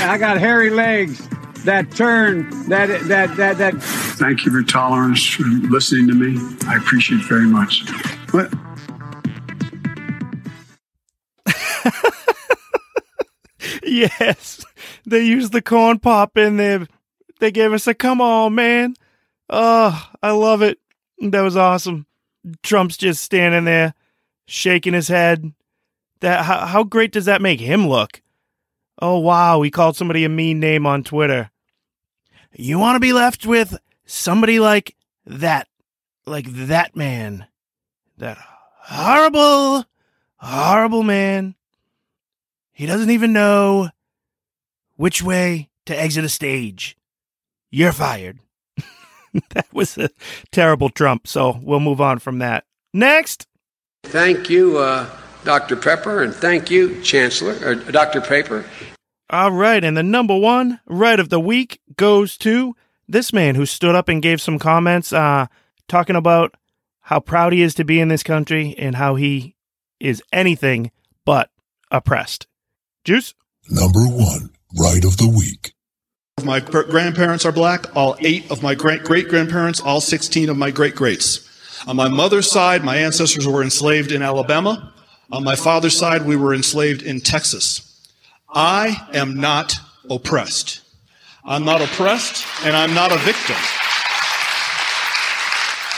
I 0.00 0.16
got 0.18 0.38
hairy 0.38 0.70
legs 0.70 1.28
that 1.64 1.90
turn, 1.92 2.48
that, 2.68 2.86
that, 3.08 3.36
that, 3.36 3.58
that. 3.58 3.74
Thank 4.18 4.44
you 4.44 4.52
for 4.52 4.62
tolerance, 4.62 5.24
for 5.24 5.42
listening 5.42 6.08
to 6.08 6.14
me. 6.14 6.38
I 6.66 6.76
appreciate 6.76 7.20
it 7.20 7.26
very 7.26 7.46
much. 7.46 7.88
What? 8.30 8.52
yes, 13.82 14.64
they 15.06 15.22
used 15.22 15.52
the 15.52 15.62
corn 15.62 15.98
pop 15.98 16.36
in 16.36 16.56
there. 16.56 16.86
They 17.40 17.50
gave 17.50 17.72
us 17.72 17.86
a 17.86 17.94
come 17.94 18.20
on, 18.20 18.54
man. 18.54 18.94
Oh, 19.48 20.10
I 20.22 20.30
love 20.30 20.62
it. 20.62 20.78
That 21.18 21.42
was 21.42 21.56
awesome. 21.56 22.06
Trump's 22.62 22.96
just 22.96 23.22
standing 23.22 23.64
there, 23.64 23.94
shaking 24.46 24.94
his 24.94 25.08
head. 25.08 25.52
That 26.20 26.44
how, 26.44 26.66
how 26.66 26.84
great 26.84 27.12
does 27.12 27.24
that 27.24 27.42
make 27.42 27.60
him 27.60 27.88
look? 27.88 28.22
Oh 29.00 29.18
wow, 29.18 29.62
he 29.62 29.70
called 29.70 29.96
somebody 29.96 30.24
a 30.24 30.28
mean 30.28 30.60
name 30.60 30.86
on 30.86 31.02
Twitter. 31.02 31.50
You 32.52 32.78
want 32.78 32.96
to 32.96 33.00
be 33.00 33.12
left 33.12 33.46
with 33.46 33.78
somebody 34.04 34.60
like 34.60 34.96
that, 35.24 35.68
like 36.26 36.46
that 36.48 36.96
man, 36.96 37.46
that 38.18 38.36
horrible, 38.38 39.84
horrible 40.36 41.02
man. 41.02 41.54
He 42.72 42.86
doesn't 42.86 43.10
even 43.10 43.32
know 43.32 43.90
which 44.96 45.22
way 45.22 45.70
to 45.86 45.98
exit 45.98 46.24
a 46.24 46.28
stage. 46.28 46.96
You're 47.70 47.92
fired. 47.92 48.40
that 49.50 49.72
was 49.72 49.96
a 49.96 50.10
terrible 50.50 50.90
Trump, 50.90 51.26
so 51.26 51.58
we'll 51.62 51.80
move 51.80 52.00
on 52.00 52.18
from 52.18 52.38
that. 52.40 52.64
Next. 52.92 53.46
Thank 54.02 54.50
you, 54.50 54.78
uh, 54.78 55.08
Dr. 55.44 55.76
Pepper, 55.76 56.22
and 56.22 56.34
thank 56.34 56.70
you, 56.70 57.00
Chancellor, 57.02 57.56
or 57.64 57.74
Dr. 57.74 58.20
Paper. 58.20 58.64
All 59.30 59.52
right, 59.52 59.82
and 59.82 59.96
the 59.96 60.02
number 60.02 60.36
one 60.36 60.80
right 60.86 61.20
of 61.20 61.28
the 61.28 61.40
week 61.40 61.80
goes 61.96 62.36
to 62.38 62.74
this 63.08 63.32
man 63.32 63.54
who 63.54 63.66
stood 63.66 63.94
up 63.94 64.08
and 64.08 64.22
gave 64.22 64.40
some 64.40 64.58
comments 64.58 65.12
uh, 65.12 65.46
talking 65.88 66.16
about 66.16 66.54
how 67.00 67.20
proud 67.20 67.52
he 67.52 67.62
is 67.62 67.74
to 67.74 67.84
be 67.84 68.00
in 68.00 68.08
this 68.08 68.22
country 68.22 68.74
and 68.78 68.96
how 68.96 69.14
he 69.16 69.56
is 69.98 70.22
anything 70.32 70.90
but 71.24 71.50
oppressed. 71.90 72.46
Juice? 73.04 73.34
Number 73.68 74.00
one 74.06 74.50
right 74.78 75.04
of 75.04 75.16
the 75.16 75.28
week. 75.28 75.74
My 76.44 76.60
grandparents 76.60 77.44
are 77.44 77.52
black, 77.52 77.94
all 77.94 78.16
eight 78.20 78.50
of 78.50 78.62
my 78.62 78.74
great 78.74 79.04
great 79.04 79.28
grandparents, 79.28 79.80
all 79.80 80.00
16 80.00 80.48
of 80.48 80.56
my 80.56 80.70
great 80.70 80.94
greats. 80.94 81.46
On 81.86 81.96
my 81.96 82.08
mother's 82.08 82.50
side, 82.50 82.84
my 82.84 82.96
ancestors 82.96 83.46
were 83.46 83.62
enslaved 83.62 84.12
in 84.12 84.22
Alabama. 84.22 84.92
On 85.32 85.44
my 85.44 85.54
father's 85.54 85.96
side, 85.96 86.26
we 86.26 86.34
were 86.34 86.52
enslaved 86.52 87.02
in 87.02 87.20
Texas. 87.20 87.86
I 88.52 89.08
am 89.14 89.40
not 89.40 89.74
oppressed. 90.10 90.80
I'm 91.44 91.64
not 91.64 91.80
oppressed, 91.80 92.44
and 92.64 92.76
I'm 92.76 92.94
not 92.94 93.12
a 93.12 93.18
victim. 93.18 93.56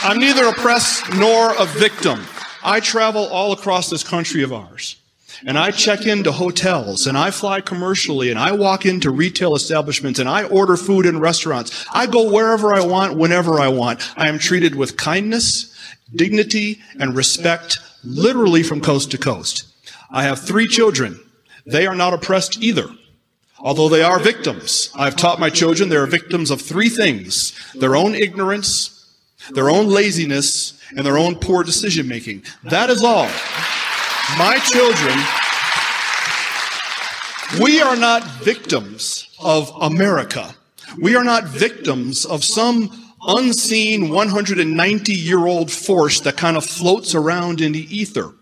I'm 0.03 0.19
neither 0.19 0.45
oppressed 0.45 1.15
nor 1.15 1.55
a 1.57 1.65
victim. 1.65 2.21
I 2.63 2.79
travel 2.79 3.25
all 3.27 3.53
across 3.53 3.89
this 3.89 4.03
country 4.03 4.43
of 4.43 4.53
ours. 4.53 4.97
And 5.45 5.57
I 5.57 5.71
check 5.71 6.05
into 6.05 6.31
hotels 6.31 7.07
and 7.07 7.17
I 7.17 7.31
fly 7.31 7.59
commercially 7.59 8.29
and 8.29 8.39
I 8.39 8.53
walk 8.53 8.85
into 8.85 9.09
retail 9.11 9.55
establishments 9.55 10.19
and 10.19 10.29
I 10.29 10.43
order 10.45 10.77
food 10.77 11.05
in 11.05 11.19
restaurants. 11.19 11.85
I 11.91 12.05
go 12.05 12.31
wherever 12.31 12.73
I 12.73 12.85
want, 12.85 13.17
whenever 13.17 13.59
I 13.59 13.67
want. 13.67 13.99
I 14.17 14.29
am 14.29 14.39
treated 14.39 14.75
with 14.75 14.95
kindness, 14.95 15.75
dignity, 16.15 16.81
and 16.99 17.15
respect 17.15 17.79
literally 18.03 18.63
from 18.63 18.81
coast 18.81 19.11
to 19.11 19.17
coast. 19.17 19.65
I 20.11 20.23
have 20.23 20.39
three 20.39 20.67
children. 20.67 21.19
They 21.65 21.87
are 21.87 21.95
not 21.95 22.13
oppressed 22.13 22.61
either. 22.61 22.89
Although 23.59 23.89
they 23.89 24.03
are 24.03 24.19
victims, 24.19 24.91
I've 24.95 25.15
taught 25.15 25.39
my 25.39 25.49
children 25.49 25.89
they 25.89 25.95
are 25.95 26.05
victims 26.05 26.51
of 26.51 26.61
three 26.61 26.89
things 26.89 27.53
their 27.73 27.95
own 27.95 28.13
ignorance, 28.13 29.15
their 29.51 29.69
own 29.69 29.87
laziness, 29.87 30.79
and 30.95 31.05
their 31.05 31.17
own 31.17 31.35
poor 31.35 31.63
decision 31.63 32.07
making. 32.07 32.43
That 32.63 32.89
is 32.89 33.03
all. 33.03 33.29
My 34.37 34.57
children, 34.59 35.17
We 37.61 37.81
are 37.81 37.95
not 37.95 38.23
victims 38.43 39.27
of 39.39 39.71
America. 39.79 40.55
We 40.99 41.15
are 41.15 41.23
not 41.23 41.43
victims 41.43 42.25
of 42.25 42.43
some 42.43 43.02
unseen 43.27 44.09
190 44.09 45.13
year 45.13 45.45
old 45.45 45.71
force 45.71 46.19
that 46.21 46.37
kind 46.37 46.57
of 46.57 46.65
floats 46.65 47.15
around 47.15 47.61
in 47.61 47.71
the 47.71 47.95
ether. 47.95 48.33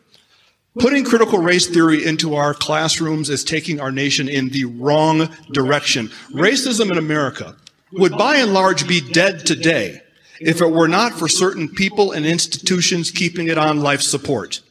Putting 0.79 1.03
critical 1.03 1.39
race 1.39 1.67
theory 1.67 2.05
into 2.05 2.35
our 2.35 2.53
classrooms 2.53 3.29
is 3.29 3.43
taking 3.43 3.81
our 3.81 3.91
nation 3.91 4.29
in 4.29 4.49
the 4.49 4.65
wrong 4.65 5.29
direction. 5.51 6.07
Racism 6.33 6.89
in 6.89 6.97
America 6.97 7.57
would 7.91 8.17
by 8.17 8.37
and 8.37 8.53
large 8.53 8.87
be 8.87 9.01
dead 9.01 9.45
today 9.45 10.01
if 10.39 10.61
it 10.61 10.71
were 10.71 10.87
not 10.87 11.13
for 11.13 11.27
certain 11.27 11.67
people 11.67 12.13
and 12.13 12.25
institutions 12.25 13.11
keeping 13.11 13.49
it 13.49 13.57
on 13.57 13.81
life 13.81 14.01
support. 14.01 14.61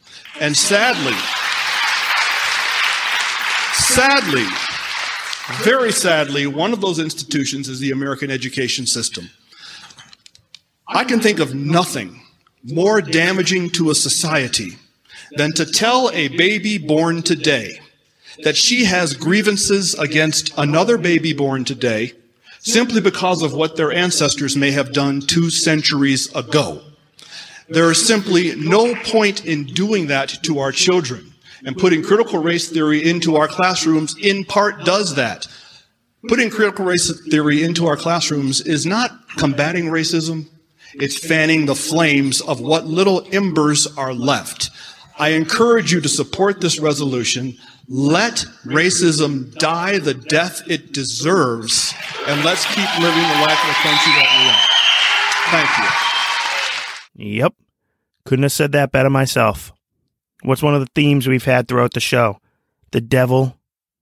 And 0.41 0.57
sadly, 0.57 1.13
sadly, 3.75 4.47
very 5.65 5.93
sadly, 5.93 6.47
one 6.47 6.73
of 6.73 6.81
those 6.81 6.99
institutions 6.99 7.69
is 7.69 7.79
the 7.79 7.91
American 7.91 8.31
education 8.31 8.87
system. 8.87 9.29
I 10.93 11.05
can 11.05 11.21
think 11.21 11.39
of 11.39 11.55
nothing 11.55 12.21
more 12.65 13.01
damaging 13.01 13.71
to 13.71 13.91
a 13.91 13.95
society 13.95 14.77
than 15.37 15.53
to 15.53 15.65
tell 15.65 16.11
a 16.11 16.27
baby 16.37 16.79
born 16.79 17.23
today 17.23 17.79
that 18.43 18.57
she 18.57 18.85
has 18.85 19.15
grievances 19.15 19.95
against 19.95 20.53
another 20.59 20.99
baby 20.99 21.33
born 21.33 21.65
today 21.65 22.13
simply 22.59 23.01
because 23.01 23.41
of 23.41 23.55
what 23.55 23.77
their 23.77 23.93
ancestors 23.93 24.57
may 24.57 24.73
have 24.73 24.93
done 24.93 25.21
two 25.21 25.49
centuries 25.49 26.35
ago. 26.35 26.83
There 27.69 27.89
is 27.93 28.05
simply 28.05 28.57
no 28.57 28.97
point 28.97 29.47
in 29.47 29.67
doing 29.67 30.09
that 30.09 30.43
to 30.43 30.59
our 30.59 30.73
children. 30.73 31.33
And 31.65 31.77
putting 31.77 32.03
critical 32.03 32.43
race 32.43 32.69
theory 32.69 33.09
into 33.09 33.37
our 33.37 33.47
classrooms 33.47 34.17
in 34.19 34.45
part 34.45 34.85
does 34.85 35.15
that. 35.15 35.47
Putting 36.27 36.51
critical 36.51 36.85
race 36.85 37.13
theory 37.29 37.63
into 37.63 37.87
our 37.87 37.97
classrooms 37.97 38.61
is 38.63 38.87
not 38.87 39.11
combating 39.37 39.85
racism, 39.85 40.49
it's 40.95 41.19
fanning 41.19 41.67
the 41.67 41.75
flames 41.75 42.41
of 42.41 42.61
what 42.61 42.87
little 42.87 43.27
embers 43.33 43.87
are 43.97 44.15
left. 44.15 44.71
I 45.19 45.31
encourage 45.31 45.93
you 45.93 46.01
to 46.01 46.09
support 46.09 46.61
this 46.61 46.79
resolution. 46.79 47.57
Let 47.89 48.45
racism 48.65 49.55
die 49.57 49.99
the 49.99 50.15
death 50.15 50.63
it 50.69 50.93
deserves, 50.93 51.95
and 52.27 52.45
let's 52.45 52.65
keep 52.67 52.99
living 52.99 53.23
the 53.23 53.41
life 53.43 53.61
of 53.61 53.69
the 53.69 53.81
country 53.83 54.13
that 54.17 54.31
we 54.39 54.49
are. 54.49 54.71
Thank 55.63 55.79
you. 57.19 57.37
Yep. 57.39 57.55
Couldn't 58.25 58.45
have 58.45 58.53
said 58.53 58.73
that 58.73 58.93
better 58.93 59.11
myself. 59.11 59.73
What's 60.43 60.63
one 60.63 60.75
of 60.75 60.81
the 60.81 60.91
themes 60.95 61.27
we've 61.27 61.45
had 61.45 61.69
throughout 61.69 61.93
the 61.93 62.01
show? 62.01 62.41
The 62.93 63.01
devil 63.01 63.59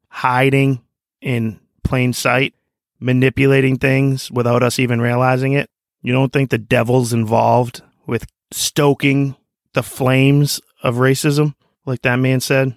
hiding 0.09 0.82
in 1.20 1.59
plain 1.82 2.12
sight, 2.12 2.55
manipulating 3.01 3.78
things 3.78 4.30
without 4.30 4.62
us 4.62 4.78
even 4.78 5.01
realizing 5.01 5.55
it. 5.55 5.70
You 6.03 6.13
don't 6.13 6.33
think 6.33 6.51
the 6.51 6.59
devil's 6.59 7.13
involved 7.13 7.83
with 8.07 8.27
stoking 8.51 9.37
the 9.75 9.83
flames 9.83 10.61
of 10.83 10.97
racism, 10.97 11.55
like 11.85 12.03
that 12.03 12.17
man 12.17 12.41
said? 12.41 12.77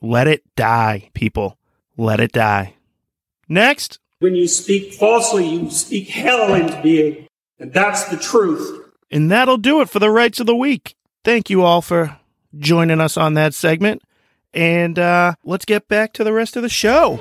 Let 0.00 0.26
it 0.26 0.42
die, 0.56 1.10
people. 1.14 1.58
Let 1.96 2.20
it 2.20 2.32
die. 2.32 2.74
Next. 3.48 3.98
When 4.18 4.34
you 4.34 4.48
speak 4.48 4.94
falsely, 4.94 5.46
you 5.46 5.70
speak 5.70 6.08
hell 6.08 6.54
into 6.54 6.80
being. 6.82 7.28
And 7.58 7.72
that's 7.72 8.04
the 8.04 8.16
truth. 8.16 8.92
And 9.10 9.30
that'll 9.30 9.58
do 9.58 9.80
it 9.80 9.88
for 9.88 9.98
the 9.98 10.10
rights 10.10 10.40
of 10.40 10.46
the 10.46 10.56
week. 10.56 10.96
Thank 11.22 11.50
you 11.50 11.62
all 11.62 11.82
for 11.82 12.18
joining 12.58 13.00
us 13.00 13.16
on 13.16 13.34
that 13.34 13.54
segment. 13.54 14.02
And 14.52 14.98
uh, 14.98 15.34
let's 15.44 15.64
get 15.64 15.88
back 15.88 16.12
to 16.14 16.24
the 16.24 16.32
rest 16.32 16.56
of 16.56 16.62
the 16.62 16.68
show. 16.68 17.20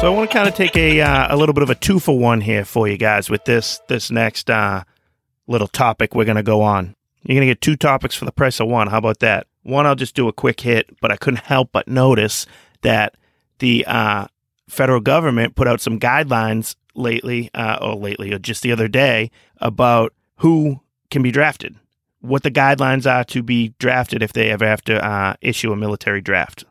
So 0.00 0.06
I 0.06 0.16
want 0.16 0.30
to 0.30 0.34
kind 0.34 0.48
of 0.48 0.54
take 0.54 0.78
a 0.78 1.02
uh, 1.02 1.34
a 1.34 1.36
little 1.36 1.52
bit 1.52 1.62
of 1.62 1.68
a 1.68 1.74
two 1.74 1.98
for 1.98 2.18
one 2.18 2.40
here 2.40 2.64
for 2.64 2.88
you 2.88 2.96
guys 2.96 3.28
with 3.28 3.44
this 3.44 3.82
this 3.88 4.10
next 4.10 4.48
uh, 4.48 4.82
little 5.46 5.68
topic 5.68 6.14
we're 6.14 6.24
going 6.24 6.38
to 6.38 6.42
go 6.42 6.62
on. 6.62 6.96
You're 7.22 7.34
going 7.34 7.46
to 7.46 7.50
get 7.50 7.60
two 7.60 7.76
topics 7.76 8.16
for 8.16 8.24
the 8.24 8.32
price 8.32 8.60
of 8.60 8.68
one. 8.68 8.86
How 8.86 8.96
about 8.96 9.18
that? 9.18 9.46
One, 9.62 9.86
I'll 9.86 9.94
just 9.94 10.14
do 10.14 10.26
a 10.26 10.32
quick 10.32 10.62
hit, 10.62 10.88
but 11.02 11.12
I 11.12 11.18
couldn't 11.18 11.40
help 11.40 11.68
but 11.72 11.86
notice 11.86 12.46
that 12.80 13.14
the 13.58 13.84
uh, 13.86 14.28
federal 14.70 15.00
government 15.00 15.54
put 15.54 15.68
out 15.68 15.82
some 15.82 16.00
guidelines 16.00 16.76
lately, 16.94 17.50
uh, 17.52 17.76
or 17.82 17.94
lately, 17.94 18.32
or 18.32 18.38
just 18.38 18.62
the 18.62 18.72
other 18.72 18.88
day, 18.88 19.30
about 19.58 20.14
who 20.36 20.80
can 21.10 21.20
be 21.20 21.30
drafted, 21.30 21.76
what 22.22 22.42
the 22.42 22.50
guidelines 22.50 23.04
are 23.04 23.24
to 23.24 23.42
be 23.42 23.74
drafted 23.78 24.22
if 24.22 24.32
they 24.32 24.50
ever 24.50 24.66
have 24.66 24.80
to 24.84 25.04
uh, 25.04 25.34
issue 25.42 25.72
a 25.72 25.76
military 25.76 26.22
draft. 26.22 26.64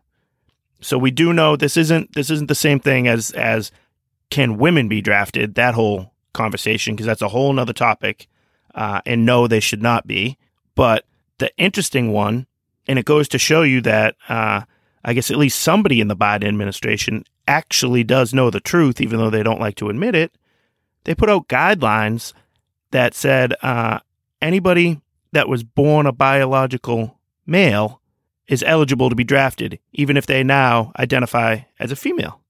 So 0.82 0.98
we 0.98 1.12
do 1.12 1.34
know 1.34 1.56
this 1.56 1.78
isn't 1.78 2.14
this 2.14 2.30
isn't 2.30 2.48
the 2.48 2.56
same 2.56 2.80
thing 2.80 3.08
as 3.08 3.32
as 3.32 3.72
can 4.30 4.58
women 4.58 4.88
be 4.88 5.02
drafted? 5.02 5.56
That 5.56 5.76
whole 5.76 6.14
conversation 6.34 6.96
because 6.96 7.06
that's 7.06 7.22
a 7.22 7.30
whole 7.30 7.52
nother 7.54 7.74
topic. 7.74 8.28
Uh, 8.74 9.02
and 9.06 9.26
no, 9.26 9.48
they 9.48 9.60
should 9.60 9.82
not 9.82 10.08
be. 10.08 10.38
But 10.76 11.06
the 11.40 11.52
interesting 11.58 12.12
one, 12.12 12.46
and 12.88 13.00
it 13.00 13.06
goes 13.06 13.28
to 13.30 13.38
show 13.40 13.64
you 13.64 13.82
that 13.82 14.16
uh, 14.30 14.62
I 15.04 15.14
guess 15.14 15.32
at 15.32 15.38
least 15.38 15.60
somebody 15.60 16.02
in 16.02 16.08
the 16.08 16.16
Biden 16.16 16.48
administration 16.48 17.26
actually 17.48 18.04
does 18.04 18.34
know 18.34 18.50
the 18.50 18.60
truth, 18.60 19.02
even 19.02 19.20
though 19.20 19.30
they 19.30 19.44
don't 19.44 19.60
like 19.60 19.76
to 19.76 19.90
admit 19.90 20.16
it. 20.16 20.32
They 21.04 21.16
put 21.16 21.30
out 21.30 21.48
guidelines 21.48 22.34
that 22.92 23.16
said 23.16 23.56
uh, 23.62 24.00
anybody 24.42 25.02
that 25.32 25.50
was 25.50 25.64
born 25.64 26.06
a 26.06 26.12
biological 26.12 27.20
male 27.46 27.99
is 28.50 28.64
eligible 28.64 29.10
to 29.10 29.16
be 29.16 29.24
drafted, 29.24 29.80
even 29.94 30.18
if 30.18 30.26
they 30.26 30.44
now 30.44 30.92
identify 30.98 31.60
as 31.80 31.92
a 31.92 31.96
female. 31.96 32.42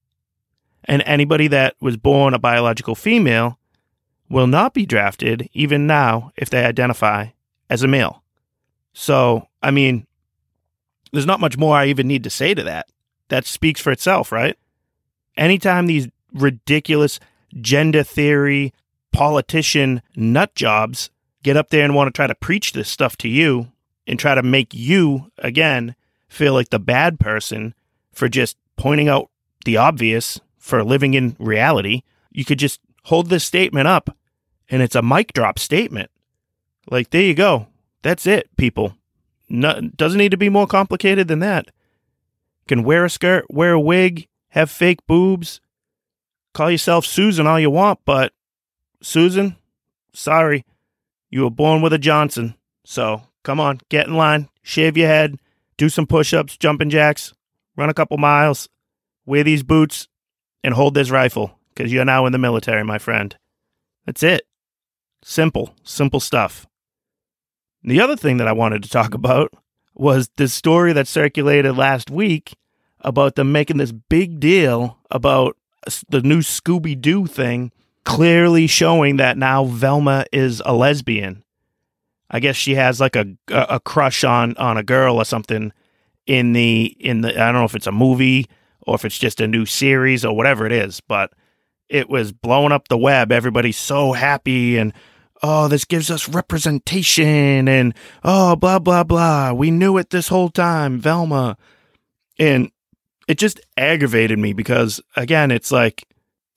And 0.86 1.02
anybody 1.04 1.46
that 1.48 1.76
was 1.80 1.98
born 1.98 2.32
a 2.32 2.38
biological 2.38 2.94
female 2.94 3.58
will 4.30 4.46
not 4.46 4.72
be 4.72 4.86
drafted, 4.86 5.48
even 5.52 5.86
now, 5.86 6.32
if 6.36 6.48
they 6.48 6.64
identify 6.64 7.26
as 7.68 7.82
a 7.82 7.88
male. 7.88 8.22
So, 8.94 9.46
I 9.62 9.70
mean, 9.70 10.06
there's 11.12 11.26
not 11.26 11.40
much 11.40 11.58
more 11.58 11.76
I 11.76 11.86
even 11.86 12.08
need 12.08 12.24
to 12.24 12.30
say 12.30 12.54
to 12.54 12.62
that. 12.62 12.88
That 13.28 13.44
speaks 13.44 13.80
for 13.80 13.92
itself, 13.92 14.32
right? 14.32 14.56
Anytime 15.36 15.86
these 15.86 16.08
ridiculous 16.32 17.20
gender 17.60 18.02
theory 18.02 18.72
politician 19.12 20.00
nut 20.16 20.54
jobs 20.54 21.10
get 21.42 21.56
up 21.56 21.68
there 21.70 21.84
and 21.84 21.94
want 21.94 22.08
to 22.08 22.16
try 22.16 22.26
to 22.26 22.34
preach 22.34 22.72
this 22.72 22.88
stuff 22.88 23.16
to 23.18 23.28
you 23.28 23.70
and 24.10 24.18
try 24.18 24.34
to 24.34 24.42
make 24.42 24.74
you, 24.74 25.30
again, 25.38 25.94
feel 26.28 26.52
like 26.52 26.70
the 26.70 26.80
bad 26.80 27.20
person 27.20 27.74
for 28.12 28.28
just 28.28 28.56
pointing 28.76 29.08
out 29.08 29.30
the 29.64 29.76
obvious 29.76 30.40
for 30.58 30.82
living 30.82 31.14
in 31.14 31.36
reality, 31.38 32.02
you 32.32 32.44
could 32.44 32.58
just 32.58 32.80
hold 33.04 33.28
this 33.28 33.44
statement 33.44 33.86
up 33.86 34.16
and 34.68 34.82
it's 34.82 34.96
a 34.96 35.02
mic 35.02 35.32
drop 35.32 35.60
statement. 35.60 36.10
Like, 36.90 37.10
there 37.10 37.22
you 37.22 37.34
go. 37.34 37.68
That's 38.02 38.26
it, 38.26 38.48
people. 38.56 38.96
No, 39.48 39.80
doesn't 39.80 40.18
need 40.18 40.32
to 40.32 40.36
be 40.36 40.48
more 40.48 40.66
complicated 40.66 41.28
than 41.28 41.38
that. 41.38 41.70
Can 42.66 42.82
wear 42.82 43.04
a 43.04 43.10
skirt, 43.10 43.46
wear 43.48 43.72
a 43.74 43.80
wig, 43.80 44.26
have 44.48 44.72
fake 44.72 45.06
boobs, 45.06 45.60
call 46.52 46.68
yourself 46.68 47.06
Susan 47.06 47.46
all 47.46 47.60
you 47.60 47.70
want, 47.70 48.00
but 48.04 48.32
Susan, 49.00 49.56
sorry, 50.12 50.64
you 51.30 51.42
were 51.42 51.50
born 51.50 51.80
with 51.80 51.92
a 51.92 51.98
Johnson. 51.98 52.56
So 52.84 53.22
come 53.42 53.60
on, 53.60 53.80
get 53.88 54.06
in 54.06 54.14
line, 54.14 54.48
shave 54.62 54.96
your 54.96 55.08
head, 55.08 55.38
do 55.76 55.88
some 55.88 56.06
push 56.06 56.32
ups, 56.34 56.56
jumping 56.56 56.90
jacks, 56.90 57.32
run 57.76 57.88
a 57.88 57.94
couple 57.94 58.18
miles, 58.18 58.68
wear 59.26 59.44
these 59.44 59.62
boots, 59.62 60.08
and 60.62 60.74
hold 60.74 60.94
this 60.94 61.10
rifle 61.10 61.58
because 61.74 61.92
you're 61.92 62.04
now 62.04 62.26
in 62.26 62.32
the 62.32 62.38
military, 62.38 62.84
my 62.84 62.98
friend. 62.98 63.36
That's 64.06 64.22
it. 64.22 64.42
Simple, 65.22 65.74
simple 65.82 66.20
stuff. 66.20 66.66
The 67.82 68.00
other 68.00 68.16
thing 68.16 68.36
that 68.36 68.48
I 68.48 68.52
wanted 68.52 68.82
to 68.82 68.90
talk 68.90 69.14
about 69.14 69.52
was 69.94 70.30
this 70.36 70.52
story 70.52 70.92
that 70.92 71.08
circulated 71.08 71.76
last 71.76 72.10
week 72.10 72.54
about 73.00 73.36
them 73.36 73.52
making 73.52 73.78
this 73.78 73.92
big 73.92 74.40
deal 74.40 74.98
about 75.10 75.56
the 76.08 76.20
new 76.20 76.40
Scooby 76.40 77.00
Doo 77.00 77.26
thing, 77.26 77.72
clearly 78.04 78.66
showing 78.66 79.16
that 79.16 79.38
now 79.38 79.64
Velma 79.64 80.26
is 80.32 80.60
a 80.64 80.74
lesbian. 80.74 81.42
I 82.30 82.40
guess 82.40 82.56
she 82.56 82.74
has 82.76 83.00
like 83.00 83.16
a 83.16 83.26
a 83.48 83.80
crush 83.80 84.24
on 84.24 84.56
on 84.56 84.76
a 84.76 84.82
girl 84.82 85.16
or 85.16 85.24
something 85.24 85.72
in 86.26 86.52
the 86.52 86.96
in 86.98 87.22
the 87.22 87.30
I 87.30 87.46
don't 87.46 87.54
know 87.60 87.64
if 87.64 87.74
it's 87.74 87.86
a 87.86 87.92
movie 87.92 88.46
or 88.82 88.94
if 88.94 89.04
it's 89.04 89.18
just 89.18 89.40
a 89.40 89.48
new 89.48 89.66
series 89.66 90.24
or 90.24 90.36
whatever 90.36 90.66
it 90.66 90.72
is, 90.72 91.00
but 91.00 91.32
it 91.88 92.08
was 92.08 92.32
blowing 92.32 92.72
up 92.72 92.88
the 92.88 92.96
web. 92.96 93.32
Everybody's 93.32 93.76
so 93.76 94.12
happy 94.12 94.78
and 94.78 94.92
oh, 95.42 95.68
this 95.68 95.84
gives 95.84 96.10
us 96.10 96.28
representation 96.28 97.68
and 97.68 97.94
oh, 98.24 98.56
blah, 98.56 98.78
blah, 98.78 99.04
blah. 99.04 99.52
We 99.52 99.70
knew 99.70 99.98
it 99.98 100.10
this 100.10 100.28
whole 100.28 100.50
time, 100.50 100.98
Velma. 100.98 101.56
And 102.38 102.70
it 103.28 103.38
just 103.38 103.60
aggravated 103.76 104.38
me 104.38 104.52
because, 104.52 105.00
again, 105.16 105.50
it's 105.50 105.72
like, 105.72 106.06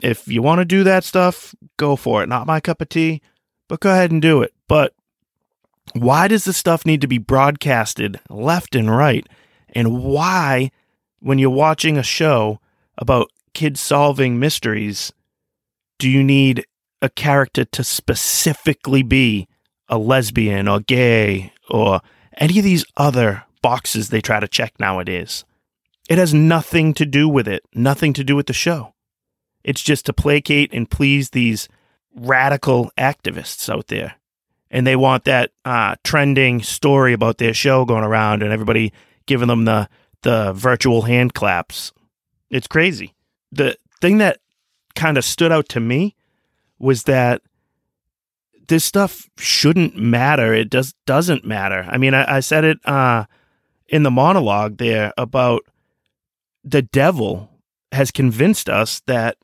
if 0.01 0.27
you 0.27 0.41
want 0.41 0.59
to 0.59 0.65
do 0.65 0.83
that 0.83 1.03
stuff, 1.03 1.55
go 1.77 1.95
for 1.95 2.23
it. 2.23 2.29
Not 2.29 2.47
my 2.47 2.59
cup 2.59 2.81
of 2.81 2.89
tea, 2.89 3.21
but 3.69 3.79
go 3.79 3.91
ahead 3.91 4.11
and 4.11 4.21
do 4.21 4.41
it. 4.41 4.53
But 4.67 4.93
Why 5.93 6.27
does 6.27 6.45
this 6.45 6.57
stuff 6.57 6.85
need 6.85 7.01
to 7.01 7.07
be 7.07 7.19
broadcasted 7.19 8.19
left 8.29 8.75
and 8.75 8.89
right? 8.89 9.27
And 9.69 10.03
why, 10.03 10.71
when 11.19 11.39
you're 11.39 11.49
watching 11.49 11.97
a 11.97 12.03
show 12.03 12.59
about 12.97 13.31
kids 13.53 13.79
solving 13.79 14.39
mysteries, 14.39 15.13
do 15.99 16.09
you 16.09 16.23
need 16.23 16.65
a 17.01 17.09
character 17.09 17.65
to 17.65 17.83
specifically 17.83 19.03
be 19.03 19.47
a 19.87 19.97
lesbian 19.97 20.67
or 20.67 20.79
gay 20.79 21.53
or 21.69 22.01
any 22.37 22.57
of 22.57 22.65
these 22.65 22.85
other 22.97 23.43
boxes 23.61 24.09
they 24.09 24.21
try 24.21 24.39
to 24.39 24.47
check 24.47 24.73
nowadays? 24.79 25.45
It 26.09 26.17
has 26.17 26.33
nothing 26.33 26.93
to 26.95 27.05
do 27.05 27.29
with 27.29 27.47
it, 27.47 27.63
nothing 27.73 28.13
to 28.13 28.23
do 28.23 28.35
with 28.35 28.47
the 28.47 28.53
show. 28.53 28.93
It's 29.63 29.81
just 29.81 30.05
to 30.07 30.13
placate 30.13 30.73
and 30.73 30.89
please 30.89 31.29
these 31.29 31.69
radical 32.15 32.91
activists 32.97 33.69
out 33.69 33.87
there. 33.87 34.15
And 34.73 34.87
they 34.87 34.95
want 34.95 35.25
that 35.25 35.51
uh, 35.63 35.95
trending 36.03 36.63
story 36.63 37.13
about 37.13 37.37
their 37.37 37.53
show 37.53 37.85
going 37.85 38.03
around 38.03 38.41
and 38.41 38.51
everybody 38.51 38.91
giving 39.27 39.47
them 39.47 39.65
the, 39.65 39.87
the 40.23 40.51
virtual 40.51 41.03
hand 41.03 41.35
claps. 41.35 41.93
It's 42.49 42.67
crazy. 42.67 43.13
The 43.51 43.77
thing 44.01 44.17
that 44.17 44.39
kind 44.95 45.17
of 45.17 45.23
stood 45.23 45.51
out 45.51 45.69
to 45.69 45.79
me 45.79 46.15
was 46.79 47.03
that 47.03 47.43
this 48.67 48.83
stuff 48.83 49.29
shouldn't 49.37 49.95
matter. 49.95 50.55
It 50.55 50.71
does 50.71 50.95
doesn't 51.05 51.45
matter. 51.45 51.85
I 51.87 51.97
mean, 51.97 52.15
I, 52.15 52.37
I 52.37 52.39
said 52.39 52.63
it 52.65 52.79
uh, 52.85 53.25
in 53.87 54.01
the 54.01 54.11
monologue 54.11 54.77
there 54.77 55.13
about 55.17 55.65
the 56.63 56.81
devil 56.81 57.51
has 57.91 58.09
convinced 58.09 58.69
us 58.69 59.01
that 59.05 59.37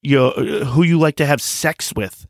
you 0.00 0.30
who 0.30 0.82
you 0.82 0.98
like 0.98 1.16
to 1.16 1.26
have 1.26 1.42
sex 1.42 1.92
with 1.94 2.26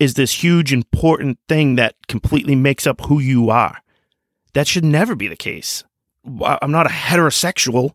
is 0.00 0.14
this 0.14 0.42
huge 0.42 0.72
important 0.72 1.38
thing 1.46 1.76
that 1.76 1.94
completely 2.08 2.56
makes 2.56 2.86
up 2.86 3.02
who 3.02 3.20
you 3.20 3.50
are. 3.50 3.82
That 4.54 4.66
should 4.66 4.84
never 4.84 5.14
be 5.14 5.28
the 5.28 5.36
case. 5.36 5.84
I'm 6.42 6.72
not 6.72 6.86
a 6.86 6.90
heterosexual 6.90 7.92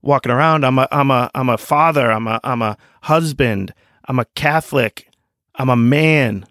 walking 0.00 0.32
around. 0.32 0.64
I'm 0.64 0.78
a 0.78 0.88
I'm 0.90 1.10
a 1.10 1.30
I'm 1.34 1.50
a 1.50 1.58
father. 1.58 2.10
I'm 2.10 2.26
a 2.26 2.40
I'm 2.42 2.62
a 2.62 2.78
husband. 3.02 3.74
I'm 4.06 4.18
a 4.18 4.24
Catholic. 4.34 5.08
I'm 5.56 5.68
a 5.68 5.76
man. 5.76 6.46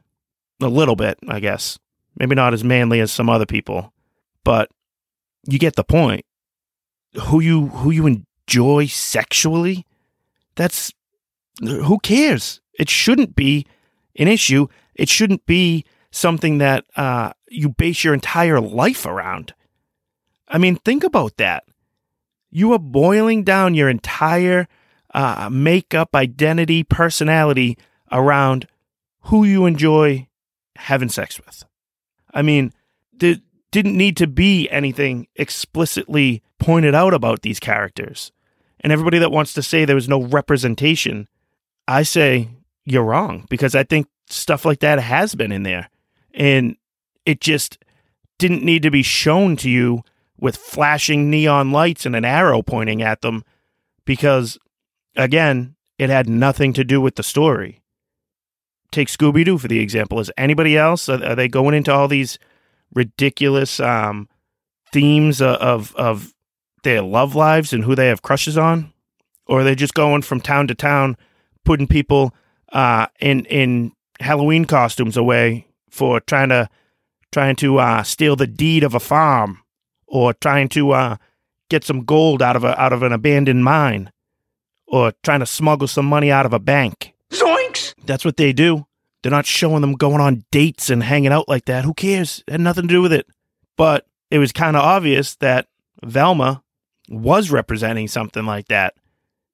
A 0.61 0.67
little 0.67 0.95
bit, 0.95 1.17
I 1.27 1.39
guess. 1.39 1.79
Maybe 2.19 2.35
not 2.35 2.53
as 2.53 2.63
manly 2.63 2.99
as 2.99 3.11
some 3.11 3.29
other 3.29 3.47
people, 3.47 3.93
but 4.43 4.69
you 5.47 5.57
get 5.57 5.75
the 5.75 5.83
point. 5.83 6.23
Who 7.23 7.39
you 7.39 7.67
who 7.67 7.89
you 7.89 8.05
enjoy 8.05 8.85
sexually? 8.85 9.85
That's 10.55 10.93
who 11.61 11.97
cares? 11.99 12.61
It 12.77 12.89
shouldn't 12.89 13.35
be 13.35 13.65
an 14.17 14.27
issue. 14.27 14.67
It 15.01 15.09
shouldn't 15.09 15.47
be 15.47 15.83
something 16.11 16.59
that 16.59 16.85
uh, 16.95 17.33
you 17.49 17.69
base 17.69 18.03
your 18.03 18.13
entire 18.13 18.61
life 18.61 19.03
around. 19.03 19.55
I 20.47 20.59
mean, 20.59 20.75
think 20.75 21.03
about 21.03 21.37
that. 21.37 21.63
You 22.51 22.71
are 22.73 22.77
boiling 22.77 23.43
down 23.43 23.73
your 23.73 23.89
entire 23.89 24.67
uh, 25.11 25.49
makeup, 25.51 26.15
identity, 26.15 26.83
personality 26.83 27.79
around 28.11 28.67
who 29.21 29.43
you 29.43 29.65
enjoy 29.65 30.27
having 30.75 31.09
sex 31.09 31.39
with. 31.43 31.63
I 32.31 32.43
mean, 32.43 32.71
there 33.11 33.37
didn't 33.71 33.97
need 33.97 34.17
to 34.17 34.27
be 34.27 34.69
anything 34.69 35.25
explicitly 35.35 36.43
pointed 36.59 36.93
out 36.93 37.15
about 37.15 37.41
these 37.41 37.59
characters. 37.59 38.31
And 38.81 38.93
everybody 38.93 39.17
that 39.17 39.31
wants 39.31 39.53
to 39.53 39.63
say 39.63 39.83
there 39.83 39.95
was 39.95 40.07
no 40.07 40.21
representation, 40.21 41.27
I 41.87 42.03
say 42.03 42.49
you're 42.85 43.03
wrong 43.03 43.47
because 43.49 43.73
I 43.73 43.81
think 43.81 44.05
stuff 44.31 44.65
like 44.65 44.79
that 44.79 44.99
has 44.99 45.35
been 45.35 45.51
in 45.51 45.63
there. 45.63 45.89
And 46.33 46.75
it 47.25 47.41
just 47.41 47.77
didn't 48.39 48.63
need 48.63 48.83
to 48.83 48.91
be 48.91 49.03
shown 49.03 49.55
to 49.57 49.69
you 49.69 50.03
with 50.39 50.57
flashing 50.57 51.29
neon 51.29 51.71
lights 51.71 52.05
and 52.05 52.15
an 52.15 52.25
arrow 52.25 52.61
pointing 52.61 53.01
at 53.01 53.21
them 53.21 53.43
because, 54.05 54.57
again, 55.15 55.75
it 55.99 56.09
had 56.09 56.27
nothing 56.27 56.73
to 56.73 56.83
do 56.83 56.99
with 56.99 57.15
the 57.15 57.23
story. 57.23 57.81
Take 58.91 59.07
Scooby 59.07 59.45
Doo 59.45 59.57
for 59.57 59.67
the 59.67 59.79
example. 59.79 60.19
Is 60.19 60.31
anybody 60.37 60.75
else, 60.75 61.07
are, 61.07 61.35
they 61.35 61.47
going 61.47 61.75
into 61.75 61.93
all 61.93 62.07
these 62.07 62.39
ridiculous 62.93 63.79
um, 63.79 64.27
themes 64.91 65.41
of, 65.41 65.95
of 65.95 66.33
their 66.83 67.01
love 67.01 67.35
lives 67.35 67.71
and 67.71 67.83
who 67.83 67.95
they 67.95 68.07
have 68.07 68.23
crushes 68.23 68.57
on? 68.57 68.91
Or 69.45 69.59
are 69.59 69.63
they 69.63 69.75
just 69.75 69.93
going 69.93 70.23
from 70.23 70.41
town 70.41 70.67
to 70.67 70.75
town, 70.75 71.17
putting 71.63 71.87
people 71.87 72.33
uh, 72.73 73.07
in, 73.19 73.45
in 73.45 73.91
Halloween 74.21 74.65
costumes 74.65 75.17
away 75.17 75.67
for 75.89 76.19
trying 76.19 76.49
to 76.49 76.69
trying 77.31 77.55
to 77.57 77.79
uh, 77.79 78.03
steal 78.03 78.35
the 78.35 78.47
deed 78.47 78.83
of 78.83 78.93
a 78.93 78.99
farm 78.99 79.59
or 80.07 80.33
trying 80.33 80.67
to 80.69 80.91
uh, 80.91 81.17
get 81.69 81.83
some 81.83 82.03
gold 82.03 82.41
out 82.41 82.55
of 82.55 82.63
a 82.63 82.79
out 82.79 82.93
of 82.93 83.03
an 83.03 83.11
abandoned 83.11 83.63
mine 83.63 84.11
or 84.87 85.13
trying 85.23 85.39
to 85.39 85.45
smuggle 85.45 85.87
some 85.87 86.05
money 86.05 86.31
out 86.31 86.45
of 86.45 86.53
a 86.53 86.59
bank. 86.59 87.13
Zoinks! 87.31 87.93
That's 88.05 88.25
what 88.25 88.37
they 88.37 88.51
do. 88.53 88.85
They're 89.21 89.31
not 89.31 89.45
showing 89.45 89.81
them 89.81 89.93
going 89.93 90.19
on 90.19 90.43
dates 90.51 90.89
and 90.89 91.03
hanging 91.03 91.31
out 91.31 91.47
like 91.47 91.65
that. 91.65 91.85
Who 91.85 91.93
cares? 91.93 92.43
It 92.47 92.51
had 92.51 92.61
nothing 92.61 92.87
to 92.87 92.93
do 92.93 93.01
with 93.01 93.13
it. 93.13 93.27
But 93.77 94.05
it 94.29 94.39
was 94.39 94.51
kind 94.51 94.75
of 94.75 94.83
obvious 94.83 95.35
that 95.35 95.67
Velma 96.03 96.63
was 97.07 97.51
representing 97.51 98.07
something 98.07 98.45
like 98.45 98.67
that. 98.67 98.95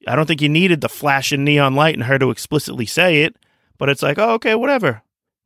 I 0.07 0.15
don't 0.15 0.26
think 0.26 0.41
you 0.41 0.49
needed 0.49 0.82
the 0.82 0.89
flashing 0.89 1.43
neon 1.43 1.76
light 1.76 1.95
and 1.95 2.03
her 2.03 2.18
to 2.20 2.32
explicitly 2.32 2.86
say 2.86 3.24
it, 3.24 3.36
but 3.78 3.89
it's 3.89 4.03
like, 4.03 4.17
oh, 4.17 4.32
okay, 4.34 4.55
whatever. 4.55 5.01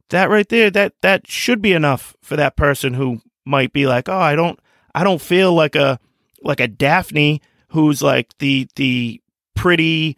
That 0.09 0.29
right 0.29 0.47
there, 0.47 0.69
that 0.71 0.93
that 1.01 1.27
should 1.27 1.61
be 1.61 1.73
enough 1.73 2.15
for 2.21 2.35
that 2.35 2.55
person 2.55 2.93
who 2.93 3.21
might 3.45 3.71
be 3.73 3.87
like, 3.87 4.09
oh, 4.09 4.17
I 4.17 4.35
don't, 4.35 4.59
I 4.93 5.03
don't 5.03 5.21
feel 5.21 5.53
like 5.53 5.75
a 5.75 5.99
like 6.41 6.59
a 6.59 6.67
Daphne 6.67 7.41
who's 7.69 8.01
like 8.01 8.37
the 8.39 8.67
the 8.75 9.21
pretty, 9.55 10.17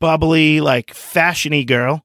bubbly, 0.00 0.60
like 0.60 0.88
fashiony 0.88 1.66
girl. 1.66 2.04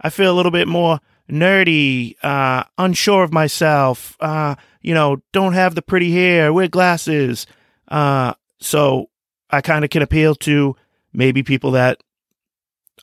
I 0.00 0.10
feel 0.10 0.32
a 0.32 0.36
little 0.36 0.52
bit 0.52 0.68
more 0.68 1.00
nerdy, 1.30 2.14
uh, 2.22 2.64
unsure 2.78 3.24
of 3.24 3.32
myself. 3.32 4.16
Uh, 4.20 4.54
you 4.82 4.94
know, 4.94 5.22
don't 5.32 5.54
have 5.54 5.74
the 5.74 5.82
pretty 5.82 6.12
hair, 6.12 6.52
wear 6.52 6.68
glasses. 6.68 7.46
Uh, 7.88 8.34
so 8.60 9.10
I 9.50 9.60
kind 9.60 9.84
of 9.84 9.90
can 9.90 10.02
appeal 10.02 10.34
to 10.36 10.76
maybe 11.12 11.42
people 11.42 11.72
that 11.72 12.00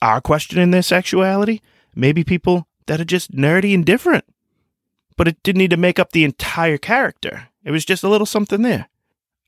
are 0.01 0.21
questioning 0.21 0.71
their 0.71 0.81
sexuality, 0.81 1.61
maybe 1.95 2.23
people 2.23 2.67
that 2.87 2.99
are 2.99 3.05
just 3.05 3.31
nerdy 3.31 3.73
and 3.73 3.85
different. 3.85 4.25
But 5.15 5.27
it 5.27 5.41
didn't 5.43 5.59
need 5.59 5.69
to 5.69 5.77
make 5.77 5.99
up 5.99 6.11
the 6.11 6.23
entire 6.23 6.77
character. 6.77 7.49
It 7.63 7.71
was 7.71 7.85
just 7.85 8.03
a 8.03 8.09
little 8.09 8.25
something 8.25 8.61
there. 8.61 8.89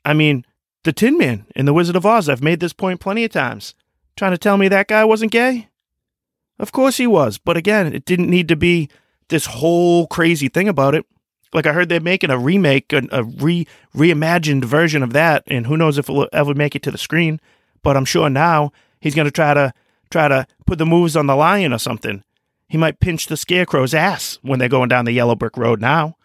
I 0.03 0.13
mean, 0.13 0.45
the 0.83 0.93
Tin 0.93 1.17
Man 1.17 1.45
in 1.55 1.65
The 1.65 1.73
Wizard 1.73 1.95
of 1.95 2.05
Oz, 2.05 2.29
I've 2.29 2.43
made 2.43 2.59
this 2.59 2.73
point 2.73 2.99
plenty 2.99 3.23
of 3.23 3.31
times. 3.31 3.73
Trying 4.15 4.31
to 4.31 4.37
tell 4.37 4.57
me 4.57 4.67
that 4.67 4.87
guy 4.87 5.03
wasn't 5.03 5.31
gay? 5.31 5.67
Of 6.57 6.71
course 6.71 6.97
he 6.97 7.07
was, 7.07 7.37
but 7.37 7.57
again, 7.57 7.93
it 7.93 8.05
didn't 8.05 8.29
need 8.29 8.47
to 8.47 8.55
be 8.55 8.89
this 9.27 9.47
whole 9.47 10.07
crazy 10.07 10.47
thing 10.47 10.69
about 10.69 10.95
it. 10.95 11.05
Like 11.53 11.65
I 11.65 11.73
heard 11.73 11.89
they're 11.89 11.99
making 11.99 12.29
a 12.29 12.37
remake, 12.37 12.93
a, 12.93 13.01
a 13.11 13.23
re 13.23 13.67
reimagined 13.95 14.63
version 14.65 15.03
of 15.03 15.13
that, 15.13 15.43
and 15.47 15.67
who 15.67 15.77
knows 15.77 15.97
if 15.97 16.09
it'll 16.09 16.29
ever 16.31 16.53
make 16.53 16.75
it 16.75 16.83
to 16.83 16.91
the 16.91 16.97
screen. 16.97 17.39
But 17.81 17.97
I'm 17.97 18.05
sure 18.05 18.29
now 18.29 18.71
he's 18.99 19.15
going 19.15 19.25
to 19.25 19.31
try 19.31 19.53
to 19.53 19.73
try 20.09 20.27
to 20.27 20.47
put 20.65 20.77
the 20.77 20.85
moves 20.85 21.15
on 21.15 21.27
the 21.27 21.35
lion 21.35 21.73
or 21.73 21.77
something. 21.79 22.23
He 22.67 22.77
might 22.77 22.99
pinch 22.99 23.27
the 23.27 23.37
scarecrow's 23.37 23.93
ass 23.93 24.39
when 24.41 24.59
they're 24.59 24.69
going 24.69 24.89
down 24.89 25.05
the 25.05 25.11
yellow 25.11 25.35
brick 25.35 25.57
road 25.57 25.81
now. 25.81 26.17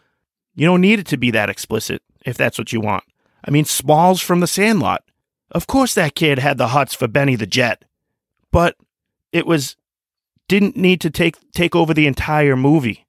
You 0.55 0.66
don't 0.66 0.80
need 0.80 0.99
it 0.99 1.07
to 1.07 1.16
be 1.16 1.30
that 1.30 1.51
explicit 1.51 2.03
if 2.24 2.36
that's 2.36 2.59
what 2.59 2.72
you 2.72 2.80
want. 2.80 3.05
I 3.45 3.51
mean, 3.51 3.64
Smalls 3.64 4.20
from 4.20 4.41
the 4.41 4.47
Sandlot. 4.47 5.05
Of 5.51 5.66
course, 5.66 5.95
that 5.95 6.14
kid 6.14 6.38
had 6.38 6.59
the 6.59 6.68
huts 6.68 6.95
for 6.95 7.09
Benny 7.09 7.36
the 7.36 7.47
Jet, 7.47 7.84
but 8.53 8.76
it 9.32 9.47
was 9.47 9.76
didn't 10.49 10.76
need 10.76 11.01
to 11.01 11.11
take 11.11 11.36
take 11.53 11.74
over 11.74 11.95
the 11.95 12.07
entire 12.07 12.57
movie. 12.57 13.07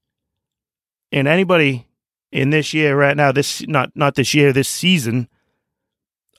And 1.11 1.27
anybody 1.27 1.87
in 2.31 2.49
this 2.49 2.73
year 2.73 2.95
right 2.95 3.17
now, 3.17 3.31
this 3.31 3.65
not 3.67 3.91
not 3.95 4.15
this 4.15 4.33
year, 4.33 4.53
this 4.53 4.69
season 4.69 5.27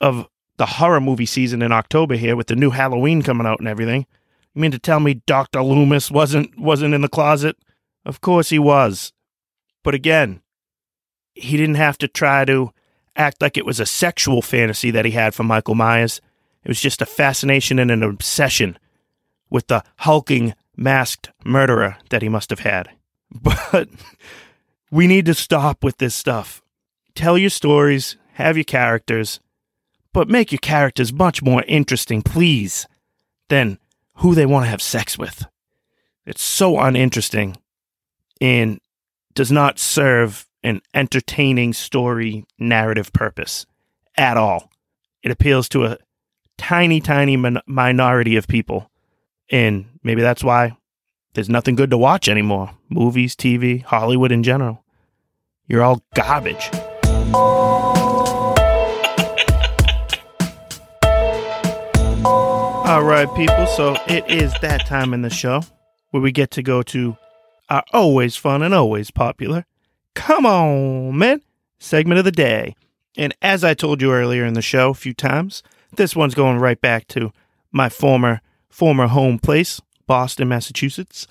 of 0.01 0.27
the 0.57 0.65
horror 0.65 1.01
movie 1.01 1.25
season 1.25 1.61
in 1.61 1.71
October 1.71 2.15
here 2.15 2.35
with 2.35 2.47
the 2.47 2.55
new 2.55 2.69
Halloween 2.69 3.21
coming 3.21 3.47
out 3.47 3.59
and 3.59 3.67
everything. 3.67 4.05
You 4.53 4.61
mean 4.61 4.71
to 4.71 4.79
tell 4.79 4.99
me 4.99 5.15
Dr. 5.25 5.61
Loomis 5.61 6.11
wasn't 6.11 6.57
wasn't 6.59 6.93
in 6.93 7.01
the 7.01 7.07
closet? 7.07 7.57
Of 8.05 8.21
course 8.21 8.49
he 8.49 8.59
was. 8.59 9.13
But 9.83 9.95
again, 9.95 10.41
he 11.33 11.57
didn't 11.57 11.75
have 11.75 11.97
to 11.99 12.07
try 12.07 12.45
to 12.45 12.71
act 13.15 13.41
like 13.41 13.57
it 13.57 13.65
was 13.65 13.79
a 13.79 13.85
sexual 13.85 14.41
fantasy 14.41 14.91
that 14.91 15.05
he 15.05 15.11
had 15.11 15.33
for 15.33 15.43
Michael 15.43 15.75
Myers. 15.75 16.21
It 16.63 16.67
was 16.67 16.81
just 16.81 17.01
a 17.01 17.05
fascination 17.05 17.79
and 17.79 17.91
an 17.91 18.03
obsession 18.03 18.77
with 19.49 19.67
the 19.67 19.83
hulking, 19.97 20.53
masked 20.75 21.31
murderer 21.43 21.97
that 22.09 22.21
he 22.21 22.29
must 22.29 22.49
have 22.49 22.59
had. 22.59 22.89
But 23.71 23.89
we 24.91 25.07
need 25.07 25.25
to 25.25 25.33
stop 25.33 25.83
with 25.83 25.97
this 25.97 26.13
stuff. 26.13 26.61
Tell 27.15 27.35
your 27.35 27.49
stories, 27.49 28.15
have 28.33 28.57
your 28.57 28.63
characters, 28.63 29.39
but 30.13 30.29
make 30.29 30.51
your 30.51 30.59
characters 30.59 31.11
much 31.11 31.41
more 31.41 31.63
interesting, 31.67 32.21
please, 32.21 32.87
than 33.49 33.79
who 34.17 34.35
they 34.35 34.45
want 34.45 34.65
to 34.65 34.69
have 34.69 34.81
sex 34.81 35.17
with. 35.17 35.45
It's 36.25 36.43
so 36.43 36.79
uninteresting 36.79 37.57
and 38.39 38.79
does 39.33 39.51
not 39.51 39.79
serve 39.79 40.47
an 40.63 40.81
entertaining 40.93 41.73
story 41.73 42.45
narrative 42.57 43.11
purpose 43.11 43.65
at 44.15 44.37
all. 44.37 44.69
It 45.21 45.31
appeals 45.31 45.67
to 45.69 45.85
a 45.85 45.97
tiny, 46.57 47.01
tiny 47.01 47.35
min- 47.35 47.61
minority 47.65 48.35
of 48.35 48.47
people. 48.47 48.89
And 49.51 49.85
maybe 50.03 50.21
that's 50.21 50.43
why 50.43 50.77
there's 51.33 51.49
nothing 51.49 51.75
good 51.75 51.89
to 51.89 51.97
watch 51.97 52.29
anymore. 52.29 52.71
Movies, 52.89 53.35
TV, 53.35 53.83
Hollywood 53.83 54.31
in 54.31 54.43
general. 54.43 54.83
You're 55.67 55.83
all 55.83 56.03
garbage. 56.13 56.69
All 62.93 63.03
right, 63.03 63.27
people. 63.33 63.65
So 63.65 63.97
it 64.07 64.29
is 64.29 64.53
that 64.61 64.85
time 64.85 65.15
in 65.15 65.23
the 65.23 65.31
show 65.31 65.63
where 66.11 66.21
we 66.21 66.31
get 66.31 66.51
to 66.51 66.61
go 66.61 66.83
to 66.83 67.17
our 67.67 67.83
always 67.91 68.35
fun 68.35 68.61
and 68.61 68.71
always 68.71 69.09
popular 69.09 69.65
Come 70.13 70.45
On 70.45 71.17
Man 71.17 71.41
segment 71.79 72.19
of 72.19 72.25
the 72.25 72.31
day. 72.31 72.75
And 73.17 73.33
as 73.41 73.63
I 73.63 73.73
told 73.73 73.99
you 73.99 74.13
earlier 74.13 74.45
in 74.45 74.53
the 74.53 74.61
show 74.61 74.91
a 74.91 74.93
few 74.93 75.11
times, 75.11 75.63
this 75.95 76.15
one's 76.15 76.35
going 76.35 76.59
right 76.59 76.79
back 76.79 77.07
to 77.07 77.31
my 77.71 77.89
former 77.89 78.41
former 78.69 79.07
home 79.07 79.39
place, 79.39 79.81
Boston, 80.05 80.47
Massachusetts. 80.47 81.25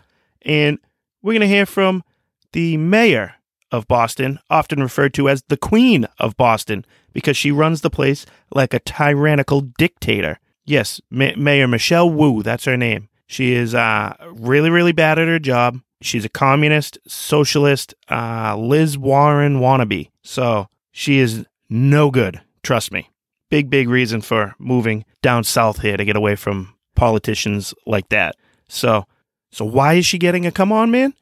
And 0.45 0.81
we're 1.23 1.35
going 1.35 1.43
to 1.43 1.47
hear 1.47 1.65
from 1.65 2.03
the 2.51 2.77
mayor 2.77 3.37
of 3.71 3.87
Boston, 3.87 4.41
often 4.51 4.83
referred 4.83 5.15
to 5.15 5.29
as 5.29 5.45
the 5.47 5.57
Queen 5.57 6.09
of 6.19 6.37
Boston, 6.37 6.85
because 7.13 7.37
she 7.37 7.53
runs 7.53 7.83
the 7.83 7.89
place 7.89 8.27
like 8.51 8.75
a 8.75 8.81
tyrannical 8.81 9.61
dictator. 9.61 10.41
Yes, 10.73 11.03
Ma- 11.11 11.37
Mayor 11.37 11.69
Michelle 11.69 12.09
Wu, 12.09 12.43
that's 12.43 12.65
her 12.65 12.79
name. 12.79 13.11
She 13.27 13.53
is 13.53 13.75
uh, 13.75 14.15
really, 14.33 14.71
really 14.71 14.93
bad 14.93 15.19
at 15.19 15.29
her 15.29 15.39
job. 15.39 15.81
She's 16.01 16.25
a 16.25 16.31
communist, 16.31 16.97
socialist, 17.07 17.93
uh, 18.11 18.57
Liz 18.57 18.97
Warren 18.97 19.61
wannabe. 19.61 20.09
So 20.23 20.69
she 20.91 21.19
is 21.19 21.45
no 21.69 22.11
good. 22.11 22.41
Trust 22.63 22.91
me. 22.91 23.11
Big, 23.51 23.69
big 23.69 23.91
reason 23.91 24.23
for 24.23 24.55
moving 24.59 25.05
down 25.21 25.45
south 25.45 25.83
here 25.83 25.99
to 25.99 26.07
get 26.07 26.17
away 26.17 26.37
from 26.37 26.75
politicians 26.97 27.75
like 27.87 28.09
that. 28.09 28.37
So, 28.67 29.05
so 29.51 29.67
why 29.67 29.95
is 29.95 30.07
she 30.07 30.17
getting 30.17 30.47
a 30.47 30.51
come 30.51 30.73
on, 30.73 30.91
man? 30.91 31.13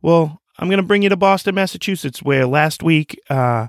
Well, 0.00 0.40
I'm 0.58 0.68
going 0.68 0.80
to 0.80 0.82
bring 0.82 1.02
you 1.02 1.10
to 1.10 1.16
Boston, 1.16 1.56
Massachusetts, 1.56 2.22
where 2.22 2.46
last 2.46 2.82
week 2.82 3.20
uh, 3.28 3.68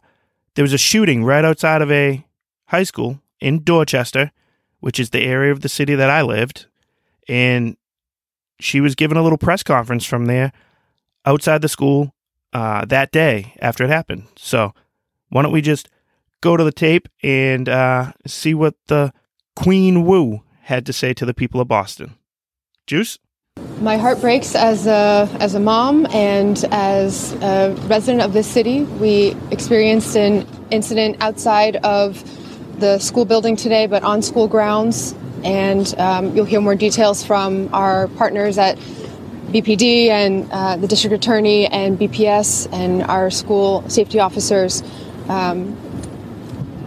there 0.54 0.64
was 0.64 0.72
a 0.72 0.78
shooting 0.78 1.26
right 1.26 1.44
outside 1.44 1.82
of 1.82 1.92
a 1.92 2.26
high 2.68 2.84
school 2.84 3.20
in 3.42 3.64
Dorchester, 3.66 4.32
which 4.86 5.00
is 5.00 5.10
the 5.10 5.24
area 5.24 5.52
of 5.52 5.62
the 5.62 5.68
city 5.68 5.96
that 5.96 6.12
I 6.12 6.22
lived. 6.22 6.68
And 7.28 7.76
she 8.60 8.80
was 8.80 8.94
given 8.94 9.18
a 9.18 9.24
little 9.24 9.40
press 9.40 9.64
conference 9.64 10.06
from 10.06 10.26
there 10.26 10.52
outside 11.26 11.64
the 11.64 11.68
school 11.68 12.14
uh, 12.54 12.86
that 12.86 13.12
day 13.12 13.56
after 13.60 13.84
it 13.84 13.90
happened. 13.90 14.28
So 14.36 14.76
why 15.30 15.42
don't 15.42 15.52
we 15.52 15.64
just 15.64 15.90
go 16.42 16.56
to 16.56 16.64
the 16.64 16.72
tape 16.72 17.10
and 17.24 17.68
uh, 17.68 18.12
see 18.28 18.54
what 18.54 18.76
the 18.86 19.12
Queen 19.56 20.06
Wu 20.06 20.44
had 20.62 20.86
to 20.86 20.94
say 20.94 21.16
to 21.16 21.26
the 21.26 21.34
people 21.34 21.60
of 21.60 21.68
Boston? 21.68 22.14
Juice? 22.86 23.18
My 23.80 23.98
heart 23.98 24.22
breaks 24.22 24.54
as 24.54 24.86
a, 24.86 25.28
as 25.40 25.56
a 25.56 25.60
mom 25.60 26.06
and 26.14 26.64
as 26.66 27.34
a 27.42 27.76
resident 27.88 28.22
of 28.22 28.34
this 28.34 28.46
city. 28.46 28.84
We 28.84 29.36
experienced 29.50 30.16
an 30.16 30.46
incident 30.70 31.18
outside 31.22 31.78
of 31.78 32.24
the 32.80 33.00
school 33.00 33.26
building 33.26 33.56
today, 33.56 33.88
but 33.88 34.04
on 34.04 34.22
school 34.22 34.48
grounds. 34.48 35.16
And 35.44 35.94
um, 36.00 36.36
you'll 36.36 36.46
hear 36.46 36.62
more 36.62 36.76
details 36.76 37.24
from 37.24 37.70
our 37.74 38.08
partners 38.10 38.58
at 38.58 38.78
BPD 39.56 40.08
and 40.08 40.50
uh, 40.52 40.76
the 40.76 40.88
district 40.88 41.14
attorney 41.14 41.68
and 41.68 41.98
BPS 41.98 42.68
and 42.74 43.04
our 43.04 43.30
school 43.30 43.88
safety 43.90 44.20
officers. 44.20 44.84
Um, 45.30 45.78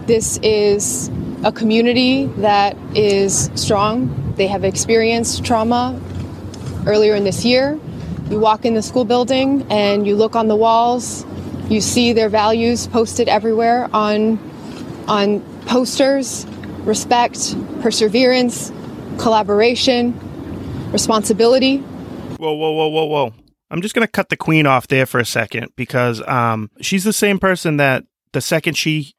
this 0.05 0.37
is 0.43 1.09
a 1.43 1.51
community 1.51 2.25
that 2.37 2.75
is 2.95 3.49
strong. 3.55 4.33
They 4.35 4.47
have 4.47 4.63
experienced 4.63 5.45
trauma 5.45 5.99
earlier 6.85 7.15
in 7.15 7.23
this 7.23 7.45
year. 7.45 7.79
You 8.29 8.39
walk 8.39 8.65
in 8.65 8.73
the 8.73 8.81
school 8.81 9.05
building 9.05 9.65
and 9.69 10.05
you 10.05 10.15
look 10.15 10.35
on 10.35 10.47
the 10.47 10.55
walls, 10.55 11.25
you 11.69 11.81
see 11.81 12.13
their 12.13 12.29
values 12.29 12.87
posted 12.87 13.27
everywhere 13.29 13.89
on, 13.93 14.37
on 15.07 15.39
posters 15.65 16.45
respect, 16.83 17.55
perseverance, 17.81 18.71
collaboration, 19.17 20.17
responsibility. 20.91 21.77
Whoa, 21.77 22.53
whoa, 22.53 22.71
whoa, 22.71 22.87
whoa, 22.87 23.05
whoa. 23.05 23.33
I'm 23.71 23.81
just 23.81 23.93
going 23.93 24.05
to 24.05 24.11
cut 24.11 24.29
the 24.29 24.37
queen 24.37 24.65
off 24.65 24.87
there 24.87 25.05
for 25.05 25.19
a 25.19 25.25
second 25.25 25.71
because 25.75 26.25
um, 26.27 26.71
she's 26.81 27.03
the 27.03 27.13
same 27.13 27.37
person 27.37 27.77
that 27.77 28.05
the 28.33 28.41
second 28.41 28.75
she 28.75 29.13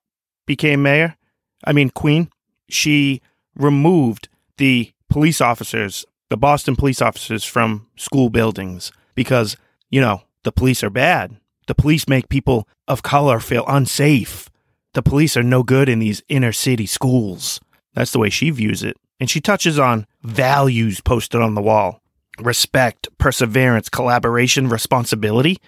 became 0.47 0.83
mayor, 0.83 1.17
I 1.65 1.73
mean, 1.73 1.91
queen, 1.91 2.31
she 2.69 3.23
removed 3.55 4.29
the 4.57 4.93
police 5.09 5.41
officers, 5.41 6.05
the 6.29 6.37
Boston 6.37 6.75
police 6.75 7.01
officers 7.01 7.45
from 7.45 7.87
school 7.97 8.31
buildings 8.31 8.91
because, 9.15 9.57
you 9.91 10.01
know, 10.01 10.23
the 10.43 10.53
police 10.53 10.83
are 10.83 10.91
bad. 10.91 11.37
The 11.67 11.75
police 11.75 12.09
make 12.09 12.29
people 12.29 12.67
of 12.89 13.03
color 13.03 13.39
feel 13.39 13.65
unsafe. 13.69 14.50
The 14.93 15.03
police 15.03 15.37
are 15.37 15.43
no 15.43 15.63
good 15.63 15.89
in 15.89 16.01
these 16.01 16.23
inner 16.29 16.53
city 16.53 16.87
schools. 16.87 17.61
That's 17.95 18.13
the 18.13 18.19
way 18.19 18.31
she 18.31 18.51
views 18.51 18.83
it. 18.83 18.97
And 19.21 19.31
she 19.31 19.41
touches 19.41 19.79
on 19.79 20.07
values 20.23 21.01
posted 21.01 21.41
on 21.41 21.55
the 21.55 21.63
wall 21.63 22.01
respect, 22.39 23.07
perseverance, 23.19 23.89
collaboration, 23.89 24.69
responsibility. 24.69 25.59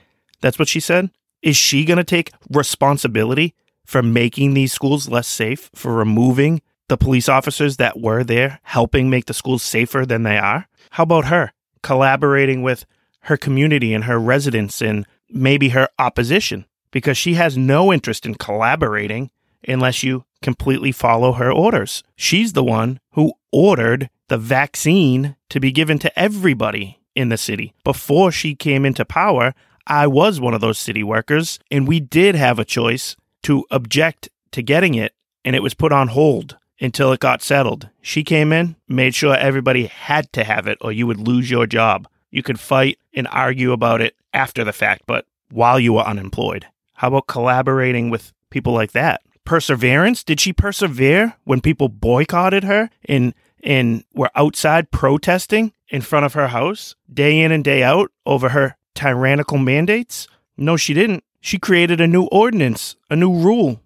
That's 0.41 0.59
what 0.59 0.69
she 0.69 0.81
said. 0.81 1.11
Is 1.43 1.57
she 1.57 1.85
going 1.85 1.99
to 1.99 2.05
take 2.05 2.33
responsibility 2.51 3.55
for 3.85 4.03
making 4.03 4.55
these 4.55 4.73
schools 4.73 5.09
less 5.09 5.29
safe, 5.29 5.71
for 5.75 5.93
removing 5.93 6.63
the 6.89 6.97
police 6.97 7.29
officers 7.29 7.77
that 7.77 8.01
were 8.01 8.25
there 8.25 8.61
helping 8.63 9.11
make 9.11 9.27
the 9.27 9.35
schools 9.35 9.63
safer 9.63 10.07
than 10.07 10.23
they 10.23 10.39
are? 10.39 10.67
How 10.91 11.03
about 11.03 11.27
her 11.27 11.53
collaborating 11.83 12.63
with 12.63 12.87
her 13.23 13.37
community 13.37 13.93
and 13.93 14.05
her 14.05 14.19
residents 14.19 14.81
and 14.81 15.07
maybe 15.29 15.71
her 15.71 15.89
opposition? 15.99 16.65
Because 16.93 17.19
she 17.19 17.35
has 17.35 17.59
no 17.59 17.93
interest 17.93 18.25
in 18.25 18.37
collaborating 18.37 19.31
unless 19.67 20.05
you 20.05 20.25
completely 20.43 20.93
follow 20.93 21.33
her 21.33 21.51
orders. 21.53 22.05
She's 22.15 22.53
the 22.53 22.65
one 22.65 23.01
who 23.13 23.33
ordered 23.51 24.11
the 24.29 24.39
vaccine 24.39 25.37
to 25.51 25.61
be 25.61 25.73
given 25.73 25.99
to 26.01 26.19
everybody 26.19 27.01
in 27.15 27.29
the 27.29 27.37
city. 27.37 27.75
Before 27.85 28.33
she 28.33 28.55
came 28.55 28.85
into 28.85 29.05
power, 29.05 29.55
I 29.87 30.07
was 30.07 30.41
one 30.41 30.55
of 30.55 30.61
those 30.61 30.79
city 30.79 31.03
workers, 31.03 31.59
and 31.71 31.89
we 31.89 32.01
did 32.01 32.35
have 32.35 32.59
a 32.59 32.65
choice 32.65 33.17
to 33.43 33.65
object 33.71 34.29
to 34.53 34.63
getting 34.63 34.95
it, 34.95 35.13
and 35.45 35.57
it 35.57 35.63
was 35.63 35.75
put 35.75 35.93
on 35.93 36.09
hold 36.09 36.57
until 36.81 37.13
it 37.13 37.21
got 37.21 37.43
settled. 37.43 37.89
She 38.01 38.25
came 38.25 38.53
in, 38.53 38.77
made 38.89 39.15
sure 39.15 39.37
everybody 39.37 39.87
had 39.87 40.33
to 40.33 40.45
have 40.45 40.67
it, 40.67 40.79
or 40.81 40.93
you 40.93 41.07
would 41.07 41.27
lose 41.27 41.51
your 41.51 41.67
job. 41.67 42.09
You 42.31 42.43
could 42.43 42.61
fight 42.61 42.99
and 43.15 43.29
argue 43.29 43.73
about 43.73 44.01
it 44.01 44.15
after 44.33 44.65
the 44.65 44.73
fact, 44.73 45.03
but 45.07 45.27
while 45.51 45.79
you 45.79 45.93
were 45.95 46.03
unemployed. 46.03 46.67
How 47.03 47.09
about 47.09 47.27
collaborating 47.27 48.11
with 48.11 48.33
people 48.51 48.73
like 48.73 48.93
that? 48.93 49.23
Perseverance? 49.45 50.23
Did 50.23 50.39
she 50.39 50.53
persevere 50.53 51.35
when 51.43 51.61
people 51.61 51.89
boycotted 51.89 52.63
her 52.63 52.91
and 53.07 53.35
and 53.65 54.05
were 54.15 54.31
outside 54.37 54.93
protesting 54.93 55.73
in 55.89 56.01
front 56.01 56.27
of 56.27 56.35
her 56.35 56.47
house 56.47 56.95
day 57.13 57.41
in 57.41 57.51
and 57.51 57.65
day 57.65 57.83
out 57.83 58.13
over 58.25 58.51
her 58.51 58.77
tyrannical 58.95 59.59
mandates? 59.59 60.29
No, 60.57 60.77
she 60.77 60.95
didn't. 60.95 61.25
She 61.41 61.59
created 61.59 62.01
a 62.01 62.07
new 62.07 62.27
ordinance, 62.27 62.95
a 63.11 63.17
new 63.17 63.35
rule 63.35 63.81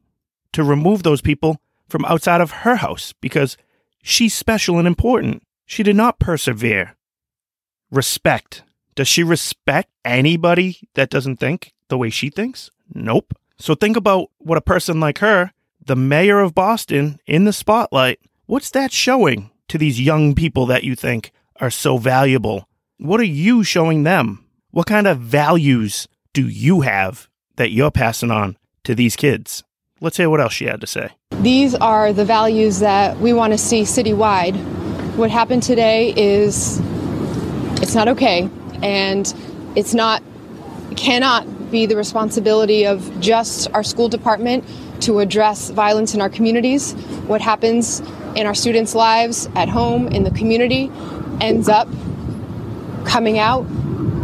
to 0.52 0.62
remove 0.62 1.02
those 1.02 1.22
people 1.22 1.58
from 1.88 2.04
outside 2.04 2.42
of 2.42 2.50
her 2.50 2.76
house 2.76 3.14
because 3.22 3.56
she's 4.02 4.34
special 4.34 4.76
and 4.76 4.86
important. 4.86 5.42
She 5.64 5.82
did 5.82 5.96
not 5.96 6.18
persevere. 6.18 6.96
Respect. 7.90 8.62
Does 8.94 9.08
she 9.08 9.22
respect 9.22 9.88
anybody 10.04 10.86
that 10.92 11.08
doesn't 11.08 11.38
think 11.38 11.72
the 11.88 11.96
way 11.96 12.10
she 12.10 12.28
thinks? 12.28 12.70
Nope. 12.94 13.34
So 13.58 13.74
think 13.74 13.96
about 13.96 14.30
what 14.38 14.58
a 14.58 14.62
person 14.62 15.00
like 15.00 15.18
her, 15.18 15.52
the 15.84 15.96
mayor 15.96 16.40
of 16.40 16.54
Boston, 16.54 17.18
in 17.26 17.44
the 17.44 17.52
spotlight, 17.52 18.20
what's 18.46 18.70
that 18.70 18.92
showing 18.92 19.50
to 19.68 19.78
these 19.78 20.00
young 20.00 20.34
people 20.34 20.66
that 20.66 20.84
you 20.84 20.94
think 20.94 21.32
are 21.60 21.70
so 21.70 21.98
valuable? 21.98 22.68
What 22.98 23.20
are 23.20 23.24
you 23.24 23.64
showing 23.64 24.02
them? 24.02 24.44
What 24.70 24.86
kind 24.86 25.06
of 25.06 25.18
values 25.18 26.06
do 26.32 26.46
you 26.46 26.82
have 26.82 27.28
that 27.56 27.70
you're 27.70 27.90
passing 27.90 28.30
on 28.30 28.56
to 28.84 28.94
these 28.94 29.16
kids? 29.16 29.64
Let's 30.00 30.18
hear 30.18 30.28
what 30.28 30.40
else 30.40 30.52
she 30.52 30.66
had 30.66 30.82
to 30.82 30.86
say. 30.86 31.08
These 31.40 31.74
are 31.74 32.12
the 32.12 32.24
values 32.24 32.80
that 32.80 33.18
we 33.18 33.32
want 33.32 33.52
to 33.52 33.58
see 33.58 33.82
citywide. 33.82 34.54
What 35.16 35.30
happened 35.30 35.62
today 35.62 36.12
is 36.16 36.78
it's 37.80 37.94
not 37.94 38.08
okay 38.08 38.50
and 38.82 39.32
it's 39.74 39.94
not 39.94 40.22
cannot 40.96 41.46
be 41.76 41.84
the 41.84 41.94
responsibility 41.94 42.86
of 42.86 43.20
just 43.20 43.70
our 43.74 43.82
school 43.82 44.08
department 44.08 44.64
to 45.02 45.18
address 45.18 45.68
violence 45.68 46.14
in 46.14 46.22
our 46.22 46.30
communities. 46.30 46.94
What 47.26 47.42
happens 47.42 48.00
in 48.34 48.46
our 48.46 48.54
students' 48.54 48.94
lives 48.94 49.46
at 49.54 49.68
home, 49.68 50.08
in 50.08 50.24
the 50.24 50.30
community, 50.30 50.90
ends 51.38 51.68
up 51.68 51.86
coming 53.04 53.38
out 53.38 53.66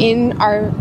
in 0.00 0.40
our 0.40 0.72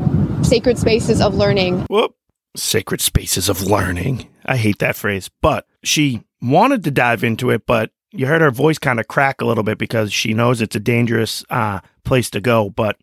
sacred 0.45 0.79
spaces 0.79 1.19
of 1.19 1.35
learning. 1.35 1.81
Whoop. 1.89 2.15
sacred 2.55 3.01
spaces 3.01 3.49
of 3.49 3.61
learning. 3.63 4.29
I 4.45 4.55
hate 4.55 4.79
that 4.79 4.95
phrase, 4.95 5.29
but 5.41 5.67
she 5.83 6.23
wanted 6.41 6.85
to 6.85 6.91
dive 6.91 7.21
into 7.25 7.49
it, 7.49 7.65
but 7.65 7.91
you 8.13 8.27
heard 8.27 8.41
her 8.41 8.49
voice 8.49 8.79
kind 8.79 9.01
of 9.01 9.09
crack 9.09 9.41
a 9.41 9.45
little 9.45 9.65
bit 9.65 9.77
because 9.77 10.13
she 10.13 10.33
knows 10.33 10.61
it's 10.61 10.75
a 10.77 10.79
dangerous 10.79 11.43
uh, 11.49 11.81
place 12.05 12.29
to 12.29 12.39
go. 12.39 12.69
But 12.69 12.95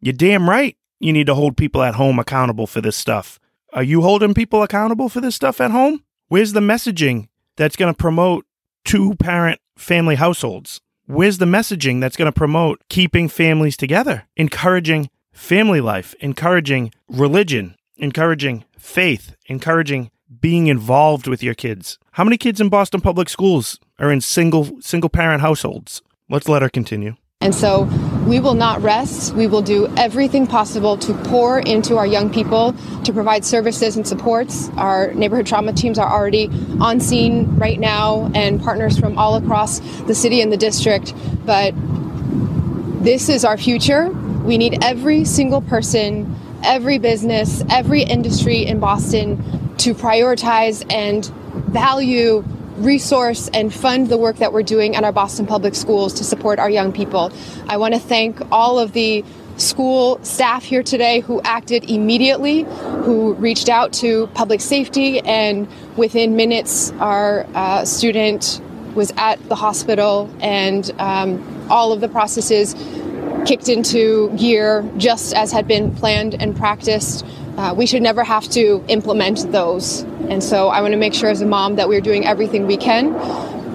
you're 0.00 0.12
damn 0.12 0.48
right. 0.48 0.76
You 0.98 1.12
need 1.12 1.26
to 1.26 1.34
hold 1.34 1.56
people 1.56 1.82
at 1.82 1.94
home 1.94 2.18
accountable 2.18 2.66
for 2.66 2.80
this 2.80 2.96
stuff. 2.96 3.38
Are 3.72 3.82
you 3.82 4.02
holding 4.02 4.34
people 4.34 4.62
accountable 4.62 5.08
for 5.08 5.20
this 5.20 5.34
stuff 5.34 5.60
at 5.60 5.70
home? 5.70 6.02
Where's 6.28 6.52
the 6.52 6.60
messaging 6.60 7.28
that's 7.56 7.76
going 7.76 7.92
to 7.92 7.96
promote 7.96 8.46
two 8.84 9.14
parent 9.16 9.60
family 9.76 10.14
households? 10.14 10.80
Where's 11.06 11.38
the 11.38 11.46
messaging 11.46 12.00
that's 12.00 12.16
going 12.16 12.26
to 12.26 12.36
promote 12.36 12.80
keeping 12.88 13.28
families 13.28 13.76
together, 13.76 14.26
encouraging 14.36 15.10
family 15.32 15.80
life, 15.80 16.14
encouraging 16.20 16.92
religion, 17.08 17.76
encouraging 17.96 18.64
faith, 18.78 19.36
encouraging 19.46 20.10
being 20.40 20.66
involved 20.66 21.28
with 21.28 21.42
your 21.42 21.54
kids? 21.54 21.98
How 22.12 22.24
many 22.24 22.38
kids 22.38 22.60
in 22.60 22.70
Boston 22.70 23.00
public 23.00 23.28
schools 23.28 23.78
are 23.98 24.10
in 24.10 24.20
single 24.20 24.80
single 24.80 25.10
parent 25.10 25.42
households? 25.42 26.02
Let's 26.28 26.48
let 26.48 26.62
her 26.62 26.68
continue. 26.68 27.14
And 27.40 27.54
so 27.54 27.84
we 28.26 28.40
will 28.40 28.54
not 28.54 28.82
rest. 28.82 29.34
We 29.34 29.46
will 29.46 29.62
do 29.62 29.86
everything 29.96 30.48
possible 30.48 30.96
to 30.98 31.14
pour 31.24 31.60
into 31.60 31.96
our 31.96 32.06
young 32.06 32.28
people 32.32 32.74
to 33.04 33.12
provide 33.12 33.44
services 33.44 33.96
and 33.96 34.06
supports. 34.06 34.68
Our 34.76 35.14
neighborhood 35.14 35.46
trauma 35.46 35.72
teams 35.72 35.96
are 35.98 36.12
already 36.12 36.50
on 36.80 36.98
scene 36.98 37.56
right 37.56 37.78
now 37.78 38.30
and 38.34 38.60
partners 38.60 38.98
from 38.98 39.16
all 39.16 39.36
across 39.36 39.78
the 40.02 40.14
city 40.14 40.40
and 40.40 40.52
the 40.52 40.56
district. 40.56 41.14
But 41.46 41.72
this 43.04 43.28
is 43.28 43.44
our 43.44 43.56
future. 43.56 44.10
We 44.10 44.58
need 44.58 44.82
every 44.82 45.24
single 45.24 45.60
person, 45.60 46.34
every 46.64 46.98
business, 46.98 47.62
every 47.70 48.02
industry 48.02 48.66
in 48.66 48.80
Boston 48.80 49.36
to 49.78 49.94
prioritize 49.94 50.84
and 50.92 51.26
value 51.70 52.44
resource 52.76 53.48
and 53.54 53.72
fund 53.72 54.08
the 54.08 54.18
work 54.18 54.36
that 54.36 54.52
we're 54.52 54.62
doing 54.62 54.96
at 54.96 55.04
our 55.04 55.12
Boston 55.12 55.46
Public 55.46 55.74
Schools 55.74 56.14
to 56.14 56.24
support 56.24 56.58
our 56.58 56.70
young 56.70 56.92
people. 56.92 57.32
I 57.68 57.76
want 57.76 57.94
to 57.94 58.00
thank 58.00 58.40
all 58.52 58.78
of 58.78 58.92
the 58.92 59.24
school 59.56 60.22
staff 60.22 60.62
here 60.64 60.82
today 60.82 61.20
who 61.20 61.40
acted 61.42 61.88
immediately, 61.90 62.62
who 63.04 63.34
reached 63.34 63.68
out 63.68 63.92
to 63.94 64.26
public 64.28 64.60
safety, 64.60 65.20
and 65.20 65.66
within 65.96 66.36
minutes, 66.36 66.92
our 66.98 67.46
uh, 67.54 67.84
student 67.84 68.60
was 68.94 69.12
at 69.16 69.42
the 69.48 69.54
hospital, 69.54 70.30
and 70.40 70.90
um, 70.98 71.66
all 71.70 71.92
of 71.92 72.00
the 72.00 72.08
processes 72.08 72.74
kicked 73.46 73.68
into 73.68 74.30
gear 74.36 74.88
just 74.96 75.34
as 75.34 75.52
had 75.52 75.66
been 75.66 75.94
planned 75.94 76.34
and 76.34 76.56
practiced. 76.56 77.24
Uh, 77.56 77.74
we 77.76 77.86
should 77.86 78.02
never 78.02 78.22
have 78.22 78.48
to 78.50 78.84
implement 78.88 79.50
those. 79.52 80.02
And 80.28 80.42
so 80.42 80.68
I 80.68 80.80
want 80.82 80.92
to 80.92 80.98
make 80.98 81.14
sure 81.14 81.30
as 81.30 81.40
a 81.40 81.46
mom 81.46 81.76
that 81.76 81.88
we're 81.88 82.00
doing 82.00 82.26
everything 82.26 82.66
we 82.66 82.76
can, 82.76 83.12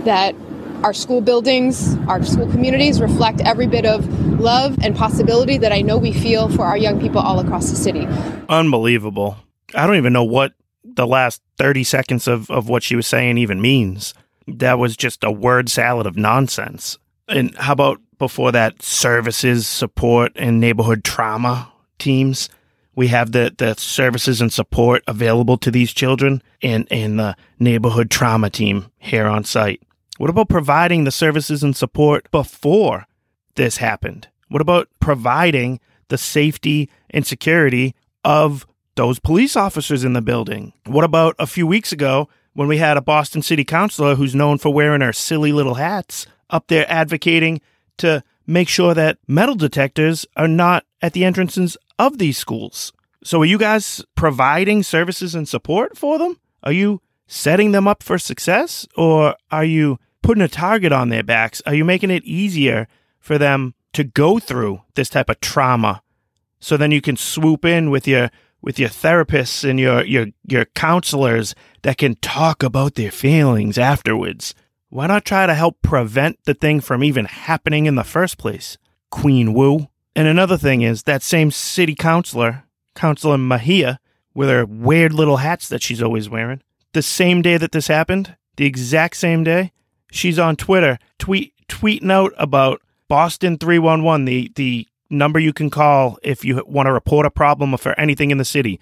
that 0.04 0.36
our 0.84 0.94
school 0.94 1.22
buildings, 1.22 1.96
our 2.08 2.24
school 2.24 2.50
communities 2.52 3.00
reflect 3.02 3.42
every 3.42 3.68
bit 3.68 3.86
of 3.86 4.08
love 4.40 4.78
and 4.82 4.96
possibility 4.96 5.58
that 5.58 5.72
I 5.72 5.82
know 5.82 5.98
we 5.98 6.12
feel 6.12 6.50
for 6.50 6.64
our 6.66 6.78
young 6.78 7.00
people 7.00 7.22
all 7.22 7.40
across 7.40 7.70
the 7.70 7.76
city. 7.76 8.08
Unbelievable. 8.50 9.38
I 9.76 9.88
don't 9.88 9.98
even 9.98 10.14
know 10.14 10.24
what 10.24 10.54
the 10.84 11.08
last 11.08 11.42
30 11.58 11.84
seconds 11.84 12.28
of, 12.28 12.50
of 12.50 12.68
what 12.68 12.84
she 12.84 12.96
was 12.96 13.08
saying 13.08 13.38
even 13.38 13.62
means. 13.62 14.14
That 14.48 14.80
was 14.80 14.98
just 14.98 15.24
a 15.24 15.32
word 15.32 15.70
salad 15.70 16.08
of 16.08 16.18
nonsense. 16.18 16.98
And 17.28 17.56
how 17.56 17.74
about 17.74 18.02
before 18.18 18.52
that, 18.52 18.82
services, 18.82 19.68
support, 19.68 20.34
and 20.36 20.60
neighborhood 20.60 21.04
trauma 21.04 21.72
teams? 22.00 22.50
We 23.02 23.08
have 23.08 23.32
the, 23.32 23.52
the 23.58 23.74
services 23.74 24.42
and 24.42 24.54
support 24.54 25.04
available 25.08 25.58
to 25.58 25.72
these 25.72 25.92
children 25.92 26.40
and, 26.62 26.88
and 26.92 27.18
the 27.18 27.36
neighborhood 27.58 28.12
trauma 28.12 28.48
team 28.48 28.92
here 29.00 29.26
on 29.26 29.44
site? 29.44 29.82
What 30.20 30.30
about 30.30 30.50
providing 30.50 31.04
the 31.04 31.12
services 31.12 31.64
and 31.64 31.76
support 31.76 32.30
before 32.30 33.08
this 33.56 33.78
happened? 33.78 34.28
What 34.50 34.62
about 34.62 34.88
providing 35.00 35.80
the 36.10 36.18
safety 36.20 36.92
and 37.10 37.26
security 37.26 37.96
of 38.24 38.68
those 38.94 39.18
police 39.18 39.56
officers 39.56 40.04
in 40.04 40.14
the 40.14 40.22
building? 40.22 40.72
What 40.86 41.04
about 41.04 41.36
a 41.40 41.48
few 41.48 41.66
weeks 41.66 41.92
ago 41.92 42.30
when 42.54 42.68
we 42.68 42.78
had 42.78 42.98
a 42.98 43.02
Boston 43.02 43.42
City 43.42 43.64
councilor 43.64 44.14
who's 44.14 44.36
known 44.36 44.60
for 44.60 44.72
wearing 44.72 45.02
her 45.02 45.12
silly 45.12 45.52
little 45.52 45.74
hats 45.74 46.28
up 46.52 46.68
there 46.68 46.86
advocating 46.88 47.62
to 47.98 48.24
make 48.52 48.70
sure 48.70 48.94
that 48.94 49.18
metal 49.28 49.56
detectors 49.56 50.26
are 50.36 50.48
not 50.48 50.86
at 51.02 51.14
the 51.14 51.26
entrances 51.26 51.78
of 51.98 52.18
these 52.18 52.38
schools. 52.38 52.92
So, 53.24 53.42
are 53.42 53.46
you 53.46 53.58
guys 53.58 54.04
providing 54.16 54.84
services 54.84 55.36
and 55.36 55.48
support 55.48 55.98
for 55.98 56.18
them? 56.18 56.40
Are 56.64 56.72
you 56.72 57.02
setting 57.28 57.72
them 57.72 57.88
up 57.88 58.04
for 58.04 58.18
success? 58.18 58.88
Or 58.96 59.36
are 59.52 59.66
you 59.66 60.00
putting 60.22 60.44
a 60.44 60.48
target 60.48 60.92
on 60.92 61.10
their 61.10 61.24
backs? 61.24 61.62
Are 61.66 61.74
you 61.74 61.86
making 61.86 62.12
it 62.12 62.24
easier 62.24 62.88
for 63.20 63.38
them 63.38 63.74
to 63.94 64.04
go 64.04 64.40
through 64.40 64.82
this 64.96 65.10
type 65.10 65.30
of 65.30 65.40
trauma 65.40 66.02
so 66.60 66.78
then 66.78 66.92
you 66.92 67.02
can 67.02 67.18
swoop 67.18 67.66
in 67.66 67.90
with 67.90 68.08
your 68.08 68.30
with 68.62 68.78
your 68.78 68.90
therapists 68.90 69.68
and 69.68 69.80
your 69.80 70.04
your 70.06 70.28
your 70.48 70.66
counselors 70.66 71.56
that 71.82 71.98
can 71.98 72.16
talk 72.16 72.64
about 72.64 72.96
their 72.96 73.12
feelings 73.12 73.78
afterwards 73.78 74.54
why 74.92 75.08
not 75.08 75.24
try 75.24 75.46
to 75.48 75.56
help 75.56 75.82
prevent 75.82 76.38
the 76.44 76.54
thing 76.54 76.82
from 76.82 77.02
even 77.02 77.24
happening 77.24 77.86
in 77.86 77.96
the 77.96 78.04
first 78.04 78.38
place? 78.38 78.78
Queen 79.10 79.54
Wu. 79.54 79.88
And 80.18 80.28
another 80.28 80.58
thing 80.58 80.82
is 80.82 81.04
that 81.04 81.24
same 81.24 81.50
city 81.50 81.96
councilor, 81.96 82.66
Councilor 82.94 83.38
Mejia, 83.38 84.02
with 84.34 84.50
her 84.50 84.66
weird 84.66 85.14
little 85.14 85.38
hats 85.38 85.70
that 85.70 85.82
she's 85.82 86.04
always 86.04 86.30
wearing, 86.30 86.62
the 86.92 87.02
same 87.02 87.42
day 87.42 87.56
that 87.56 87.72
this 87.72 87.88
happened, 87.88 88.36
the 88.58 88.66
exact 88.66 89.16
same 89.16 89.46
day, 89.46 89.72
she's 90.12 90.38
on 90.38 90.58
Twitter 90.58 91.00
tweet 91.18 91.54
tweeting 91.70 92.12
out 92.12 92.34
about 92.38 92.82
Boston 93.08 93.58
311, 93.58 94.26
the 94.26 94.52
the 94.58 94.88
number 95.10 95.40
you 95.40 95.54
can 95.54 95.70
call 95.70 96.18
if 96.22 96.44
you 96.44 96.62
want 96.68 96.88
to 96.88 96.94
report 96.94 97.26
a 97.26 97.32
problem 97.32 97.74
or 97.74 97.78
for 97.78 97.98
anything 97.98 98.30
in 98.30 98.38
the 98.38 98.46
city. 98.46 98.78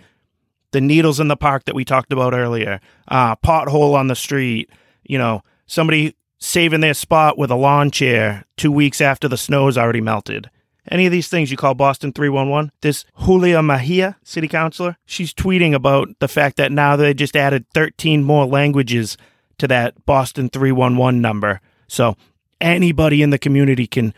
The 0.71 0.81
needles 0.81 1.19
in 1.19 1.27
the 1.27 1.37
park 1.37 1.65
that 1.65 1.75
we 1.75 1.85
talked 1.85 2.11
about 2.11 2.33
earlier, 2.33 2.79
uh, 3.07 3.35
pothole 3.35 3.93
on 3.93 4.07
the 4.07 4.15
street, 4.15 4.71
you 5.03 5.19
know, 5.19 5.43
somebody 5.69 6.15
saving 6.39 6.81
their 6.81 6.93
spot 6.93 7.37
with 7.37 7.51
a 7.51 7.55
lawn 7.55 7.91
chair 7.91 8.45
two 8.57 8.71
weeks 8.71 8.99
after 9.01 9.27
the 9.27 9.37
snow 9.37 9.59
snow's 9.59 9.77
already 9.77 10.01
melted. 10.01 10.49
Any 10.89 11.05
of 11.05 11.11
these 11.11 11.27
things 11.27 11.51
you 11.51 11.57
call 11.57 11.75
Boston 11.75 12.11
311? 12.11 12.71
This 12.81 13.05
Julia 13.23 13.61
Mejia, 13.61 14.17
city 14.23 14.47
councilor, 14.47 14.97
she's 15.05 15.33
tweeting 15.33 15.73
about 15.73 16.07
the 16.19 16.27
fact 16.27 16.57
that 16.57 16.71
now 16.71 16.95
they 16.95 17.13
just 17.13 17.35
added 17.35 17.65
13 17.73 18.23
more 18.23 18.45
languages 18.45 19.17
to 19.59 19.67
that 19.67 20.05
Boston 20.05 20.49
311 20.49 21.21
number. 21.21 21.61
So 21.87 22.15
anybody 22.59 23.21
in 23.21 23.29
the 23.29 23.37
community 23.37 23.85
can 23.85 24.13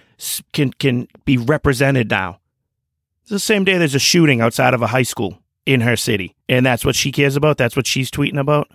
can 0.54 0.72
can 0.74 1.08
be 1.26 1.38
represented 1.38 2.10
now. 2.10 2.40
It's 3.24 3.32
the 3.32 3.40
same 3.40 3.66
day 3.66 3.78
there's 3.78 3.96
a 3.96 4.00
shooting 4.00 4.40
outside 4.40 4.74
of 4.74 4.82
a 4.82 4.88
high 4.88 5.04
school 5.04 5.40
in 5.66 5.82
her 5.82 5.98
city, 5.98 6.36
and 6.48 6.66
that's 6.66 6.86
what 6.86 6.96
she 6.96 7.12
cares 7.12 7.36
about. 7.36 7.58
That's 7.58 7.76
what 7.76 7.88
she's 7.88 8.12
tweeting 8.12 8.40
about. 8.40 8.70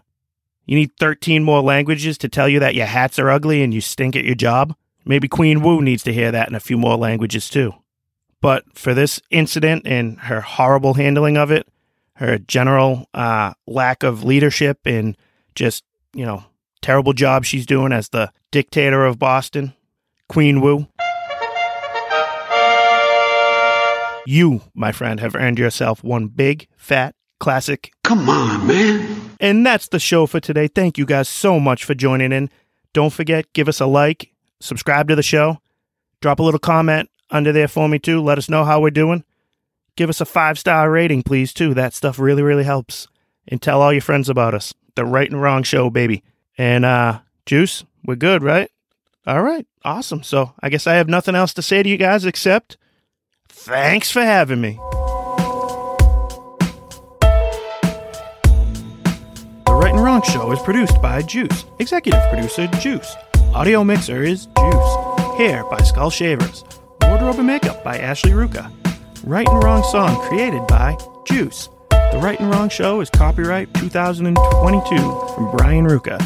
You 0.67 0.77
need 0.77 0.91
13 0.99 1.45
more 1.45 1.63
languages 1.63 2.19
to 2.19 2.29
tell 2.29 2.49
you 2.49 2.59
that 2.59 2.75
your 2.75 2.87
hats 2.87 3.21
are 3.21 3.31
ugly 3.31 3.63
and 3.63 3.73
you 3.73 3.81
stink 3.81 4.17
at 4.17 4.25
your 4.25 4.35
job? 4.35 4.75
Maybe 5.05 5.29
Queen 5.29 5.63
Wu 5.63 5.81
needs 5.81 6.03
to 6.03 6.13
hear 6.13 6.33
that 6.33 6.49
in 6.49 6.57
a 6.57 6.61
few 6.61 6.77
more 6.77 6.97
languages 6.97 7.49
too. 7.49 7.73
But 8.41 8.65
for 8.77 8.93
this 8.93 9.21
incident 9.31 9.87
and 9.87 10.19
her 10.23 10.41
horrible 10.41 10.95
handling 10.95 11.37
of 11.37 11.53
it, 11.53 11.69
her 12.15 12.39
general 12.39 13.09
uh, 13.15 13.55
lack 13.69 14.03
of 14.03 14.25
leadership 14.25 14.81
and 14.85 15.17
just, 15.55 15.85
you 16.13 16.27
know, 16.27 16.45
terrible 16.83 17.13
job 17.13 17.45
she's 17.45 17.65
doing 17.65 17.93
as 17.93 18.09
the 18.09 18.33
dictator 18.51 19.05
of 19.05 19.21
Boston, 19.21 19.73
Queen 20.29 20.61
Wu. 20.61 20.89
You, 24.27 24.63
my 24.75 24.91
friend, 24.91 25.21
have 25.21 25.37
earned 25.37 25.61
yourself 25.61 26.03
one 26.03 26.27
big, 26.27 26.67
fat, 26.77 27.15
classic. 27.39 27.93
Come 28.07 28.29
on, 28.31 28.69
man. 28.69 29.33
And 29.41 29.67
that's 29.67 29.89
the 29.89 29.99
show 29.99 30.27
for 30.27 30.39
today. 30.39 30.69
Thank 30.69 30.97
you 30.97 31.05
guys 31.05 31.29
so 31.29 31.59
much 31.59 31.85
for 31.85 31.93
joining 31.93 32.31
in. 32.31 32.49
Don't 32.93 33.13
forget, 33.13 33.53
give 33.53 33.67
us 33.67 33.81
a 33.81 33.87
like, 33.87 34.31
subscribe 34.61 35.09
to 35.09 35.17
the 35.17 35.25
show, 35.25 35.59
drop 36.21 36.39
a 36.39 36.43
little 36.45 36.61
comment 36.61 37.11
under 37.33 37.51
there 37.51 37.67
for 37.67 37.89
me 37.89 37.99
too. 37.99 38.23
Let 38.23 38.39
us 38.39 38.49
know 38.49 38.65
how 38.65 38.81
we're 38.81 38.91
doing. 38.91 39.25
Give 39.97 40.09
us 40.09 40.21
a 40.21 40.25
five 40.25 40.57
star 40.57 40.89
rating, 40.89 41.25
please, 41.25 41.53
too. 41.53 41.75
That 41.75 41.95
stuff 41.95 42.21
really, 42.21 42.43
really 42.43 42.63
helps. 42.63 43.09
And 43.49 43.61
tell 43.61 43.83
all 43.83 43.93
your 43.93 44.03
friends 44.03 44.29
about 44.29 44.55
us. 44.55 44.73
The 44.95 45.05
Right 45.05 45.29
and 45.29 45.43
Wrong 45.43 45.65
Show, 45.65 45.91
baby. 45.91 46.23
And 46.57 46.85
uh 46.85 47.21
Juice, 47.45 47.85
we're 48.05 48.15
good, 48.15 48.45
right? 48.45 48.71
All 49.27 49.43
right, 49.43 49.67
awesome. 49.85 50.23
So 50.23 50.53
I 50.61 50.69
guess 50.69 50.87
I 50.87 50.95
have 50.95 51.09
nothing 51.09 51.35
else 51.35 51.53
to 51.55 51.63
say 51.63 51.83
to 51.83 51.89
you 51.89 51.97
guys 51.97 52.25
except 52.25 52.77
thanks 53.49 54.13
for 54.13 54.23
having 54.23 54.61
me. 54.61 54.79
Wrong 60.07 60.23
Show 60.23 60.53
is 60.53 60.61
produced 60.61 61.03
by 61.03 61.21
Juice. 61.21 61.65
Executive 61.81 62.23
producer 62.31 62.69
Juice. 62.79 63.13
Audio 63.53 63.83
mixer 63.83 64.23
is 64.23 64.47
Juice. 64.47 65.17
Hair 65.37 65.65
by 65.65 65.83
Skull 65.83 66.11
Shavers. 66.11 66.63
Wardrobe 67.03 67.39
and 67.39 67.47
makeup 67.49 67.83
by 67.83 67.99
Ashley 67.99 68.31
Ruka. 68.31 68.71
Right 69.25 69.49
and 69.49 69.65
Wrong 69.65 69.83
song 69.83 70.21
created 70.29 70.65
by 70.69 70.97
Juice. 71.27 71.69
The 71.91 72.21
Right 72.23 72.39
and 72.39 72.49
Wrong 72.53 72.69
Show 72.69 73.01
is 73.01 73.11
copyright 73.11 73.75
2022 73.75 74.97
from 75.35 75.51
Brian 75.57 75.89
Ruka. 75.89 76.23